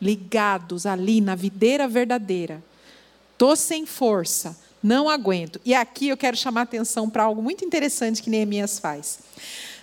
Ligados 0.00 0.86
ali 0.86 1.20
na 1.20 1.34
videira 1.34 1.88
verdadeira. 1.88 2.62
Estou 3.32 3.56
sem 3.56 3.86
força, 3.86 4.58
não 4.82 5.08
aguento. 5.08 5.60
E 5.64 5.74
aqui 5.74 6.08
eu 6.08 6.16
quero 6.16 6.36
chamar 6.36 6.62
atenção 6.62 7.08
para 7.08 7.22
algo 7.22 7.42
muito 7.42 7.64
interessante 7.64 8.22
que 8.22 8.28
Neemias 8.28 8.78
faz. 8.78 9.20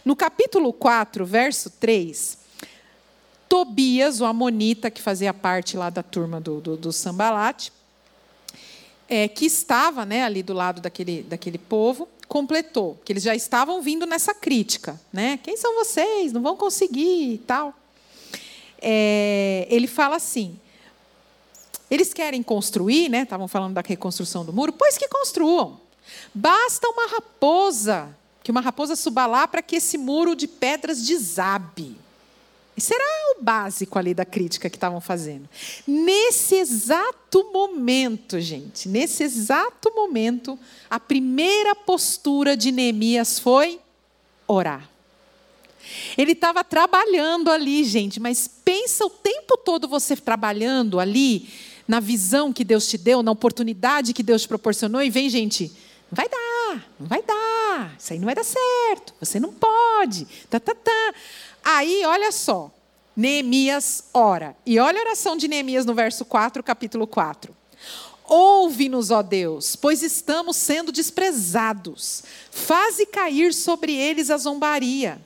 No 0.05 0.15
capítulo 0.15 0.71
4, 0.71 1.25
verso 1.25 1.71
3, 1.71 2.37
Tobias, 3.49 4.21
o 4.21 4.25
Amonita, 4.25 4.91
que 4.91 5.01
fazia 5.01 5.33
parte 5.33 5.75
lá 5.75 5.89
da 5.89 6.03
turma 6.03 6.39
do, 6.39 6.61
do, 6.61 6.77
do 6.77 6.91
Sambalate, 6.91 7.71
é, 9.09 9.27
que 9.27 9.45
estava 9.45 10.05
né, 10.05 10.23
ali 10.23 10.43
do 10.43 10.53
lado 10.53 10.81
daquele, 10.81 11.23
daquele 11.23 11.57
povo, 11.57 12.07
completou, 12.27 12.99
que 13.05 13.13
eles 13.13 13.23
já 13.23 13.35
estavam 13.35 13.81
vindo 13.81 14.05
nessa 14.05 14.33
crítica. 14.33 14.99
Né? 15.11 15.39
Quem 15.43 15.55
são 15.57 15.75
vocês? 15.75 16.33
Não 16.33 16.41
vão 16.41 16.55
conseguir 16.55 17.33
e 17.33 17.37
tal. 17.39 17.73
É, 18.81 19.67
ele 19.69 19.87
fala 19.87 20.17
assim: 20.17 20.59
eles 21.89 22.13
querem 22.13 22.43
construir, 22.43 23.09
né? 23.09 23.23
Estavam 23.23 23.47
falando 23.47 23.73
da 23.73 23.81
reconstrução 23.81 24.45
do 24.45 24.53
muro, 24.53 24.73
pois 24.73 24.97
que 24.97 25.07
construam. 25.07 25.79
Basta 26.33 26.87
uma 26.87 27.07
raposa, 27.07 28.15
que 28.43 28.51
uma 28.51 28.61
raposa 28.61 28.95
suba 28.95 29.25
lá 29.25 29.47
para 29.47 29.61
que 29.61 29.77
esse 29.77 29.97
muro 29.97 30.35
de 30.35 30.47
pedras 30.47 31.01
desabe. 31.05 31.95
Isso 32.77 32.93
era 32.93 33.03
o 33.35 33.43
básico 33.43 33.97
ali 33.97 34.13
da 34.13 34.23
crítica 34.23 34.69
que 34.69 34.77
estavam 34.77 35.01
fazendo. 35.01 35.49
Nesse 35.87 36.55
exato 36.55 37.51
momento, 37.51 38.39
gente, 38.39 38.87
nesse 38.87 39.23
exato 39.23 39.91
momento, 39.95 40.59
a 40.87 40.99
primeira 40.99 41.73
postura 41.73 42.55
de 42.55 42.71
Neemias 42.71 43.39
foi 43.39 43.79
orar. 44.47 44.87
Ele 46.15 46.33
estava 46.33 46.63
trabalhando 46.63 47.49
ali, 47.49 47.83
gente, 47.83 48.19
mas 48.19 48.47
pensa 48.47 49.05
o 49.05 49.09
tempo 49.09 49.57
todo 49.57 49.87
você 49.87 50.15
trabalhando 50.15 50.99
ali, 50.99 51.49
na 51.87 51.99
visão 51.99 52.51
que 52.51 52.63
Deus 52.63 52.87
te 52.87 52.97
deu, 52.97 53.23
na 53.23 53.31
oportunidade 53.31 54.13
que 54.13 54.21
Deus 54.21 54.41
te 54.41 54.47
proporcionou, 54.47 55.01
e 55.01 55.09
vem, 55.09 55.29
gente, 55.29 55.71
não 56.11 56.15
vai 56.15 56.27
dar, 56.27 56.85
não 56.99 57.07
vai 57.07 57.21
dar, 57.23 57.95
isso 57.97 58.13
aí 58.13 58.19
não 58.19 58.25
vai 58.25 58.35
dar 58.35 58.43
certo, 58.43 59.13
você 59.19 59.39
não 59.39 59.53
pode, 59.53 60.27
tá, 60.49 60.59
tá, 60.59 60.75
tá. 60.75 61.13
Aí, 61.69 62.05
olha 62.05 62.31
só, 62.31 62.71
Neemias 63.13 64.05
ora. 64.13 64.55
E 64.65 64.79
olha 64.79 64.99
a 64.99 65.03
oração 65.03 65.35
de 65.35 65.49
Neemias 65.49 65.85
no 65.85 65.93
verso 65.93 66.23
4, 66.23 66.63
capítulo 66.63 67.05
4. 67.05 67.53
Ouve-nos, 68.23 69.11
ó 69.11 69.21
Deus, 69.21 69.75
pois 69.75 70.01
estamos 70.01 70.55
sendo 70.55 70.93
desprezados. 70.93 72.23
Faze 72.49 73.05
cair 73.05 73.53
sobre 73.53 73.93
eles 73.93 74.31
a 74.31 74.37
zombaria. 74.37 75.19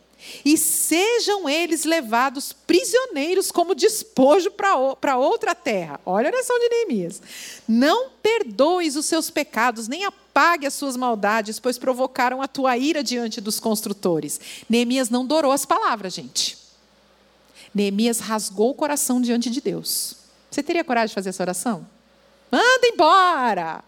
E 0.44 0.58
sejam 0.58 1.48
eles 1.48 1.86
levados 1.86 2.54
prisioneiros 2.54 3.52
como 3.52 3.76
despojo 3.76 4.50
para 4.50 5.18
outra 5.18 5.54
terra. 5.54 6.02
Olha 6.04 6.28
a 6.28 6.34
oração 6.34 6.58
de 6.58 6.70
Neemias. 6.70 7.22
Não 7.68 8.10
perdoes 8.24 8.96
os 8.96 9.06
seus 9.06 9.30
pecados, 9.30 9.88
nem 9.88 10.06
apague 10.32 10.66
as 10.66 10.74
suas 10.74 10.96
maldades, 10.96 11.60
pois 11.60 11.78
provocaram 11.78 12.42
a 12.42 12.48
tua 12.48 12.78
ira 12.78 13.04
diante 13.04 13.42
dos 13.42 13.60
construtores. 13.60 14.40
Neemias 14.70 15.10
não 15.10 15.26
dourou 15.26 15.52
as 15.52 15.66
palavras, 15.66 16.14
gente. 16.14 16.58
Neemias 17.76 18.20
rasgou 18.20 18.72
o 18.72 18.74
coração 18.74 19.22
diante 19.22 19.50
de 19.50 19.60
Deus. 19.60 20.16
Você 20.50 20.64
teria 20.64 20.84
coragem 20.84 21.10
de 21.10 21.16
fazer 21.16 21.30
essa 21.30 21.44
oração? 21.44 21.86
Manda 22.50 22.88
embora! 22.88 23.84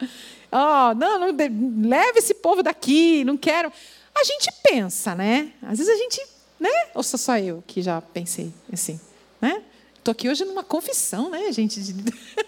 Oh, 0.52 0.94
não, 0.96 1.20
não, 1.20 1.90
leve 1.90 2.20
esse 2.20 2.34
povo 2.34 2.62
daqui, 2.62 3.24
não 3.24 3.38
quero. 3.38 3.72
A 4.14 4.24
gente 4.24 4.50
pensa, 4.62 5.16
né? 5.16 5.52
Às 5.62 5.80
vezes 5.80 5.94
a 5.94 5.98
gente, 5.98 6.22
né? 6.60 6.70
Ou 6.94 7.04
sou 7.04 7.18
só 7.18 7.38
eu 7.38 7.64
que 7.66 7.82
já 7.82 8.02
pensei 8.02 8.54
assim, 8.72 9.00
né? 9.42 9.64
Estou 9.98 10.12
aqui 10.12 10.30
hoje 10.30 10.46
numa 10.46 10.64
confissão, 10.64 11.30
né, 11.30 11.52
gente? 11.52 11.80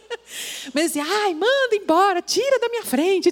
Mas 0.74 0.96
ai, 0.98 1.34
manda 1.34 1.76
embora, 1.76 2.22
tira 2.22 2.60
da 2.60 2.70
minha 2.70 2.84
frente. 2.84 3.32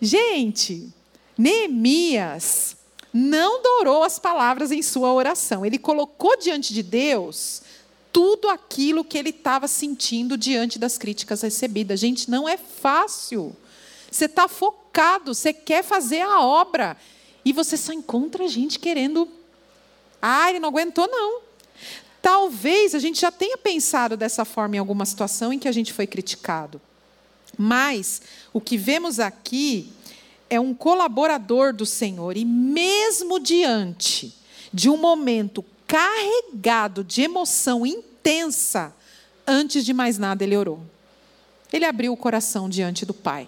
Gente, 0.00 0.88
Neemias 1.36 2.76
não 3.12 3.62
dourou 3.62 4.02
as 4.02 4.18
palavras 4.18 4.70
em 4.70 4.82
sua 4.82 5.12
oração. 5.12 5.66
Ele 5.66 5.78
colocou 5.78 6.36
diante 6.36 6.72
de 6.72 6.82
Deus 6.82 7.62
tudo 8.12 8.48
aquilo 8.48 9.04
que 9.04 9.18
ele 9.18 9.30
estava 9.30 9.68
sentindo 9.68 10.36
diante 10.36 10.78
das 10.78 10.98
críticas 10.98 11.42
recebidas. 11.42 12.00
Gente, 12.00 12.30
não 12.30 12.48
é 12.48 12.56
fácil. 12.56 13.54
Você 14.10 14.24
está 14.24 14.48
focado, 14.48 15.34
você 15.34 15.52
quer 15.52 15.84
fazer 15.84 16.22
a 16.22 16.40
obra. 16.40 16.96
E 17.44 17.52
você 17.52 17.76
só 17.76 17.92
encontra 17.92 18.48
gente 18.48 18.78
querendo. 18.78 19.28
Ah, 20.20 20.50
ele 20.50 20.60
não 20.60 20.68
aguentou, 20.68 21.08
não. 21.08 21.40
Talvez 22.20 22.94
a 22.94 22.98
gente 22.98 23.20
já 23.20 23.30
tenha 23.30 23.56
pensado 23.56 24.16
dessa 24.16 24.44
forma 24.44 24.76
em 24.76 24.78
alguma 24.78 25.06
situação 25.06 25.52
em 25.52 25.58
que 25.58 25.68
a 25.68 25.72
gente 25.72 25.92
foi 25.92 26.06
criticado. 26.06 26.80
Mas 27.60 28.22
o 28.54 28.60
que 28.60 28.78
vemos 28.78 29.20
aqui 29.20 29.92
é 30.48 30.58
um 30.58 30.72
colaborador 30.72 31.74
do 31.74 31.84
Senhor 31.84 32.34
e, 32.38 32.42
mesmo 32.42 33.38
diante 33.38 34.34
de 34.72 34.88
um 34.88 34.96
momento 34.96 35.62
carregado 35.86 37.04
de 37.04 37.20
emoção 37.20 37.84
intensa, 37.84 38.96
antes 39.46 39.84
de 39.84 39.92
mais 39.92 40.16
nada 40.16 40.42
ele 40.42 40.56
orou. 40.56 40.80
Ele 41.70 41.84
abriu 41.84 42.14
o 42.14 42.16
coração 42.16 42.66
diante 42.66 43.04
do 43.04 43.12
Pai. 43.12 43.46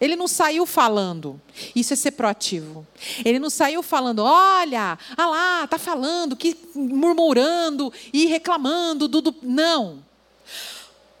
Ele 0.00 0.16
não 0.16 0.26
saiu 0.26 0.66
falando. 0.66 1.40
Isso 1.76 1.92
é 1.92 1.96
ser 1.96 2.10
proativo. 2.10 2.84
Ele 3.24 3.38
não 3.38 3.48
saiu 3.48 3.84
falando, 3.84 4.24
olha, 4.24 4.98
ah 5.16 5.26
lá, 5.26 5.66
tá 5.68 5.78
falando, 5.78 6.34
que 6.34 6.56
murmurando 6.74 7.92
e 8.12 8.26
reclamando 8.26 9.06
do, 9.06 9.22
do... 9.22 9.36
não. 9.42 10.04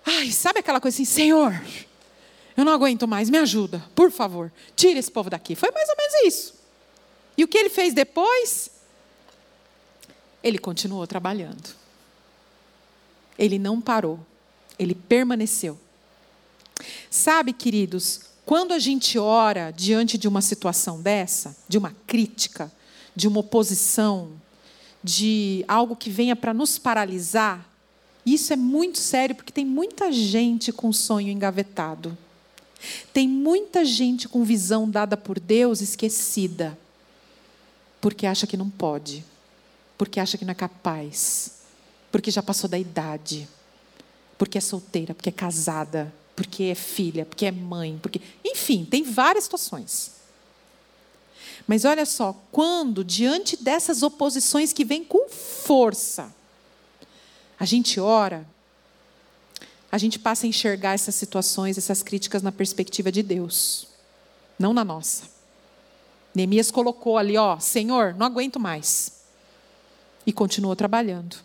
Ai, 0.04 0.32
sabe 0.32 0.58
aquela 0.58 0.80
coisa 0.80 0.96
assim, 0.96 1.04
Senhor, 1.04 1.62
eu 2.56 2.64
não 2.64 2.72
aguento 2.72 3.08
mais, 3.08 3.28
me 3.28 3.38
ajuda, 3.38 3.84
por 3.94 4.10
favor, 4.10 4.52
tira 4.76 4.98
esse 4.98 5.10
povo 5.10 5.28
daqui. 5.28 5.56
Foi 5.56 5.70
mais 5.72 5.88
ou 5.88 5.96
menos 5.96 6.34
isso. 6.34 6.54
E 7.36 7.42
o 7.42 7.48
que 7.48 7.58
ele 7.58 7.70
fez 7.70 7.92
depois? 7.92 8.70
Ele 10.42 10.58
continuou 10.58 11.06
trabalhando. 11.06 11.74
Ele 13.36 13.58
não 13.58 13.80
parou, 13.80 14.20
ele 14.78 14.94
permaneceu. 14.94 15.78
Sabe, 17.10 17.52
queridos, 17.52 18.20
quando 18.46 18.72
a 18.72 18.78
gente 18.78 19.18
ora 19.18 19.72
diante 19.72 20.16
de 20.16 20.28
uma 20.28 20.40
situação 20.40 21.00
dessa, 21.00 21.56
de 21.68 21.76
uma 21.76 21.94
crítica, 22.06 22.70
de 23.16 23.26
uma 23.26 23.40
oposição, 23.40 24.30
de 25.02 25.64
algo 25.66 25.96
que 25.96 26.10
venha 26.10 26.36
para 26.36 26.54
nos 26.54 26.78
paralisar, 26.78 27.68
isso 28.24 28.52
é 28.52 28.56
muito 28.56 28.98
sério, 28.98 29.34
porque 29.34 29.52
tem 29.52 29.64
muita 29.64 30.12
gente 30.12 30.72
com 30.72 30.92
sonho 30.92 31.30
engavetado. 31.30 32.16
Tem 33.12 33.28
muita 33.28 33.84
gente 33.84 34.28
com 34.28 34.44
visão 34.44 34.88
dada 34.88 35.16
por 35.16 35.38
Deus 35.38 35.80
esquecida, 35.80 36.78
porque 38.00 38.26
acha 38.26 38.46
que 38.46 38.56
não 38.56 38.68
pode, 38.68 39.24
porque 39.96 40.20
acha 40.20 40.36
que 40.36 40.44
não 40.44 40.52
é 40.52 40.54
capaz, 40.54 41.62
porque 42.10 42.30
já 42.30 42.42
passou 42.42 42.68
da 42.68 42.78
idade, 42.78 43.48
porque 44.36 44.58
é 44.58 44.60
solteira, 44.60 45.14
porque 45.14 45.28
é 45.28 45.32
casada, 45.32 46.12
porque 46.36 46.64
é 46.64 46.74
filha, 46.74 47.24
porque 47.24 47.46
é 47.46 47.52
mãe, 47.52 47.98
porque. 48.02 48.20
Enfim, 48.44 48.84
tem 48.84 49.02
várias 49.02 49.44
situações. 49.44 50.12
Mas 51.66 51.84
olha 51.84 52.04
só, 52.04 52.36
quando, 52.52 53.04
diante 53.04 53.56
dessas 53.56 54.02
oposições 54.02 54.72
que 54.72 54.84
vêm 54.84 55.02
com 55.04 55.28
força, 55.28 56.34
a 57.58 57.64
gente 57.64 57.98
ora, 57.98 58.46
a 59.94 59.98
gente 59.98 60.18
passa 60.18 60.44
a 60.44 60.48
enxergar 60.48 60.94
essas 60.94 61.14
situações, 61.14 61.78
essas 61.78 62.02
críticas 62.02 62.42
na 62.42 62.50
perspectiva 62.50 63.12
de 63.12 63.22
Deus, 63.22 63.86
não 64.58 64.74
na 64.74 64.84
nossa. 64.84 65.22
Neemias 66.34 66.68
colocou 66.68 67.16
ali, 67.16 67.36
ó, 67.36 67.60
Senhor, 67.60 68.12
não 68.12 68.26
aguento 68.26 68.58
mais. 68.58 69.22
E 70.26 70.32
continuou 70.32 70.74
trabalhando. 70.74 71.36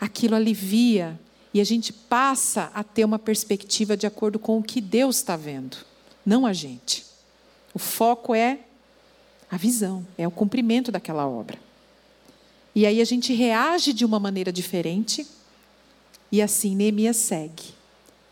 Aquilo 0.00 0.36
alivia 0.36 1.18
e 1.52 1.60
a 1.60 1.64
gente 1.64 1.92
passa 1.92 2.70
a 2.72 2.84
ter 2.84 3.04
uma 3.04 3.18
perspectiva 3.18 3.96
de 3.96 4.06
acordo 4.06 4.38
com 4.38 4.56
o 4.56 4.62
que 4.62 4.80
Deus 4.80 5.16
está 5.16 5.36
vendo, 5.36 5.78
não 6.24 6.46
a 6.46 6.52
gente. 6.52 7.04
O 7.74 7.80
foco 7.80 8.32
é 8.32 8.60
a 9.50 9.56
visão, 9.56 10.06
é 10.16 10.24
o 10.24 10.30
cumprimento 10.30 10.92
daquela 10.92 11.26
obra. 11.26 11.58
E 12.76 12.86
aí 12.86 13.00
a 13.00 13.04
gente 13.04 13.32
reage 13.32 13.92
de 13.92 14.04
uma 14.04 14.20
maneira 14.20 14.52
diferente, 14.52 15.26
e 16.30 16.40
assim 16.40 16.74
Neemias 16.74 17.16
segue. 17.16 17.74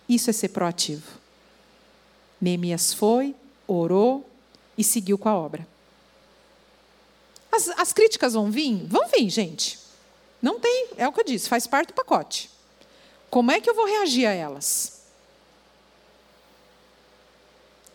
Isso 0.08 0.30
é 0.30 0.32
ser 0.32 0.48
proativo. 0.48 1.18
Neemias 2.40 2.94
foi, 2.94 3.34
orou 3.66 4.28
e 4.76 4.84
seguiu 4.84 5.18
com 5.18 5.28
a 5.28 5.34
obra. 5.34 5.66
As, 7.50 7.68
as 7.70 7.92
críticas 7.92 8.34
vão 8.34 8.50
vir? 8.50 8.84
Vão 8.86 9.08
vir, 9.08 9.28
gente. 9.28 9.78
Não 10.40 10.60
tem, 10.60 10.88
é 10.96 11.08
o 11.08 11.12
que 11.12 11.20
eu 11.20 11.24
disse, 11.24 11.48
faz 11.48 11.66
parte 11.66 11.88
do 11.88 11.94
pacote. 11.94 12.48
Como 13.28 13.50
é 13.50 13.60
que 13.60 13.68
eu 13.68 13.74
vou 13.74 13.86
reagir 13.86 14.26
a 14.26 14.32
elas? 14.32 15.02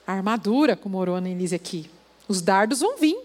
A 0.06 0.14
armadura, 0.14 0.76
como 0.76 0.97
orou 0.97 1.16
a 1.16 1.20
Annelise 1.20 1.56
aqui. 1.56 1.89
Os 2.28 2.41
dardos 2.41 2.82
vão 2.82 2.97
vir. 2.97 3.18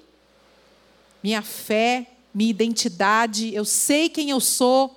Minha 1.22 1.43
fé, 1.43 2.07
minha 2.33 2.51
identidade, 2.51 3.53
eu 3.53 3.64
sei 3.64 4.09
quem 4.09 4.31
eu 4.31 4.41
sou. 4.41 4.97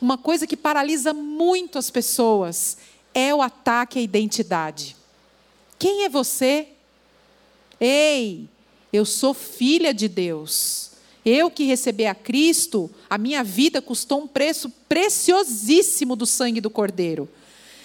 Uma 0.00 0.18
coisa 0.18 0.46
que 0.46 0.56
paralisa 0.56 1.12
muito 1.12 1.78
as 1.78 1.90
pessoas 1.90 2.76
é 3.14 3.34
o 3.34 3.42
ataque 3.42 3.98
à 3.98 4.02
identidade. 4.02 4.96
Quem 5.78 6.04
é 6.04 6.08
você? 6.08 6.68
Ei, 7.80 8.48
eu 8.92 9.04
sou 9.04 9.32
filha 9.32 9.94
de 9.94 10.08
Deus. 10.08 10.90
Eu 11.24 11.50
que 11.50 11.64
recebi 11.64 12.06
a 12.06 12.14
Cristo, 12.14 12.90
a 13.08 13.18
minha 13.18 13.44
vida 13.44 13.82
custou 13.82 14.22
um 14.22 14.26
preço 14.26 14.70
preciosíssimo 14.88 16.16
do 16.16 16.26
sangue 16.26 16.60
do 16.60 16.70
Cordeiro. 16.70 17.28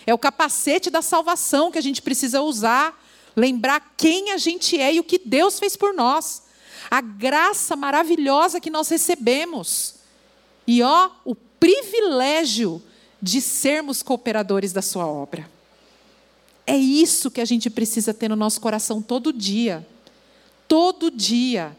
É 0.06 0.14
o 0.14 0.18
capacete 0.18 0.90
da 0.90 1.02
salvação 1.02 1.72
que 1.72 1.78
a 1.78 1.82
gente 1.82 2.02
precisa 2.02 2.42
usar, 2.42 3.02
lembrar 3.36 3.94
quem 3.98 4.32
a 4.32 4.38
gente 4.38 4.80
é 4.80 4.94
e 4.94 5.00
o 5.00 5.04
que 5.04 5.20
Deus 5.20 5.60
fez 5.60 5.76
por 5.76 5.94
nós. 5.94 6.44
A 6.90 7.02
graça 7.02 7.76
maravilhosa 7.76 8.62
que 8.62 8.70
nós 8.70 8.88
recebemos. 8.88 9.96
E 10.68 10.82
ó, 10.82 11.10
o 11.26 11.36
privilégio 11.66 12.82
de 13.20 13.42
sermos 13.42 14.04
cooperadores 14.04 14.72
da 14.72 14.84
sua 14.84 15.08
obra. 15.08 15.50
É 16.68 16.78
isso 16.78 17.32
que 17.32 17.42
a 17.42 17.46
gente 17.46 17.70
precisa 17.70 18.14
ter 18.14 18.30
no 18.30 18.36
nosso 18.36 18.62
coração 18.62 19.02
todo 19.02 19.34
dia. 19.34 19.86
Todo 20.68 21.10
dia 21.10 21.76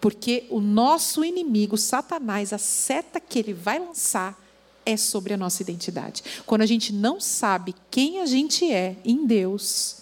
porque 0.00 0.46
o 0.50 0.60
nosso 0.60 1.24
inimigo, 1.24 1.76
Satanás, 1.76 2.52
a 2.52 2.58
seta 2.58 3.18
que 3.18 3.40
ele 3.40 3.52
vai 3.52 3.78
lançar 3.80 4.40
é 4.84 4.96
sobre 4.96 5.34
a 5.34 5.36
nossa 5.36 5.62
identidade. 5.62 6.22
Quando 6.46 6.62
a 6.62 6.66
gente 6.66 6.92
não 6.92 7.20
sabe 7.20 7.74
quem 7.90 8.20
a 8.20 8.26
gente 8.26 8.70
é 8.70 8.94
em 9.04 9.26
Deus, 9.26 9.96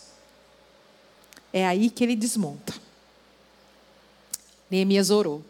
é 1.50 1.66
aí 1.66 1.88
que 1.88 2.04
ele 2.04 2.14
desmonta. 2.14 2.74
Neemias 4.70 5.08
orou. 5.08 5.42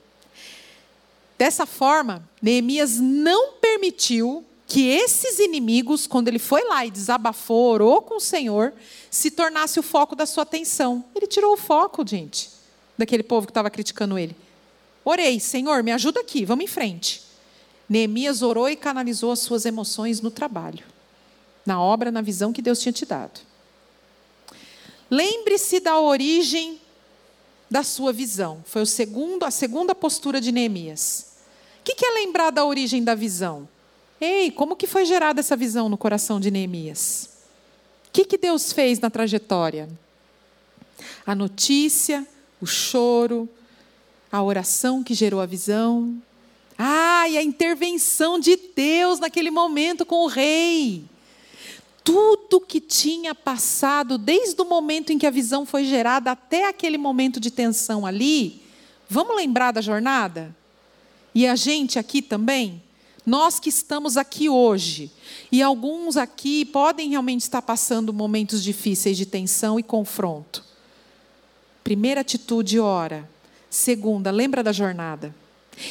Dessa 1.37 1.67
forma, 1.67 2.29
Neemias 2.41 2.99
não 3.01 3.55
permitiu 3.55 4.45
que 4.67 4.89
esses 4.89 5.39
inimigos, 5.39 6.07
quando 6.07 6.29
ele 6.29 6.39
foi 6.39 6.65
lá 6.65 6.87
e 6.87 6.91
desabafou, 6.91 7.73
orou 7.73 8.03
com 8.03 8.17
o 8.17 8.21
Senhor, 8.21 8.73
se 9.11 9.31
tornasse 9.31 9.79
o 9.79 9.83
foco 9.83 10.17
da 10.17 10.27
sua 10.27 10.43
atenção. 10.43 11.05
Ele 11.15 11.27
tirou 11.27 11.53
o 11.53 11.57
foco, 11.57 12.07
gente, 12.07 12.51
daquele 12.97 13.23
povo 13.23 13.47
que 13.47 13.51
estava 13.51 13.71
criticando 13.71 14.19
ele. 14.19 14.35
Orei, 15.05 15.39
Senhor, 15.39 15.83
me 15.83 15.93
ajuda 15.93 16.21
aqui, 16.21 16.45
vamos 16.45 16.65
em 16.65 16.69
frente. 16.69 17.23
Neemias 17.89 18.41
orou 18.41 18.69
e 18.69 18.77
canalizou 18.77 19.31
as 19.31 19.41
suas 19.41 19.67
emoções 19.67 20.21
no 20.21 20.31
trabalho, 20.31 20.85
na 21.67 21.81
obra, 21.81 22.11
na 22.11 22.23
visão 22.23 22.53
que 22.53 22.63
Deus 22.63 22.81
tinha 22.81 22.93
te 22.93 23.05
dado. 23.05 23.41
Lembre-se 25.11 25.81
da 25.81 26.01
origem 26.01 26.81
da 27.71 27.83
sua 27.83 28.13
visão. 28.13 28.63
Foi 28.65 28.83
o 28.83 28.87
segundo, 28.87 29.45
a 29.45 29.51
segunda 29.51 29.95
postura 29.95 30.41
de 30.41 30.53
Neemias. 30.53 31.35
O 31.81 31.85
que 31.85 32.05
é 32.05 32.11
lembrar 32.11 32.51
da 32.51 32.65
origem 32.65 33.03
da 33.05 33.15
visão? 33.15 33.69
Ei, 34.21 34.51
como 34.51 34.77
que 34.77 34.87
foi 34.87 35.05
gerada 35.05 35.41
essa 35.41 35.57
visão 35.57 35.89
no 35.89 35.99
coração 35.99 36.41
de 36.41 36.51
Neemias? 36.51 37.29
O 38.09 38.13
que, 38.13 38.25
que 38.25 38.39
Deus 38.39 38.73
fez 38.73 38.99
na 39.01 39.11
trajetória? 39.11 39.89
A 41.27 41.35
notícia, 41.35 42.27
o 42.61 42.67
choro, 42.67 43.49
a 44.31 44.43
oração 44.43 45.03
que 45.03 45.15
gerou 45.15 45.41
a 45.41 45.47
visão. 45.47 46.23
Ah, 46.79 47.23
a 47.23 47.43
intervenção 47.43 48.39
de 48.39 48.57
Deus 48.57 49.19
naquele 49.19 49.51
momento 49.51 50.07
com 50.07 50.25
o 50.25 50.27
rei. 50.27 51.05
Tudo 52.03 52.34
que 52.67 52.81
tinha 52.81 53.35
passado, 53.35 54.17
desde 54.17 54.61
o 54.61 54.65
momento 54.65 55.13
em 55.13 55.19
que 55.19 55.27
a 55.27 55.31
visão 55.31 55.67
foi 55.67 55.85
gerada 55.85 56.31
até 56.31 56.69
aquele 56.69 56.99
momento 56.99 57.41
de 57.41 57.51
tensão 57.51 58.07
ali, 58.07 58.63
vamos 59.09 59.37
lembrar 59.37 59.73
da 59.73 59.81
jornada? 59.81 60.55
E 61.35 61.47
a 61.47 61.57
gente 61.57 61.99
aqui 61.99 62.23
também? 62.23 62.83
Nós 63.27 63.59
que 63.59 63.69
estamos 63.69 64.17
aqui 64.17 64.49
hoje, 64.49 65.11
e 65.51 65.63
alguns 65.63 66.17
aqui 66.17 66.65
podem 66.65 67.11
realmente 67.11 67.41
estar 67.41 67.63
passando 67.63 68.13
momentos 68.13 68.63
difíceis 68.63 69.17
de 69.17 69.25
tensão 69.25 69.79
e 69.79 69.83
confronto. 69.83 70.63
Primeira 71.83 72.21
atitude, 72.21 72.79
ora. 72.79 73.29
Segunda, 73.71 74.31
lembra 74.31 74.63
da 74.63 74.73
jornada. 74.73 75.35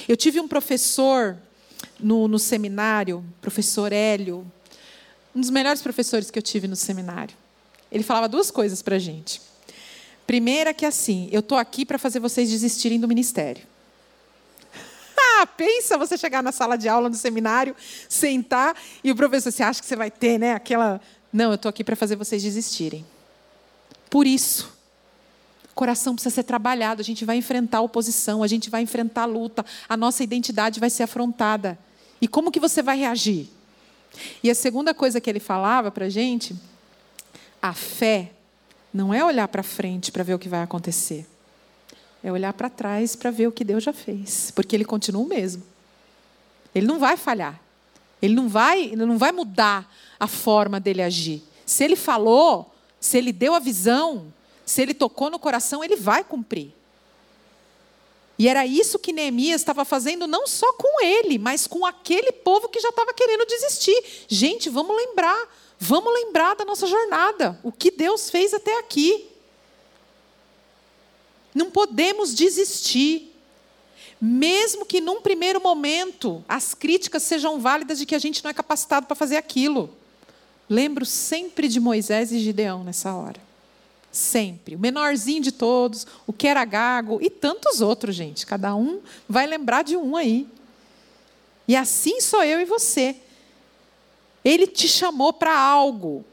Eu 0.08 0.16
tive 0.16 0.40
um 0.40 0.48
professor 0.48 1.38
no, 2.00 2.28
no 2.28 2.40
seminário, 2.40 3.24
professor 3.42 3.92
Hélio, 3.92 4.46
um 5.36 5.42
dos 5.42 5.50
melhores 5.50 5.82
professores 5.82 6.30
que 6.30 6.38
eu 6.38 6.44
tive 6.44 6.68
no 6.68 6.76
seminário. 6.76 7.36
Ele 7.92 8.04
falava 8.04 8.28
duas 8.28 8.50
coisas 8.52 8.82
para 8.82 8.96
a 8.96 9.00
gente. 9.00 9.42
Primeira 10.26 10.74
que 10.74 10.86
assim, 10.86 11.28
eu 11.32 11.42
estou 11.42 11.58
aqui 11.58 11.86
para 11.86 11.98
fazer 11.98 12.20
vocês 12.20 12.50
desistirem 12.50 13.00
do 13.00 13.08
ministério. 13.08 13.64
Ah, 15.36 15.48
pensa 15.48 15.98
você 15.98 16.18
chegar 16.18 16.44
na 16.44 16.52
sala 16.52 16.78
de 16.78 16.88
aula 16.88 17.10
no 17.10 17.16
seminário, 17.16 17.76
sentar 18.08 18.76
e 19.04 19.12
o 19.12 19.16
professor, 19.16 19.52
você 19.52 19.64
acha 19.64 19.82
que 19.82 19.86
você 19.88 19.96
vai 19.96 20.12
ter, 20.12 20.38
né? 20.38 20.54
Aquela. 20.54 21.02
Não, 21.32 21.50
eu 21.50 21.56
estou 21.56 21.70
aqui 21.70 21.84
para 21.84 21.96
fazer 21.96 22.16
vocês 22.16 22.44
desistirem. 22.44 23.06
Por 24.10 24.28
isso, 24.28 24.72
o 25.72 25.74
coração 25.74 26.14
precisa 26.14 26.36
ser 26.36 26.44
trabalhado, 26.44 27.02
a 27.02 27.04
gente 27.04 27.26
vai 27.26 27.36
enfrentar 27.36 27.80
a 27.80 27.82
oposição, 27.82 28.44
a 28.44 28.48
gente 28.48 28.70
vai 28.70 28.84
enfrentar 28.84 29.24
a 29.24 29.26
luta, 29.26 29.66
a 29.90 29.98
nossa 29.98 30.24
identidade 30.24 30.80
vai 30.80 30.90
ser 30.90 31.04
afrontada. 31.04 31.80
E 32.22 32.28
como 32.28 32.52
que 32.52 32.60
você 32.60 32.84
vai 32.84 32.98
reagir? 33.00 33.50
E 34.42 34.50
a 34.50 34.56
segunda 34.56 34.94
coisa 34.94 35.20
que 35.20 35.30
ele 35.30 35.40
falava 35.40 35.92
para 35.92 36.06
a 36.06 36.10
gente, 36.10 36.56
a 37.62 37.74
fé 37.74 38.32
não 38.94 39.14
é 39.14 39.24
olhar 39.24 39.48
para 39.48 39.64
frente 39.64 40.12
para 40.12 40.24
ver 40.24 40.34
o 40.34 40.40
que 40.40 40.50
vai 40.50 40.62
acontecer. 40.62 41.26
É 42.24 42.32
olhar 42.32 42.54
para 42.54 42.70
trás 42.70 43.16
para 43.16 43.32
ver 43.32 43.48
o 43.48 43.52
que 43.52 43.64
Deus 43.64 43.84
já 43.84 43.92
fez, 43.92 44.52
porque 44.52 44.76
ele 44.76 44.86
continua 44.86 45.24
o 45.24 45.28
mesmo. 45.28 45.64
Ele 46.74 46.88
não 46.88 47.00
vai 47.00 47.18
falhar. 47.18 47.60
Ele 48.22 48.34
não 48.34 48.48
vai, 48.48 48.84
ele 48.84 49.06
não 49.06 49.18
vai 49.18 49.32
mudar 49.32 49.94
a 50.20 50.28
forma 50.28 50.80
dele 50.80 51.02
agir. 51.02 51.44
Se 51.66 51.84
ele 51.84 51.96
falou, 51.96 52.74
se 53.00 53.18
ele 53.18 53.34
deu 53.34 53.54
a 53.54 53.60
visão, 53.60 54.32
se 54.66 54.82
ele 54.82 54.94
tocou 54.94 55.30
no 55.30 55.38
coração, 55.38 55.84
ele 55.84 55.98
vai 55.98 56.24
cumprir. 56.24 56.72
E 58.38 58.48
era 58.48 58.66
isso 58.66 58.98
que 58.98 59.14
Neemias 59.14 59.62
estava 59.62 59.86
fazendo 59.86 60.26
não 60.26 60.48
só 60.48 60.74
com 60.74 61.04
ele, 61.04 61.38
mas 61.38 61.68
com 61.68 61.86
aquele 61.86 62.32
povo 62.32 62.68
que 62.68 62.80
já 62.80 62.90
estava 62.90 63.14
querendo 63.14 63.46
desistir. 63.46 64.26
Gente, 64.28 64.70
vamos 64.70 64.96
lembrar, 64.96 65.48
vamos 65.80 66.14
lembrar 66.14 66.56
da 66.56 66.66
nossa 66.66 66.88
jornada, 66.88 67.60
o 67.64 67.72
que 67.72 67.92
Deus 67.92 68.30
fez 68.30 68.54
até 68.54 68.80
aqui. 68.80 69.30
Não 71.54 71.70
podemos 71.70 72.34
desistir. 72.34 73.30
Mesmo 74.20 74.86
que 74.86 75.02
num 75.02 75.22
primeiro 75.22 75.62
momento 75.62 76.44
as 76.48 76.74
críticas 76.74 77.24
sejam 77.24 77.60
válidas 77.60 78.00
de 78.00 78.06
que 78.06 78.16
a 78.16 78.20
gente 78.20 78.42
não 78.42 78.50
é 78.50 78.54
capacitado 78.54 79.06
para 79.06 79.18
fazer 79.18 79.36
aquilo. 79.36 79.90
Lembro 80.70 81.06
sempre 81.06 81.68
de 81.68 81.80
Moisés 81.80 82.32
e 82.32 82.40
Gideão 82.40 82.86
nessa 82.86 83.14
hora. 83.14 83.53
Sempre. 84.14 84.76
O 84.76 84.80
menorzinho 84.80 85.42
de 85.42 85.52
todos, 85.52 86.06
o 86.28 86.32
que 86.32 86.48
era 86.48 86.64
gago 86.64 87.18
e 87.20 87.32
tantos 87.32 87.82
outros, 87.82 88.16
gente. 88.16 88.46
Cada 88.46 88.76
um 88.76 89.02
vai 89.28 89.48
lembrar 89.48 89.84
de 89.84 89.98
um 89.98 90.16
aí. 90.16 90.48
E 91.68 91.76
assim 91.76 92.22
sou 92.22 92.44
eu 92.44 92.62
e 92.62 92.66
você. 92.66 93.16
Ele 94.46 94.68
te 94.68 94.88
chamou 94.88 95.34
para 95.34 95.58
algo, 95.58 96.24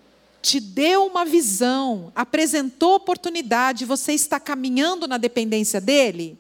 te 0.43 0.61
deu 0.61 1.07
uma 1.07 1.25
visão, 1.25 2.13
apresentou 2.15 2.97
oportunidade, 2.97 3.87
você 3.87 4.13
está 4.13 4.39
caminhando 4.39 5.09
na 5.09 5.17
dependência 5.17 5.81
dele? 5.81 6.39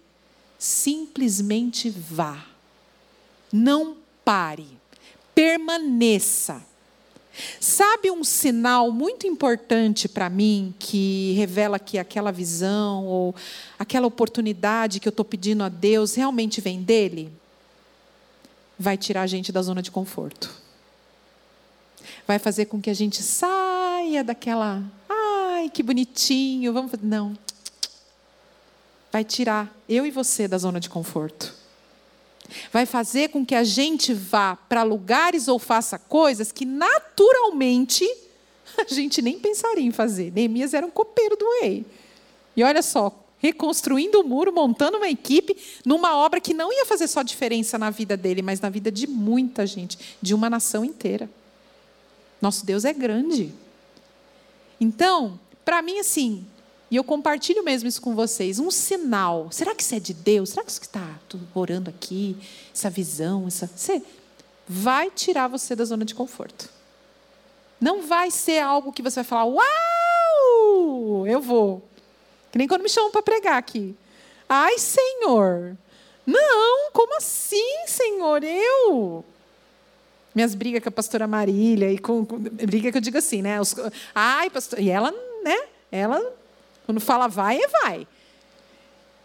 Simplesmente 0.59 1.89
vá. 1.89 2.45
Não 3.51 3.97
pare. 4.23 4.69
Permaneça. 5.35 6.70
Sabe 7.61 8.11
um 8.11 8.25
sinal 8.25 8.91
muito 8.91 9.27
importante 9.27 10.09
para 10.09 10.29
mim 10.29 10.75
que 10.79 11.33
revela 11.37 11.79
que 11.79 11.99
aquela 11.99 12.33
visão 12.33 13.07
ou 13.07 13.35
aquela 13.79 14.07
oportunidade 14.07 14.99
que 14.99 15.07
eu 15.07 15.11
estou 15.11 15.25
pedindo 15.25 15.63
a 15.63 15.69
Deus 15.69 16.15
realmente 16.15 16.61
vem 16.61 16.83
dele? 16.83 17.33
Vai 18.79 18.97
tirar 18.97 19.23
a 19.23 19.27
gente 19.27 19.53
da 19.53 19.63
zona 19.63 19.83
de 19.83 19.91
conforto. 19.91 20.51
Vai 22.27 22.39
fazer 22.39 22.67
com 22.67 22.81
que 22.81 22.91
a 22.91 22.95
gente 22.95 23.23
saia 23.23 24.25
daquela, 24.25 24.83
ai, 25.09 25.71
que 25.71 25.83
bonitinho, 25.83 26.73
vamos. 26.73 26.93
Não. 27.03 27.37
Vai 29.13 29.25
tirar 29.25 29.75
eu 29.89 30.07
e 30.07 30.11
você 30.11 30.49
da 30.49 30.59
zona 30.59 30.81
de 30.81 30.89
conforto 30.89 31.60
vai 32.73 32.87
fazer 32.87 33.29
com 33.29 33.45
que 33.45 33.55
a 33.55 33.65
gente 33.65 34.13
vá 34.13 34.57
para 34.57 34.83
lugares 34.83 35.49
ou 35.49 35.59
faça 35.59 35.99
coisas 35.99 36.53
que 36.53 36.65
naturalmente 36.65 38.05
a 38.79 38.93
gente 38.93 39.21
nem 39.23 39.39
pensaria 39.39 39.85
em 39.85 39.93
fazer. 39.93 40.33
Neemias 40.33 40.75
era 40.75 40.87
um 40.87 40.91
copeiro 40.91 41.37
do 41.37 41.47
rei. 41.61 41.85
E 42.57 42.63
olha 42.63 42.83
só, 42.83 43.13
reconstruindo 43.39 44.21
o 44.21 44.25
muro, 44.25 44.53
montando 44.53 44.99
uma 44.99 45.09
equipe, 45.09 45.57
numa 45.85 46.17
obra 46.17 46.41
que 46.41 46.53
não 46.53 46.73
ia 46.73 46.85
fazer 46.85 47.09
só 47.09 47.23
diferença 47.23 47.79
na 47.79 47.91
vida 47.91 48.17
dele, 48.17 48.43
mas 48.43 48.61
na 48.61 48.69
vida 48.69 48.91
de 48.93 49.07
muita 49.07 49.67
gente, 49.67 49.99
de 50.21 50.35
uma 50.35 50.51
nação 50.51 50.85
inteira. 50.85 51.29
Nosso 52.41 52.65
Deus 52.65 52.85
é 52.85 52.93
grande. 52.93 53.53
Então, 54.81 55.39
para 55.65 55.83
mim, 55.83 55.99
assim, 55.99 56.45
e 56.91 56.97
eu 56.97 57.05
compartilho 57.05 57.63
mesmo 57.63 57.89
isso 57.89 58.03
com 58.03 58.17
vocês. 58.17 58.59
Um 58.59 58.71
sinal. 58.71 59.49
Será 59.53 59.75
que 59.75 59.83
isso 59.83 59.95
é 59.95 60.01
de 60.01 60.13
Deus? 60.13 60.51
Será 60.51 60.65
que 60.65 60.71
isso 60.71 60.81
que 60.81 60.87
está 60.87 61.07
orando 61.55 61.89
aqui, 61.89 62.37
essa 62.75 62.91
visão, 62.91 63.47
essa. 63.47 63.69
Você 63.69 64.03
vai 64.67 65.09
tirar 65.11 65.47
você 65.47 65.77
da 65.77 65.85
zona 65.85 66.05
de 66.05 66.15
conforto. 66.15 66.69
Não 67.81 68.03
vai 68.03 68.31
ser 68.31 68.59
algo 68.59 68.93
que 68.93 69.03
você 69.03 69.17
vai 69.17 69.25
falar, 69.25 69.45
uau! 69.45 71.27
Eu 71.27 71.41
vou. 71.41 71.81
Que 72.51 72.59
nem 72.59 72.67
quando 72.67 72.83
me 72.83 72.89
chamam 72.89 73.13
para 73.13 73.23
pregar 73.23 73.57
aqui. 73.57 73.95
Ai, 74.49 74.77
Senhor! 74.79 75.77
Não, 76.27 76.91
como 76.93 77.17
assim, 77.17 77.87
Senhor? 77.87 78.43
Eu? 78.43 79.25
Minhas 80.35 80.55
brigas 80.55 80.83
com 80.83 80.89
a 80.89 80.93
pastora 80.93 81.27
Marília, 81.27 81.91
e 81.93 81.99
com, 81.99 82.25
com 82.25 82.37
briga 82.39 82.91
que 82.91 82.99
eu 82.99 83.03
digo 83.03 83.19
assim, 83.19 83.43
né? 83.43 83.61
Os, 83.61 83.75
ai, 84.15 84.51
pastor. 84.51 84.81
E 84.81 84.91
ela, 84.91 85.13
né? 85.43 85.57
Ela 85.91 86.40
quando 86.91 87.01
fala 87.01 87.29
vai, 87.29 87.63
é 87.63 87.69
vai. 87.69 88.09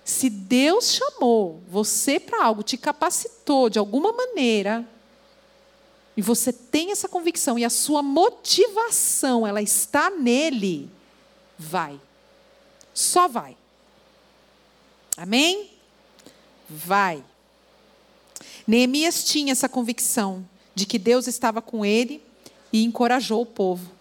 Se 0.04 0.30
Deus 0.30 0.92
chamou 0.92 1.64
você 1.68 2.20
para 2.20 2.46
algo, 2.46 2.62
te 2.62 2.78
capacitou 2.78 3.72
de 3.72 3.80
alguma 3.80 4.14
maneira, 4.14 4.88
e 6.16 6.22
você 6.22 6.54
tem 6.54 6.92
essa 6.92 7.10
convicção 7.10 7.58
e 7.58 7.66
a 7.66 7.70
sua 7.72 8.04
motivação, 8.04 9.48
ela 9.48 9.64
está 9.64 10.12
nele, 10.12 10.92
vai. 11.58 12.00
Só 12.94 13.28
vai. 13.28 13.58
Amém? 15.18 15.72
Vai. 16.70 17.24
Neemias 18.68 19.24
tinha 19.24 19.52
essa 19.52 19.68
convicção 19.68 20.48
de 20.76 20.86
que 20.86 21.00
Deus 21.00 21.26
estava 21.26 21.64
com 21.64 21.84
ele 21.84 22.24
e 22.72 22.84
encorajou 22.84 23.42
o 23.42 23.46
povo 23.46 23.92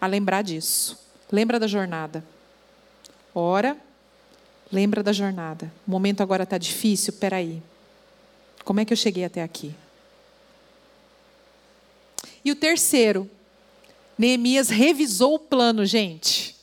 a 0.00 0.06
lembrar 0.08 0.42
disso. 0.42 0.98
Lembra 1.30 1.60
da 1.60 1.68
jornada. 1.68 2.33
Ora, 3.34 3.76
lembra 4.70 5.02
da 5.02 5.12
jornada. 5.12 5.72
O 5.86 5.90
momento 5.90 6.22
agora 6.22 6.44
está 6.44 6.56
difícil, 6.56 7.14
peraí. 7.14 7.60
Como 8.64 8.80
é 8.80 8.84
que 8.84 8.92
eu 8.92 8.96
cheguei 8.96 9.24
até 9.24 9.42
aqui? 9.42 9.74
E 12.44 12.52
o 12.52 12.56
terceiro, 12.56 13.28
Neemias 14.16 14.68
revisou 14.68 15.34
o 15.34 15.38
plano, 15.38 15.84
gente. 15.84 16.54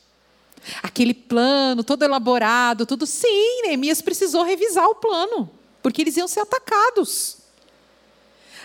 Aquele 0.82 1.14
plano 1.14 1.84
todo 1.84 2.04
elaborado, 2.04 2.86
tudo. 2.86 3.06
Sim, 3.06 3.64
Neemias 3.64 4.02
precisou 4.02 4.44
revisar 4.44 4.88
o 4.88 4.96
plano, 4.96 5.50
porque 5.82 6.02
eles 6.02 6.16
iam 6.18 6.28
ser 6.28 6.42
atacados. 6.42 7.38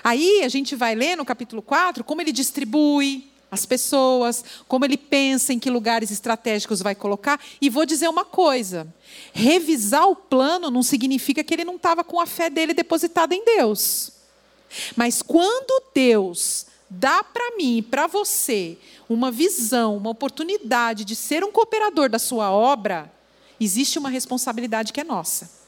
Aí 0.05 0.43
a 0.45 0.49
gente 0.49 0.77
vai 0.77 0.95
ler 0.95 1.17
no 1.17 1.25
capítulo 1.25 1.61
4 1.61 2.05
como 2.05 2.21
ele 2.21 2.33
distribui, 2.33 3.29
as 3.57 3.67
pessoas, 3.67 4.45
como 4.69 4.85
ele 4.85 4.97
pensa 4.97 5.53
em 5.53 5.59
que 5.59 5.69
lugares 5.69 6.11
estratégicos 6.11 6.81
vai 6.81 6.95
colocar. 6.95 7.41
E 7.61 7.69
vou 7.69 7.85
dizer 7.85 8.09
uma 8.09 8.25
coisa: 8.25 8.87
revisar 9.33 10.09
o 10.09 10.15
plano 10.15 10.71
não 10.71 10.83
significa 10.83 11.43
que 11.43 11.53
ele 11.53 11.65
não 11.65 11.77
estava 11.77 12.05
com 12.05 12.21
a 12.21 12.27
fé 12.27 12.49
dele 12.49 12.73
depositada 12.73 13.35
em 13.35 13.45
Deus. 13.45 14.13
Mas 14.95 15.23
quando 15.23 15.83
Deus 15.95 16.67
dá 16.89 17.25
para 17.25 17.57
mim 17.57 17.79
e 17.79 17.83
para 17.83 18.07
você 18.07 18.79
uma 19.09 19.31
visão, 19.31 19.97
uma 19.97 20.11
oportunidade 20.11 21.05
de 21.05 21.17
ser 21.17 21.43
um 21.43 21.51
cooperador 21.51 22.09
da 22.09 22.19
sua 22.19 22.51
obra, 22.51 23.13
existe 23.59 23.99
uma 23.99 24.11
responsabilidade 24.11 24.93
que 24.93 25.01
é 25.01 25.05
nossa. 25.05 25.66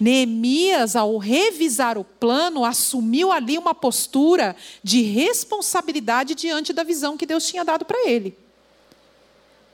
Neemias, 0.00 0.96
ao 0.96 1.18
revisar 1.18 1.98
o 1.98 2.04
plano, 2.04 2.64
assumiu 2.64 3.30
ali 3.30 3.58
uma 3.58 3.74
postura 3.74 4.56
de 4.82 5.02
responsabilidade 5.02 6.34
diante 6.34 6.72
da 6.72 6.82
visão 6.82 7.16
que 7.16 7.26
Deus 7.26 7.46
tinha 7.46 7.64
dado 7.64 7.84
para 7.84 8.08
ele. 8.08 8.36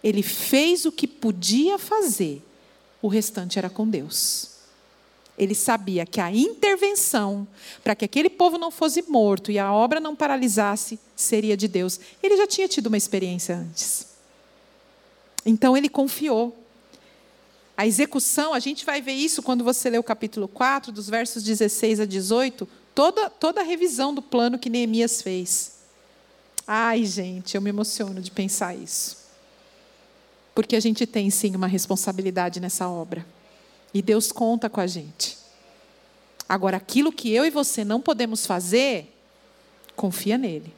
Ele 0.02 0.22
fez 0.22 0.84
o 0.84 0.92
que 0.92 1.06
podia 1.06 1.78
fazer, 1.78 2.42
o 3.00 3.08
restante 3.08 3.58
era 3.58 3.70
com 3.70 3.88
Deus. 3.88 4.50
Ele 5.38 5.54
sabia 5.54 6.04
que 6.04 6.20
a 6.20 6.30
intervenção 6.30 7.48
para 7.82 7.94
que 7.94 8.04
aquele 8.04 8.28
povo 8.28 8.58
não 8.58 8.70
fosse 8.70 9.02
morto 9.02 9.50
e 9.50 9.58
a 9.58 9.72
obra 9.72 9.98
não 9.98 10.14
paralisasse 10.14 10.98
seria 11.16 11.56
de 11.56 11.66
Deus. 11.66 11.98
Ele 12.22 12.36
já 12.36 12.46
tinha 12.46 12.68
tido 12.68 12.86
uma 12.86 12.96
experiência 12.96 13.56
antes. 13.56 14.08
Então 15.44 15.76
ele 15.76 15.88
confiou. 15.88 16.56
A 17.76 17.86
execução, 17.86 18.52
a 18.52 18.58
gente 18.58 18.84
vai 18.84 19.00
ver 19.00 19.12
isso 19.12 19.42
quando 19.42 19.64
você 19.64 19.88
lê 19.88 19.98
o 19.98 20.02
capítulo 20.02 20.46
4, 20.46 20.92
dos 20.92 21.08
versos 21.08 21.42
16 21.42 22.00
a 22.00 22.04
18, 22.04 22.68
toda, 22.94 23.30
toda 23.30 23.60
a 23.60 23.64
revisão 23.64 24.14
do 24.14 24.20
plano 24.20 24.58
que 24.58 24.68
Neemias 24.68 25.22
fez. 25.22 25.72
Ai, 26.66 27.04
gente, 27.04 27.54
eu 27.54 27.62
me 27.62 27.70
emociono 27.70 28.20
de 28.20 28.30
pensar 28.30 28.74
isso. 28.76 29.16
Porque 30.54 30.76
a 30.76 30.80
gente 30.80 31.06
tem 31.06 31.30
sim 31.30 31.56
uma 31.56 31.66
responsabilidade 31.66 32.60
nessa 32.60 32.88
obra. 32.88 33.26
E 33.92 34.02
Deus 34.02 34.30
conta 34.30 34.68
com 34.68 34.80
a 34.80 34.86
gente. 34.86 35.38
Agora, 36.48 36.76
aquilo 36.76 37.10
que 37.10 37.32
eu 37.32 37.46
e 37.46 37.50
você 37.50 37.84
não 37.84 38.00
podemos 38.00 38.44
fazer, 38.44 39.10
confia 39.96 40.36
nele. 40.36 40.72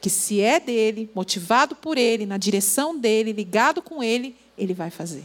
Que 0.00 0.08
se 0.08 0.40
é 0.40 0.60
dele, 0.60 1.10
motivado 1.14 1.74
por 1.74 1.98
ele, 1.98 2.24
na 2.24 2.36
direção 2.36 2.96
dele, 2.96 3.32
ligado 3.32 3.82
com 3.82 4.02
ele, 4.02 4.36
ele 4.56 4.72
vai 4.72 4.90
fazer. 4.90 5.24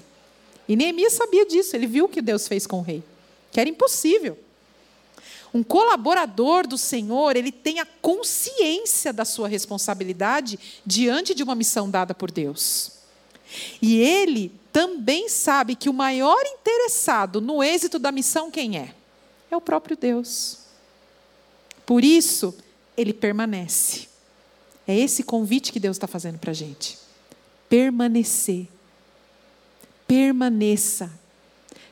E 0.70 0.76
Neemias 0.76 1.14
sabia 1.14 1.48
disso, 1.48 1.76
ele 1.76 1.88
viu 1.88 2.06
o 2.06 2.10
que 2.10 2.22
Deus 2.22 2.48
fez 2.48 2.68
com 2.68 2.78
o 2.78 2.84
rei, 2.84 3.04
que 3.52 3.60
era 3.60 3.68
impossível. 3.68 4.38
Um 5.52 5.64
colaborador 5.64 6.68
do 6.68 6.78
Senhor, 6.78 7.36
ele 7.36 7.52
tem 7.52 7.80
a 7.80 7.88
consciência 8.04 9.12
da 9.12 9.26
sua 9.26 9.48
responsabilidade 9.48 10.60
diante 10.86 11.34
de 11.34 11.42
uma 11.42 11.56
missão 11.56 11.90
dada 11.90 12.14
por 12.14 12.30
Deus. 12.30 12.92
E 13.82 14.00
ele 14.00 14.52
também 14.72 15.28
sabe 15.28 15.76
que 15.76 15.90
o 15.90 15.94
maior 15.94 16.40
interessado 16.46 17.42
no 17.42 17.64
êxito 17.64 17.98
da 17.98 18.12
missão 18.12 18.52
quem 18.52 18.78
é? 18.78 18.94
É 19.50 19.58
o 19.58 19.62
próprio 19.62 19.98
Deus. 19.98 20.60
Por 21.84 22.04
isso, 22.04 22.54
ele 22.96 23.12
permanece. 23.12 24.08
É 24.88 24.96
esse 24.96 25.24
convite 25.24 25.72
que 25.72 25.80
Deus 25.80 25.98
está 25.98 26.06
fazendo 26.06 26.38
para 26.38 26.52
a 26.52 26.54
gente. 26.54 26.96
Permanecer 27.68 28.68
permaneça. 30.10 31.12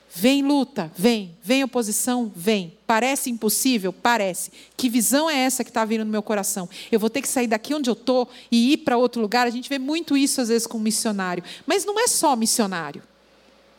Vem 0.10 0.42
luta, 0.42 0.92
vem. 0.98 1.38
Vem 1.44 1.64
oposição, 1.64 2.32
vem. 2.36 2.76
Parece 2.88 3.30
impossível? 3.30 3.94
Parece. 3.94 4.52
Que 4.76 4.90
visão 4.90 5.30
é 5.30 5.38
essa 5.38 5.64
que 5.64 5.70
está 5.70 5.86
vindo 5.86 6.04
no 6.04 6.10
meu 6.10 6.24
coração? 6.24 6.68
Eu 6.92 7.00
vou 7.00 7.12
ter 7.12 7.22
que 7.22 7.28
sair 7.28 7.46
daqui 7.46 7.76
onde 7.76 7.88
eu 7.88 7.94
estou 7.94 8.28
e 8.52 8.74
ir 8.74 8.78
para 8.78 8.98
outro 8.98 9.22
lugar? 9.22 9.46
A 9.46 9.52
gente 9.52 9.70
vê 9.70 9.78
muito 9.78 10.18
isso 10.18 10.42
às 10.42 10.48
vezes 10.48 10.66
com 10.66 10.80
missionário. 10.80 11.44
Mas 11.68 11.86
não 11.86 12.00
é 12.00 12.08
só 12.08 12.36
missionário. 12.36 13.04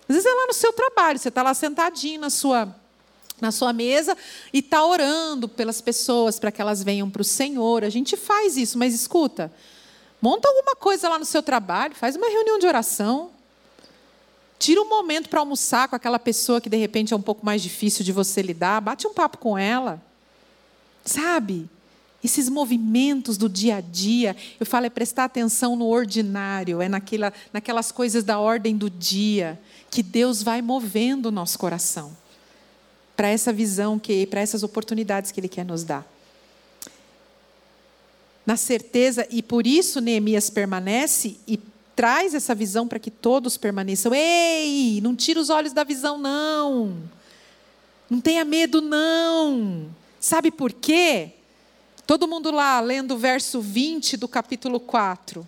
Às 0.09 0.15
vezes 0.15 0.31
é 0.31 0.33
lá 0.33 0.47
no 0.47 0.55
seu 0.55 0.73
trabalho, 0.73 1.19
você 1.19 1.29
está 1.29 1.43
lá 1.43 1.53
sentadinho 1.53 2.21
na 2.21 2.31
sua, 2.31 2.73
na 3.41 3.51
sua 3.51 3.73
mesa 3.73 4.17
e 4.53 4.61
está 4.61 4.87
orando 4.87 5.49
pelas 5.49 5.81
pessoas 5.81 6.39
para 6.39 6.53
que 6.53 6.63
elas 6.63 6.85
venham 6.85 7.11
para 7.11 7.23
o 7.23 7.25
Senhor. 7.25 7.83
A 7.83 7.91
gente 7.91 8.17
faz 8.17 8.57
isso, 8.57 8.79
mas 8.79 8.95
escuta, 8.95 9.53
monta 10.23 10.49
alguma 10.49 10.77
coisa 10.77 11.09
lá 11.09 11.19
no 11.19 11.25
seu 11.25 11.43
trabalho, 11.43 11.97
faz 11.97 12.15
uma 12.15 12.29
reunião 12.29 12.61
de 12.61 12.67
oração. 12.67 13.33
Tira 14.59 14.81
um 14.83 14.89
momento 14.89 15.29
para 15.29 15.41
almoçar 15.41 15.89
com 15.89 15.95
aquela 15.95 16.19
pessoa 16.19 16.61
que 16.61 16.69
de 16.69 16.77
repente 16.77 17.15
é 17.15 17.17
um 17.17 17.23
pouco 17.23 17.47
mais 17.47 17.63
difícil 17.63 18.05
de 18.05 18.13
você 18.13 18.43
lidar, 18.43 18.81
bate 18.81 19.07
um 19.07 19.15
papo 19.15 19.39
com 19.39 19.57
ela. 19.57 20.03
Sabe? 21.05 21.69
Esses 22.23 22.49
movimentos 22.49 23.37
do 23.37 23.49
dia 23.49 23.77
a 23.77 23.81
dia, 23.81 24.37
eu 24.59 24.67
falo, 24.67 24.87
é 24.87 24.91
prestar 24.91 25.25
atenção 25.25 25.77
no 25.77 25.87
ordinário, 25.87 26.83
é 26.83 26.89
naquela, 26.89 27.33
naquelas 27.53 27.93
coisas 27.93 28.25
da 28.25 28.41
ordem 28.41 28.77
do 28.77 28.91
dia, 28.91 29.59
que 29.89 30.03
Deus 30.03 30.43
vai 30.43 30.61
movendo 30.61 31.27
o 31.27 31.31
nosso 31.31 31.59
coração 31.59 32.17
para 33.17 33.29
essa 33.29 33.53
visão, 33.53 33.99
que 33.99 34.27
para 34.27 34.41
essas 34.41 34.63
oportunidades 34.63 35.31
que 35.31 35.39
Ele 35.39 35.49
quer 35.49 35.65
nos 35.65 35.85
dar. 35.85 36.07
Na 38.45 38.57
certeza, 38.57 39.27
e 39.31 39.43
por 39.43 39.67
isso 39.67 40.01
Neemias 40.01 40.51
permanece 40.51 41.37
e 41.47 41.61
traz 41.99 42.33
essa 42.33 42.55
visão 42.55 42.87
para 42.87 43.01
que 43.01 43.11
todos 43.11 43.57
permaneçam. 43.57 44.15
Ei, 44.15 45.01
não 45.01 45.17
tira 45.17 45.41
os 45.41 45.51
olhos 45.51 45.73
da 45.73 45.83
visão, 45.83 46.17
não. 46.17 46.97
Não 48.09 48.21
tenha 48.21 48.45
medo, 48.45 48.81
não. 48.81 49.91
Sabe 50.21 50.53
por 50.53 50.73
quê? 50.73 51.33
Todo 52.07 52.29
mundo 52.29 52.53
lá 52.53 52.79
lendo 52.79 53.17
o 53.17 53.19
verso 53.19 53.61
20 53.61 54.17
do 54.17 54.29
capítulo 54.29 54.79
4. 54.79 55.47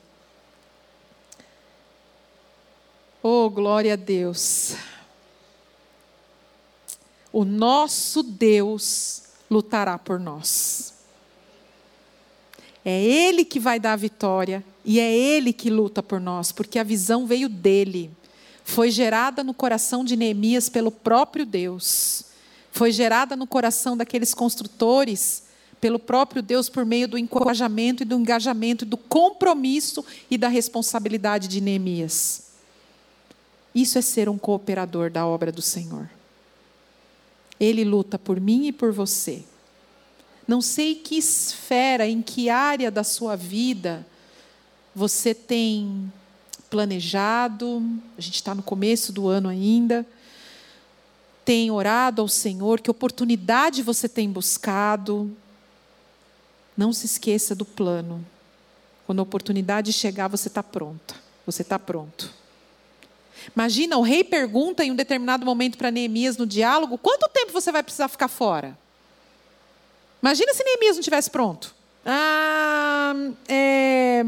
Oh, 3.23 3.49
glória 3.49 3.93
a 3.93 3.97
Deus. 3.97 4.75
O 7.33 7.45
nosso 7.45 8.25
Deus 8.25 9.23
lutará 9.49 9.97
por 9.97 10.19
nós. 10.19 10.95
É 12.85 13.03
Ele 13.03 13.45
que 13.45 13.61
vai 13.61 13.79
dar 13.79 13.93
a 13.93 13.97
vitória 13.97 14.65
e 14.85 14.99
é 14.99 15.13
Ele 15.13 15.53
que 15.53 15.71
luta 15.71 16.03
por 16.03 16.21
nós, 16.21 16.53
porque 16.53 16.79
a 16.79 16.85
visão 16.85 17.27
veio 17.27 17.49
dele. 17.49 18.11
Foi 18.65 18.91
gerada 18.91 19.43
no 19.43 19.53
coração 19.53 20.05
de 20.05 20.17
Neemias 20.17 20.69
pelo 20.69 20.91
próprio 20.91 21.45
Deus. 21.45 22.25
Foi 22.73 22.93
gerada 22.93 23.35
no 23.35 23.47
coração 23.47 23.97
daqueles 23.97 24.33
construtores 24.33 25.43
pelo 25.81 25.99
próprio 25.99 26.43
Deus 26.43 26.69
por 26.69 26.85
meio 26.85 27.09
do 27.09 27.19
encorajamento 27.19 28.03
e 28.03 28.07
do 28.07 28.17
engajamento, 28.17 28.85
do 28.85 28.97
compromisso 28.97 30.05
e 30.31 30.37
da 30.37 30.49
responsabilidade 30.49 31.49
de 31.49 31.61
Neemias. 31.61 32.51
Isso 33.75 33.99
é 33.99 34.03
ser 34.03 34.29
um 34.29 34.37
cooperador 34.37 35.11
da 35.11 35.27
obra 35.27 35.51
do 35.51 35.63
Senhor. 35.63 36.09
Ele 37.59 37.85
luta 37.85 38.19
por 38.19 38.41
mim 38.41 38.67
e 38.67 38.73
por 38.73 38.93
você. 38.93 39.43
Não 40.51 40.61
sei 40.61 40.97
que 40.97 41.17
esfera, 41.17 42.09
em 42.09 42.21
que 42.21 42.51
área 42.51 42.91
da 42.91 43.05
sua 43.05 43.37
vida 43.37 44.05
você 44.93 45.33
tem 45.33 46.13
planejado, 46.69 47.81
a 48.19 48.21
gente 48.21 48.35
está 48.35 48.53
no 48.53 48.61
começo 48.61 49.13
do 49.13 49.29
ano 49.29 49.49
ainda, 49.49 50.05
tem 51.45 51.71
orado 51.71 52.21
ao 52.21 52.27
Senhor, 52.27 52.81
que 52.81 52.91
oportunidade 52.91 53.81
você 53.81 54.09
tem 54.09 54.29
buscado. 54.29 55.31
Não 56.77 56.93
se 56.93 57.07
esqueça 57.07 57.55
do 57.55 57.65
plano. 57.65 58.27
Quando 59.07 59.21
a 59.21 59.23
oportunidade 59.23 59.93
chegar, 59.93 60.27
você 60.27 60.49
está 60.49 60.65
pronta. 60.65 61.15
Você 61.47 61.63
está 61.63 61.79
pronto. 61.79 62.35
Imagina, 63.55 63.97
o 63.97 64.03
rei 64.03 64.25
pergunta 64.25 64.85
em 64.85 64.91
um 64.91 64.97
determinado 64.97 65.47
momento 65.47 65.79
para 65.79 65.93
Neemias 65.93 66.37
no 66.37 66.45
diálogo: 66.45 66.99
quanto 66.99 67.31
tempo 67.31 67.53
você 67.53 67.71
vai 67.71 67.85
precisar 67.85 68.09
ficar 68.09 68.27
fora? 68.27 68.77
Imagina 70.23 70.53
se 70.53 70.63
Neemias 70.63 70.97
não 70.97 71.03
tivesse 71.03 71.31
pronto. 71.31 71.75
Ah, 72.05 73.15
é... 73.49 74.23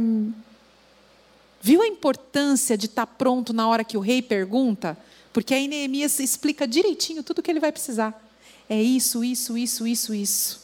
Viu 1.60 1.80
a 1.80 1.86
importância 1.86 2.76
de 2.76 2.86
estar 2.86 3.06
tá 3.06 3.12
pronto 3.12 3.52
na 3.52 3.68
hora 3.68 3.84
que 3.84 3.96
o 3.96 4.00
rei 4.00 4.20
pergunta? 4.20 4.98
Porque 5.32 5.54
aí 5.54 5.68
Neemias 5.68 6.18
explica 6.18 6.66
direitinho 6.66 7.22
tudo 7.22 7.38
o 7.38 7.42
que 7.42 7.50
ele 7.50 7.60
vai 7.60 7.70
precisar. 7.70 8.20
É 8.68 8.80
isso, 8.80 9.22
isso, 9.22 9.56
isso, 9.56 9.86
isso, 9.86 10.14
isso. 10.14 10.62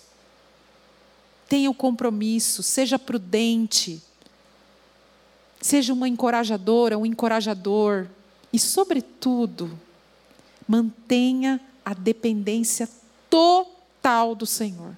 Tenha 1.48 1.70
o 1.70 1.74
compromisso, 1.74 2.62
seja 2.62 2.98
prudente. 2.98 4.02
Seja 5.60 5.92
uma 5.92 6.08
encorajadora, 6.08 6.98
um 6.98 7.06
encorajador. 7.06 8.06
E, 8.52 8.58
sobretudo, 8.58 9.78
mantenha 10.66 11.60
a 11.84 11.94
dependência 11.94 12.88
total 13.30 14.34
do 14.34 14.46
Senhor. 14.46 14.96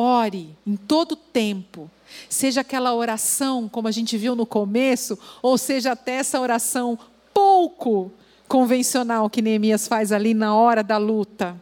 Ore 0.00 0.56
em 0.66 0.76
todo 0.76 1.14
tempo, 1.14 1.90
seja 2.26 2.62
aquela 2.62 2.94
oração, 2.94 3.68
como 3.68 3.86
a 3.86 3.90
gente 3.90 4.16
viu 4.16 4.34
no 4.34 4.46
começo, 4.46 5.18
ou 5.42 5.58
seja 5.58 5.92
até 5.92 6.12
essa 6.12 6.40
oração 6.40 6.98
pouco 7.34 8.10
convencional 8.48 9.28
que 9.28 9.42
Neemias 9.42 9.86
faz 9.86 10.10
ali 10.10 10.32
na 10.32 10.54
hora 10.54 10.82
da 10.82 10.96
luta. 10.96 11.54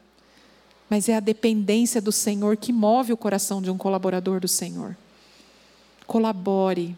Mas 0.89 1.09
é 1.09 1.17
a 1.17 1.21
dependência 1.21 2.01
do 2.01 2.13
Senhor 2.13 2.57
que 2.57 2.73
move 2.73 3.13
o 3.13 3.17
coração 3.17 3.61
de 3.61 3.73
um 3.73 3.77
colaborador 3.77 4.39
do 4.39 4.47
Senhor. 4.47 4.97
Colabore, 6.07 6.97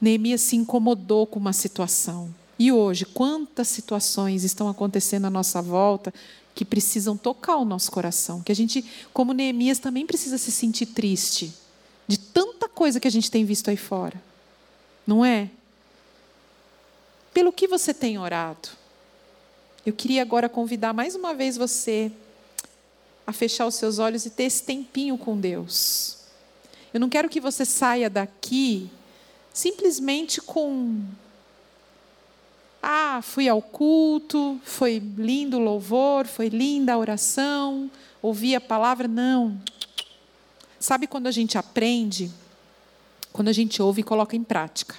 Neemias 0.00 0.40
se 0.42 0.54
incomodou 0.54 1.26
com 1.26 1.40
uma 1.40 1.52
situação. 1.52 2.32
E 2.56 2.70
hoje, 2.70 3.04
quantas 3.04 3.66
situações 3.66 4.44
estão 4.44 4.68
acontecendo 4.68 5.24
à 5.24 5.30
nossa 5.30 5.60
volta 5.60 6.14
que 6.54 6.64
precisam 6.64 7.16
tocar 7.16 7.56
o 7.56 7.64
nosso 7.64 7.90
coração? 7.90 8.42
Que 8.42 8.52
a 8.52 8.54
gente, 8.54 8.84
como 9.12 9.32
Neemias, 9.32 9.78
também 9.78 10.06
precisa 10.06 10.38
se 10.38 10.50
sentir 10.50 10.86
triste 10.86 11.52
de 12.06 12.18
tanta 12.18 12.68
coisa 12.68 12.98
que 12.98 13.08
a 13.08 13.10
gente 13.10 13.30
tem 13.30 13.44
visto 13.44 13.70
aí 13.70 13.76
fora. 13.76 14.20
Não 15.06 15.24
é? 15.24 15.50
Pelo 17.32 17.52
que 17.52 17.68
você 17.68 17.94
tem 17.94 18.18
orado? 18.18 18.68
Eu 19.86 19.92
queria 19.92 20.22
agora 20.22 20.48
convidar 20.48 20.92
mais 20.92 21.14
uma 21.14 21.32
vez 21.32 21.56
você 21.56 22.12
a 23.26 23.32
fechar 23.32 23.66
os 23.66 23.76
seus 23.76 23.98
olhos 23.98 24.26
e 24.26 24.30
ter 24.30 24.44
esse 24.44 24.62
tempinho 24.62 25.16
com 25.16 25.38
Deus. 25.38 26.18
Eu 26.92 27.00
não 27.00 27.08
quero 27.08 27.28
que 27.28 27.40
você 27.40 27.64
saia 27.64 28.10
daqui 28.10 28.90
simplesmente 29.52 30.40
com 30.40 31.04
ah, 32.82 33.20
fui 33.22 33.48
ao 33.48 33.60
culto, 33.60 34.58
foi 34.64 35.02
lindo 35.16 35.58
o 35.58 35.60
louvor, 35.60 36.26
foi 36.26 36.48
linda 36.48 36.94
a 36.94 36.98
oração, 36.98 37.90
ouvi 38.22 38.54
a 38.54 38.60
palavra. 38.60 39.06
Não. 39.06 39.60
Sabe 40.78 41.06
quando 41.06 41.26
a 41.26 41.30
gente 41.30 41.58
aprende? 41.58 42.30
Quando 43.32 43.48
a 43.48 43.52
gente 43.52 43.82
ouve 43.82 44.00
e 44.00 44.04
coloca 44.04 44.34
em 44.34 44.42
prática. 44.42 44.96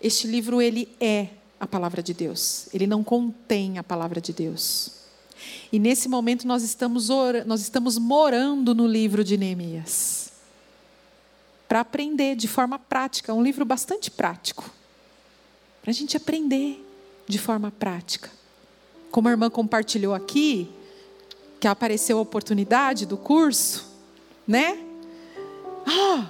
Este 0.00 0.26
livro, 0.26 0.62
ele 0.62 0.88
é 0.98 1.28
a 1.58 1.66
palavra 1.66 2.02
de 2.02 2.14
Deus. 2.14 2.68
Ele 2.72 2.86
não 2.86 3.04
contém 3.04 3.76
a 3.76 3.84
palavra 3.84 4.18
de 4.18 4.32
Deus. 4.32 4.92
E 5.70 5.78
nesse 5.78 6.08
momento 6.08 6.46
nós 6.46 6.62
estamos, 6.62 7.08
nós 7.46 7.60
estamos 7.60 7.98
morando 7.98 8.74
no 8.74 8.86
livro 8.86 9.22
de 9.22 9.36
Neemias 9.36 10.19
para 11.70 11.78
aprender 11.78 12.34
de 12.34 12.48
forma 12.48 12.80
prática. 12.80 13.32
Um 13.32 13.44
livro 13.44 13.64
bastante 13.64 14.10
prático. 14.10 14.68
Para 15.80 15.92
a 15.92 15.94
gente 15.94 16.16
aprender 16.16 16.84
de 17.28 17.38
forma 17.38 17.70
prática. 17.70 18.28
Como 19.12 19.28
a 19.28 19.30
irmã 19.30 19.48
compartilhou 19.48 20.12
aqui, 20.12 20.68
que 21.60 21.68
apareceu 21.68 22.18
a 22.18 22.22
oportunidade 22.22 23.06
do 23.06 23.16
curso, 23.16 23.86
né? 24.48 24.84
Ah, 25.86 26.26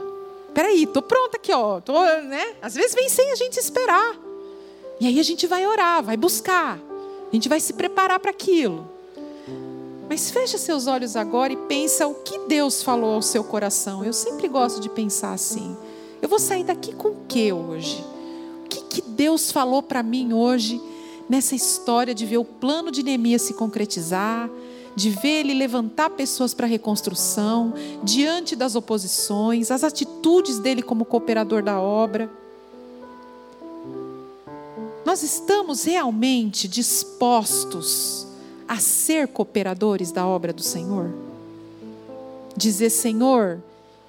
peraí, 0.53 0.87
tô 0.87 1.01
pronta 1.01 1.39
aqui, 1.39 1.55
ó. 1.55 1.81
Tô, 1.81 1.99
né? 2.21 2.57
Às 2.61 2.75
vezes 2.75 2.95
vem 2.95 3.09
sem 3.09 3.33
a 3.33 3.35
gente 3.35 3.59
esperar. 3.59 4.19
E 5.01 5.07
aí 5.07 5.19
a 5.19 5.23
gente 5.23 5.47
vai 5.47 5.67
orar, 5.67 6.03
vai 6.03 6.19
buscar. 6.19 6.79
A 6.79 7.35
gente 7.35 7.49
vai 7.49 7.61
se 7.61 7.73
preparar 7.73 8.21
para 8.21 8.31
aquilo. 8.31 8.90
Mas 10.11 10.29
fecha 10.29 10.59
seus 10.59 10.89
olhos 10.89 11.15
agora 11.15 11.53
e 11.53 11.57
pensa 11.57 12.09
o 12.09 12.17
que 12.17 12.37
Deus 12.49 12.83
falou 12.83 13.15
ao 13.15 13.23
seu 13.23 13.45
coração. 13.45 14.05
Eu 14.05 14.13
sempre 14.13 14.49
gosto 14.49 14.81
de 14.81 14.89
pensar 14.89 15.33
assim. 15.33 15.77
Eu 16.21 16.29
vou 16.29 16.41
sair 16.41 16.65
daqui 16.65 16.93
com 16.93 17.11
o 17.11 17.17
que 17.29 17.53
hoje? 17.53 18.05
O 18.65 18.69
que, 18.69 18.83
que 18.83 19.03
Deus 19.03 19.53
falou 19.53 19.81
para 19.85 20.03
mim 20.03 20.33
hoje 20.33 20.83
nessa 21.29 21.55
história 21.55 22.13
de 22.13 22.27
ver 22.27 22.39
o 22.39 22.45
plano 22.45 22.91
de 22.91 23.05
Neemias 23.05 23.43
se 23.43 23.55
concretizar, 23.55 24.51
de 24.97 25.11
ver 25.11 25.43
ele 25.43 25.55
levantar 25.55 26.11
pessoas 26.11 26.53
para 26.53 26.67
a 26.67 26.69
reconstrução, 26.69 27.73
diante 28.03 28.57
das 28.57 28.75
oposições, 28.75 29.71
as 29.71 29.85
atitudes 29.85 30.59
dele 30.59 30.83
como 30.83 31.05
cooperador 31.05 31.63
da 31.63 31.81
obra. 31.81 32.29
Nós 35.07 35.23
estamos 35.23 35.85
realmente 35.85 36.67
dispostos 36.67 38.27
a 38.71 38.77
ser 38.77 39.27
cooperadores 39.27 40.13
da 40.13 40.25
obra 40.25 40.53
do 40.53 40.63
Senhor? 40.63 41.13
Dizer, 42.57 42.89
Senhor, 42.89 43.59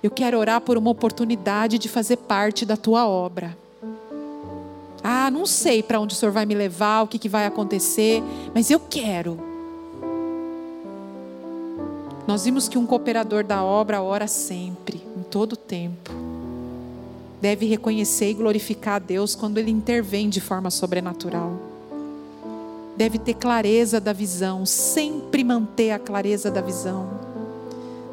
eu 0.03 0.11
quero 0.11 0.37
orar 0.37 0.61
por 0.61 0.77
uma 0.77 0.91
oportunidade 0.91 1.79
de 1.79 1.89
fazer 1.89 2.17
parte 2.17 2.63
da 2.63 2.77
tua 2.77 3.07
obra. 3.07 3.57
Ah, 5.03 5.31
não 5.31 5.47
sei 5.47 5.81
para 5.81 5.99
onde 5.99 6.13
o 6.13 6.15
Senhor 6.15 6.31
vai 6.31 6.45
me 6.45 6.53
levar, 6.53 7.01
o 7.01 7.07
que, 7.07 7.17
que 7.17 7.27
vai 7.27 7.47
acontecer, 7.47 8.21
mas 8.53 8.69
eu 8.69 8.79
quero. 8.79 9.39
Nós 12.27 12.45
vimos 12.45 12.69
que 12.69 12.77
um 12.77 12.85
cooperador 12.85 13.43
da 13.43 13.63
obra 13.63 14.03
ora 14.03 14.27
sempre, 14.27 15.01
em 15.17 15.23
todo 15.23 15.57
tempo. 15.57 16.11
Deve 17.41 17.65
reconhecer 17.65 18.29
e 18.29 18.35
glorificar 18.35 18.97
a 18.97 18.99
Deus 18.99 19.33
quando 19.33 19.57
ele 19.57 19.71
intervém 19.71 20.29
de 20.29 20.39
forma 20.39 20.69
sobrenatural. 20.69 21.70
Deve 23.01 23.17
ter 23.17 23.33
clareza 23.33 23.99
da 23.99 24.13
visão, 24.13 24.63
sempre 24.63 25.43
manter 25.43 25.89
a 25.89 25.97
clareza 25.97 26.51
da 26.51 26.61
visão. 26.61 27.09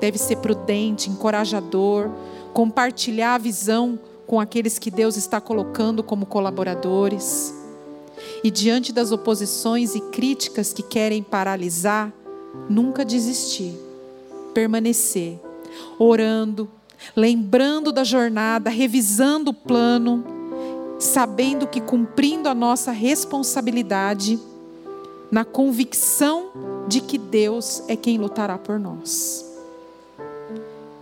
Deve 0.01 0.17
ser 0.17 0.37
prudente, 0.37 1.11
encorajador, 1.11 2.09
compartilhar 2.55 3.35
a 3.35 3.39
visão 3.39 3.99
com 4.27 4.41
aqueles 4.41 4.79
que 4.79 4.91
Deus 4.91 5.19
está 5.19 5.43
colocando 5.43 6.03
como 6.03 6.25
colaboradores. 6.25 7.53
E 8.43 8.51
diante 8.51 8.91
das 8.91 9.13
oposições 9.13 9.95
e 9.95 10.01
críticas 10.01 10.73
que 10.73 10.83
querem 10.83 11.23
paralisar, 11.23 12.11
nunca 12.67 13.05
desistir, 13.05 13.75
permanecer, 14.55 15.39
orando, 15.99 16.67
lembrando 17.15 17.93
da 17.93 18.05
jornada, 18.05 18.71
revisando 18.71 19.51
o 19.51 19.55
plano, 19.55 20.25
sabendo 20.99 21.67
que 21.67 21.79
cumprindo 21.79 22.49
a 22.49 22.55
nossa 22.55 22.91
responsabilidade, 22.91 24.41
na 25.31 25.45
convicção 25.45 26.51
de 26.89 27.01
que 27.01 27.19
Deus 27.19 27.83
é 27.89 27.97
quem 27.97 28.19
lutará 28.19 28.57
por 28.57 28.79
nós. 28.79 29.45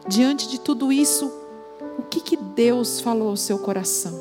Diante 0.09 0.49
de 0.49 0.61
tudo 0.61 0.93
isso, 0.93 1.33
o 1.99 2.03
que, 2.03 2.21
que 2.21 2.37
Deus 2.37 3.01
falou 3.01 3.31
ao 3.31 3.37
seu 3.37 3.59
coração? 3.59 4.15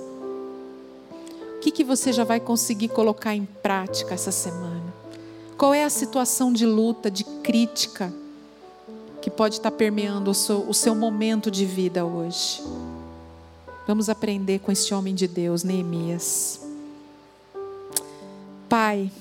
O 1.55 1.59
que, 1.59 1.71
que 1.71 1.83
você 1.83 2.13
já 2.13 2.23
vai 2.23 2.39
conseguir 2.39 2.89
colocar 2.89 3.35
em 3.35 3.45
prática 3.45 4.13
essa 4.13 4.31
semana? 4.31 4.93
Qual 5.57 5.73
é 5.73 5.83
a 5.83 5.89
situação 5.89 6.51
de 6.51 6.65
luta, 6.65 7.09
de 7.09 7.23
crítica 7.23 8.13
que 9.21 9.31
pode 9.31 9.55
estar 9.55 9.71
permeando 9.71 10.29
o 10.29 10.33
seu, 10.33 10.67
o 10.69 10.73
seu 10.73 10.93
momento 10.93 11.49
de 11.49 11.65
vida 11.65 12.05
hoje? 12.05 12.61
Vamos 13.87 14.09
aprender 14.09 14.59
com 14.59 14.71
este 14.71 14.93
homem 14.93 15.13
de 15.15 15.27
Deus, 15.27 15.63
Neemias. 15.63 16.59
Pai, 18.67 19.11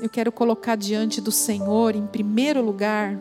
eu 0.00 0.08
quero 0.08 0.30
colocar 0.30 0.76
diante 0.76 1.20
do 1.20 1.32
Senhor, 1.32 1.94
em 1.94 2.06
primeiro 2.06 2.62
lugar, 2.62 3.18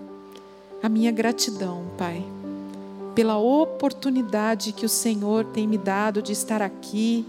a 0.81 0.89
minha 0.89 1.11
gratidão, 1.11 1.85
Pai 1.97 2.23
pela 3.15 3.37
oportunidade 3.37 4.73
que 4.73 4.85
o 4.85 4.89
Senhor 4.89 5.45
tem 5.45 5.65
me 5.65 5.77
dado 5.77 6.21
de 6.21 6.33
estar 6.33 6.61
aqui, 6.61 7.25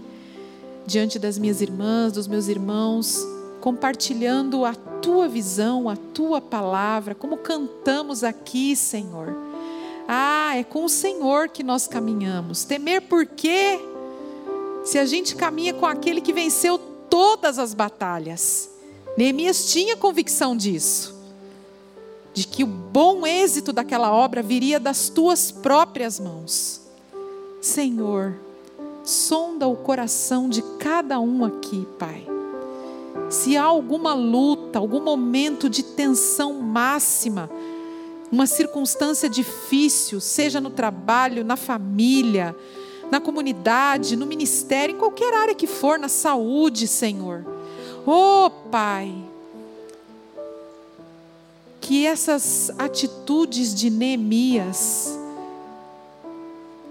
diante 0.85 1.17
das 1.17 1.39
minhas 1.39 1.61
irmãs, 1.61 2.11
dos 2.11 2.27
meus 2.27 2.49
irmãos, 2.49 3.25
compartilhando 3.61 4.65
a 4.65 4.75
tua 4.75 5.29
visão, 5.29 5.87
a 5.87 5.95
tua 5.95 6.41
palavra, 6.41 7.15
como 7.15 7.37
cantamos 7.37 8.23
aqui, 8.23 8.75
Senhor. 8.75 9.33
Ah, 10.07 10.57
é 10.57 10.63
com 10.63 10.83
o 10.83 10.89
Senhor 10.89 11.49
que 11.49 11.63
nós 11.63 11.87
caminhamos. 11.87 12.65
Temer 12.65 13.01
por 13.03 13.25
quê? 13.25 13.79
Se 14.83 14.99
a 14.99 15.05
gente 15.05 15.35
caminha 15.35 15.73
com 15.73 15.85
aquele 15.85 16.21
que 16.21 16.33
venceu 16.33 16.77
todas 17.09 17.57
as 17.57 17.73
batalhas. 17.73 18.76
Neemias 19.17 19.71
tinha 19.71 19.97
convicção 19.97 20.55
disso 20.55 21.17
de 22.37 22.45
que 22.45 22.63
o 22.63 22.67
bom 22.67 23.25
êxito 23.25 23.73
daquela 23.73 24.13
obra 24.13 24.43
viria 24.43 24.79
das 24.79 25.09
tuas 25.09 25.49
próprias 25.49 26.19
mãos. 26.19 26.81
Senhor, 27.59 28.35
sonda 29.03 29.67
o 29.67 29.75
coração 29.75 30.47
de 30.47 30.61
cada 30.77 31.19
um 31.19 31.43
aqui, 31.43 31.87
Pai. 31.97 32.27
Se 33.27 33.57
há 33.57 33.63
alguma 33.63 34.13
luta, 34.13 34.77
algum 34.77 35.01
momento 35.01 35.67
de 35.67 35.81
tensão 35.81 36.53
máxima, 36.53 37.49
uma 38.31 38.45
circunstância 38.45 39.27
difícil, 39.27 40.21
seja 40.21 40.61
no 40.61 40.69
trabalho, 40.69 41.43
na 41.43 41.55
família, 41.55 42.55
na 43.09 43.19
comunidade, 43.19 44.15
no 44.15 44.27
ministério, 44.27 44.93
em 44.93 44.99
qualquer 44.99 45.33
área 45.33 45.55
que 45.55 45.65
for, 45.65 45.97
na 45.97 46.07
saúde, 46.07 46.87
Senhor. 46.87 47.56
Oh, 48.09 48.49
Pai, 48.71 49.13
que 51.81 52.05
essas 52.05 52.71
atitudes 52.79 53.75
de 53.75 53.89
Neemias 53.89 55.13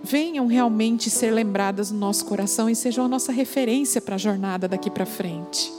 venham 0.02 0.46
realmente 0.46 1.08
ser 1.08 1.30
lembradas 1.30 1.90
no 1.90 1.98
nosso 1.98 2.26
coração 2.26 2.68
e 2.68 2.76
sejam 2.76 3.06
a 3.06 3.08
nossa 3.08 3.32
referência 3.32 3.98
para 3.98 4.16
a 4.16 4.18
jornada 4.18 4.68
daqui 4.68 4.90
para 4.90 5.06
frente. 5.06 5.72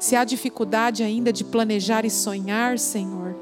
Se 0.00 0.16
há 0.16 0.24
dificuldade 0.24 1.04
ainda 1.04 1.32
de 1.32 1.44
planejar 1.44 2.04
e 2.04 2.10
sonhar, 2.10 2.76
Senhor, 2.76 3.36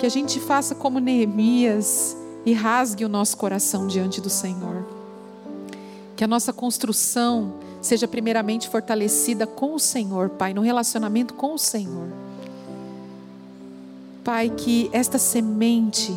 que 0.00 0.04
a 0.04 0.10
gente 0.10 0.40
faça 0.40 0.74
como 0.74 0.98
Neemias 0.98 2.16
e 2.44 2.52
rasgue 2.52 3.04
o 3.04 3.08
nosso 3.08 3.36
coração 3.36 3.86
diante 3.86 4.20
do 4.20 4.30
Senhor. 4.30 4.84
Que 6.16 6.24
a 6.24 6.26
nossa 6.26 6.52
construção 6.52 7.69
seja 7.80 8.06
primeiramente 8.06 8.68
fortalecida 8.68 9.46
com 9.46 9.74
o 9.74 9.78
Senhor, 9.78 10.30
Pai, 10.30 10.52
no 10.54 10.60
relacionamento 10.60 11.34
com 11.34 11.54
o 11.54 11.58
Senhor 11.58 12.08
Pai, 14.24 14.50
que 14.50 14.90
esta 14.92 15.18
semente 15.18 16.14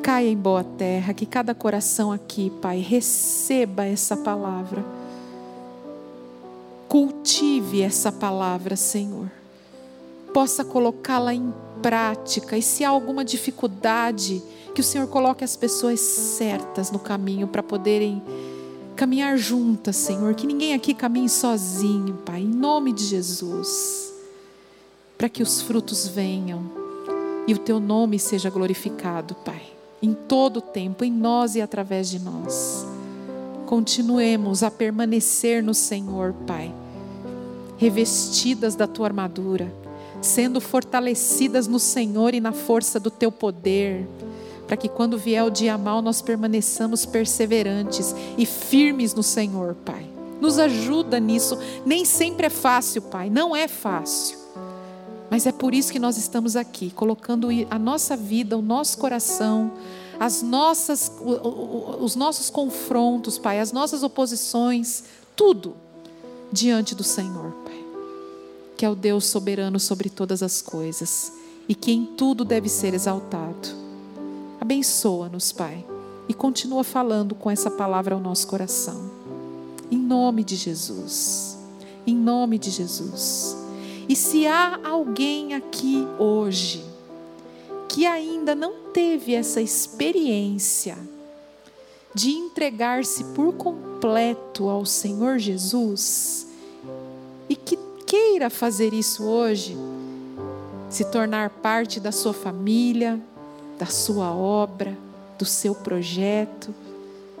caia 0.00 0.28
em 0.28 0.36
boa 0.36 0.62
terra, 0.62 1.12
que 1.12 1.26
cada 1.26 1.54
coração 1.54 2.12
aqui, 2.12 2.50
Pai, 2.62 2.78
receba 2.78 3.84
essa 3.84 4.16
palavra. 4.16 4.84
Cultive 6.88 7.82
essa 7.82 8.12
palavra, 8.12 8.76
Senhor. 8.76 9.28
Possa 10.32 10.64
colocá-la 10.64 11.34
em 11.34 11.52
prática. 11.82 12.56
E 12.56 12.62
se 12.62 12.84
há 12.84 12.90
alguma 12.90 13.24
dificuldade, 13.24 14.40
que 14.72 14.80
o 14.80 14.84
Senhor 14.84 15.08
coloque 15.08 15.42
as 15.42 15.56
pessoas 15.56 15.98
certas 16.00 16.92
no 16.92 16.98
caminho 16.98 17.48
para 17.48 17.62
poderem 17.62 18.22
caminhar 18.96 19.36
juntas, 19.36 19.96
Senhor. 19.96 20.34
Que 20.34 20.46
ninguém 20.46 20.74
aqui 20.74 20.94
caminhe 20.94 21.28
sozinho, 21.28 22.14
Pai, 22.24 22.40
em 22.40 22.48
nome 22.48 22.92
de 22.92 23.04
Jesus 23.04 24.12
para 25.22 25.28
que 25.28 25.40
os 25.40 25.62
frutos 25.62 26.08
venham 26.08 26.68
e 27.46 27.54
o 27.54 27.58
teu 27.58 27.78
nome 27.78 28.18
seja 28.18 28.50
glorificado, 28.50 29.36
Pai, 29.36 29.62
em 30.02 30.14
todo 30.14 30.56
o 30.56 30.60
tempo, 30.60 31.04
em 31.04 31.12
nós 31.12 31.54
e 31.54 31.60
através 31.60 32.10
de 32.10 32.18
nós. 32.18 32.84
Continuemos 33.64 34.64
a 34.64 34.70
permanecer 34.70 35.62
no 35.62 35.74
Senhor, 35.74 36.34
Pai, 36.44 36.74
revestidas 37.76 38.74
da 38.74 38.88
tua 38.88 39.06
armadura, 39.06 39.72
sendo 40.20 40.60
fortalecidas 40.60 41.68
no 41.68 41.78
Senhor 41.78 42.34
e 42.34 42.40
na 42.40 42.50
força 42.50 42.98
do 42.98 43.08
teu 43.08 43.30
poder, 43.30 44.04
para 44.66 44.76
que 44.76 44.88
quando 44.88 45.18
vier 45.18 45.44
o 45.44 45.50
dia 45.50 45.76
mal 45.76 46.00
nós 46.00 46.22
permaneçamos 46.22 47.04
perseverantes 47.04 48.14
e 48.38 48.46
firmes 48.46 49.14
no 49.14 49.22
Senhor, 49.22 49.74
Pai. 49.84 50.06
Nos 50.40 50.58
ajuda 50.58 51.20
nisso. 51.20 51.56
Nem 51.86 52.04
sempre 52.04 52.46
é 52.46 52.50
fácil, 52.50 53.02
Pai, 53.02 53.30
não 53.30 53.54
é 53.54 53.68
fácil. 53.68 54.38
Mas 55.30 55.46
é 55.46 55.52
por 55.52 55.72
isso 55.72 55.90
que 55.90 55.98
nós 55.98 56.18
estamos 56.18 56.56
aqui, 56.56 56.90
colocando 56.90 57.48
a 57.70 57.78
nossa 57.78 58.16
vida, 58.16 58.58
o 58.58 58.60
nosso 58.60 58.98
coração, 58.98 59.72
as 60.20 60.42
nossas, 60.42 61.10
os 62.00 62.14
nossos 62.14 62.50
confrontos, 62.50 63.38
Pai, 63.38 63.58
as 63.58 63.72
nossas 63.72 64.02
oposições, 64.02 65.04
tudo 65.34 65.74
diante 66.52 66.94
do 66.94 67.02
Senhor, 67.02 67.52
Pai, 67.64 67.84
que 68.76 68.84
é 68.84 68.90
o 68.90 68.94
Deus 68.94 69.24
soberano 69.24 69.80
sobre 69.80 70.10
todas 70.10 70.42
as 70.42 70.60
coisas 70.60 71.32
e 71.66 71.74
que 71.74 71.92
em 71.92 72.04
tudo 72.04 72.44
deve 72.44 72.68
ser 72.68 72.92
exaltado. 72.92 73.81
Abençoa-nos, 74.62 75.50
Pai, 75.50 75.84
e 76.28 76.32
continua 76.32 76.84
falando 76.84 77.34
com 77.34 77.50
essa 77.50 77.68
palavra 77.68 78.14
ao 78.14 78.20
nosso 78.20 78.46
coração. 78.46 79.10
Em 79.90 79.98
nome 79.98 80.44
de 80.44 80.54
Jesus. 80.54 81.58
Em 82.06 82.14
nome 82.14 82.58
de 82.58 82.70
Jesus. 82.70 83.56
E 84.08 84.14
se 84.14 84.46
há 84.46 84.78
alguém 84.84 85.54
aqui 85.54 86.06
hoje 86.16 86.84
que 87.88 88.06
ainda 88.06 88.54
não 88.54 88.72
teve 88.92 89.34
essa 89.34 89.60
experiência 89.60 90.96
de 92.14 92.30
entregar-se 92.30 93.24
por 93.34 93.54
completo 93.54 94.68
ao 94.68 94.86
Senhor 94.86 95.40
Jesus 95.40 96.46
e 97.48 97.56
que 97.56 97.76
queira 98.06 98.48
fazer 98.48 98.94
isso 98.94 99.24
hoje, 99.24 99.76
se 100.88 101.04
tornar 101.06 101.50
parte 101.50 101.98
da 101.98 102.12
sua 102.12 102.32
família, 102.32 103.20
da 103.82 103.86
sua 103.86 104.32
obra, 104.32 104.96
do 105.36 105.44
seu 105.44 105.74
projeto. 105.74 106.72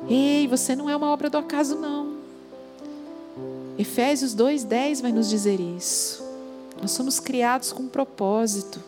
Ei, 0.08 0.48
você 0.48 0.74
não 0.74 0.90
é 0.90 0.96
uma 0.96 1.12
obra 1.12 1.30
do 1.30 1.38
acaso, 1.38 1.76
não. 1.76 2.16
Efésios 3.78 4.34
2,10 4.34 5.02
vai 5.02 5.12
nos 5.12 5.28
dizer 5.28 5.60
isso. 5.60 6.20
Nós 6.80 6.90
somos 6.90 7.20
criados 7.20 7.72
com 7.72 7.84
um 7.84 7.88
propósito. 7.88 8.82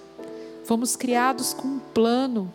Fomos 0.65 0.97
criados 0.97 1.55
com 1.55 1.69
um 1.69 1.79
plano. 1.79 2.53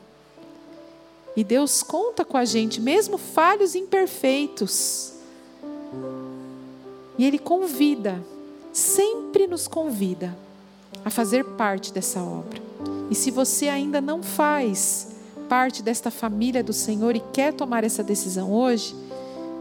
E 1.34 1.46
Deus 1.46 1.82
conta 1.82 2.26
com 2.26 2.36
a 2.36 2.44
gente, 2.44 2.82
mesmo 2.82 3.18
falhos 3.18 3.76
e 3.76 3.80
imperfeitos. 3.80 5.14
E 7.18 7.26
Ele 7.26 7.40
convida, 7.40 8.22
sempre 8.74 9.48
nos 9.48 9.66
convida 9.66 10.38
a 11.06 11.10
fazer 11.10 11.46
parte 11.46 11.94
dessa 11.94 12.20
obra. 12.22 12.68
E 13.10 13.15
se 13.15 13.31
você 13.31 13.68
ainda 13.68 13.99
não 13.99 14.22
faz 14.22 15.07
parte 15.48 15.81
desta 15.81 16.11
família 16.11 16.64
do 16.64 16.72
Senhor 16.72 17.15
e 17.15 17.23
quer 17.34 17.53
tomar 17.53 17.84
essa 17.84 18.03
decisão 18.03 18.53
hoje, 18.53 18.95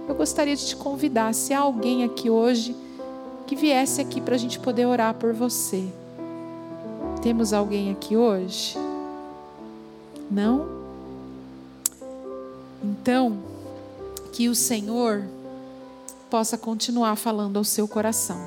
eu 0.06 0.14
gostaria 0.14 0.54
de 0.54 0.66
te 0.66 0.76
convidar, 0.76 1.34
se 1.34 1.52
há 1.54 1.60
alguém 1.60 2.04
aqui 2.04 2.28
hoje, 2.28 2.76
que 3.46 3.56
viesse 3.56 4.00
aqui 4.00 4.20
para 4.20 4.34
a 4.34 4.38
gente 4.38 4.58
poder 4.58 4.86
orar 4.86 5.14
por 5.14 5.32
você. 5.32 5.84
Temos 7.22 7.52
alguém 7.52 7.90
aqui 7.90 8.16
hoje? 8.16 8.76
Não? 10.30 10.68
Então, 12.84 13.38
que 14.32 14.48
o 14.48 14.54
Senhor 14.54 15.24
possa 16.30 16.58
continuar 16.58 17.16
falando 17.16 17.56
ao 17.56 17.64
seu 17.64 17.88
coração. 17.88 18.38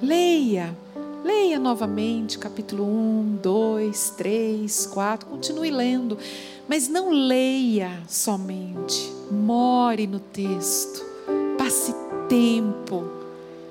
Leia, 0.00 0.74
leia 1.24 1.58
novamente 1.58 2.38
capítulo 2.38 2.84
1, 2.84 3.38
2, 3.42 4.10
3, 4.10 4.86
4, 4.86 5.26
continue 5.26 5.70
lendo, 5.70 6.18
mas 6.68 6.86
não 6.86 7.10
leia 7.10 7.90
somente, 8.06 9.10
more 9.30 10.06
no 10.06 10.20
texto, 10.20 11.02
passe 11.56 11.94
tempo. 12.28 13.08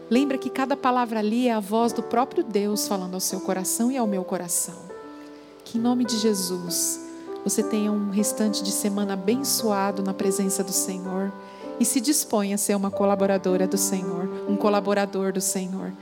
Lembra 0.09 0.39
que 0.39 0.49
cada 0.49 0.75
palavra 0.75 1.19
ali 1.19 1.47
é 1.47 1.53
a 1.53 1.59
voz 1.59 1.93
do 1.93 2.01
próprio 2.01 2.43
Deus 2.43 2.87
falando 2.87 3.13
ao 3.13 3.19
seu 3.19 3.39
coração 3.39 3.91
e 3.91 3.97
ao 3.97 4.07
meu 4.07 4.23
coração. 4.23 4.75
Que 5.63 5.77
em 5.77 5.81
nome 5.81 6.05
de 6.05 6.17
Jesus 6.17 6.99
você 7.43 7.61
tenha 7.61 7.91
um 7.91 8.09
restante 8.09 8.63
de 8.63 8.71
semana 8.71 9.13
abençoado 9.13 10.01
na 10.01 10.13
presença 10.13 10.63
do 10.63 10.71
Senhor 10.71 11.31
e 11.79 11.85
se 11.85 12.01
dispõe 12.01 12.53
a 12.53 12.57
ser 12.57 12.75
uma 12.75 12.89
colaboradora 12.89 13.67
do 13.67 13.77
Senhor, 13.77 14.27
um 14.49 14.55
colaborador 14.55 15.31
do 15.31 15.41
Senhor, 15.41 15.93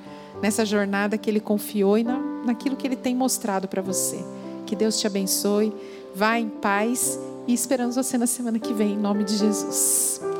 nessa 0.41 0.65
jornada 0.65 1.17
que 1.17 1.29
Ele 1.29 1.39
confiou 1.39 1.97
e 1.97 2.03
na, 2.03 2.17
naquilo 2.45 2.75
que 2.75 2.87
Ele 2.87 2.95
tem 2.95 3.15
mostrado 3.15 3.67
para 3.67 3.81
você. 3.81 4.23
Que 4.65 4.75
Deus 4.75 4.99
te 4.99 5.07
abençoe, 5.07 5.73
vá 6.15 6.39
em 6.39 6.49
paz 6.49 7.19
e 7.47 7.53
esperamos 7.53 7.95
você 7.95 8.17
na 8.17 8.27
semana 8.27 8.59
que 8.59 8.73
vem, 8.73 8.93
em 8.93 8.97
nome 8.97 9.23
de 9.23 9.35
Jesus. 9.35 10.30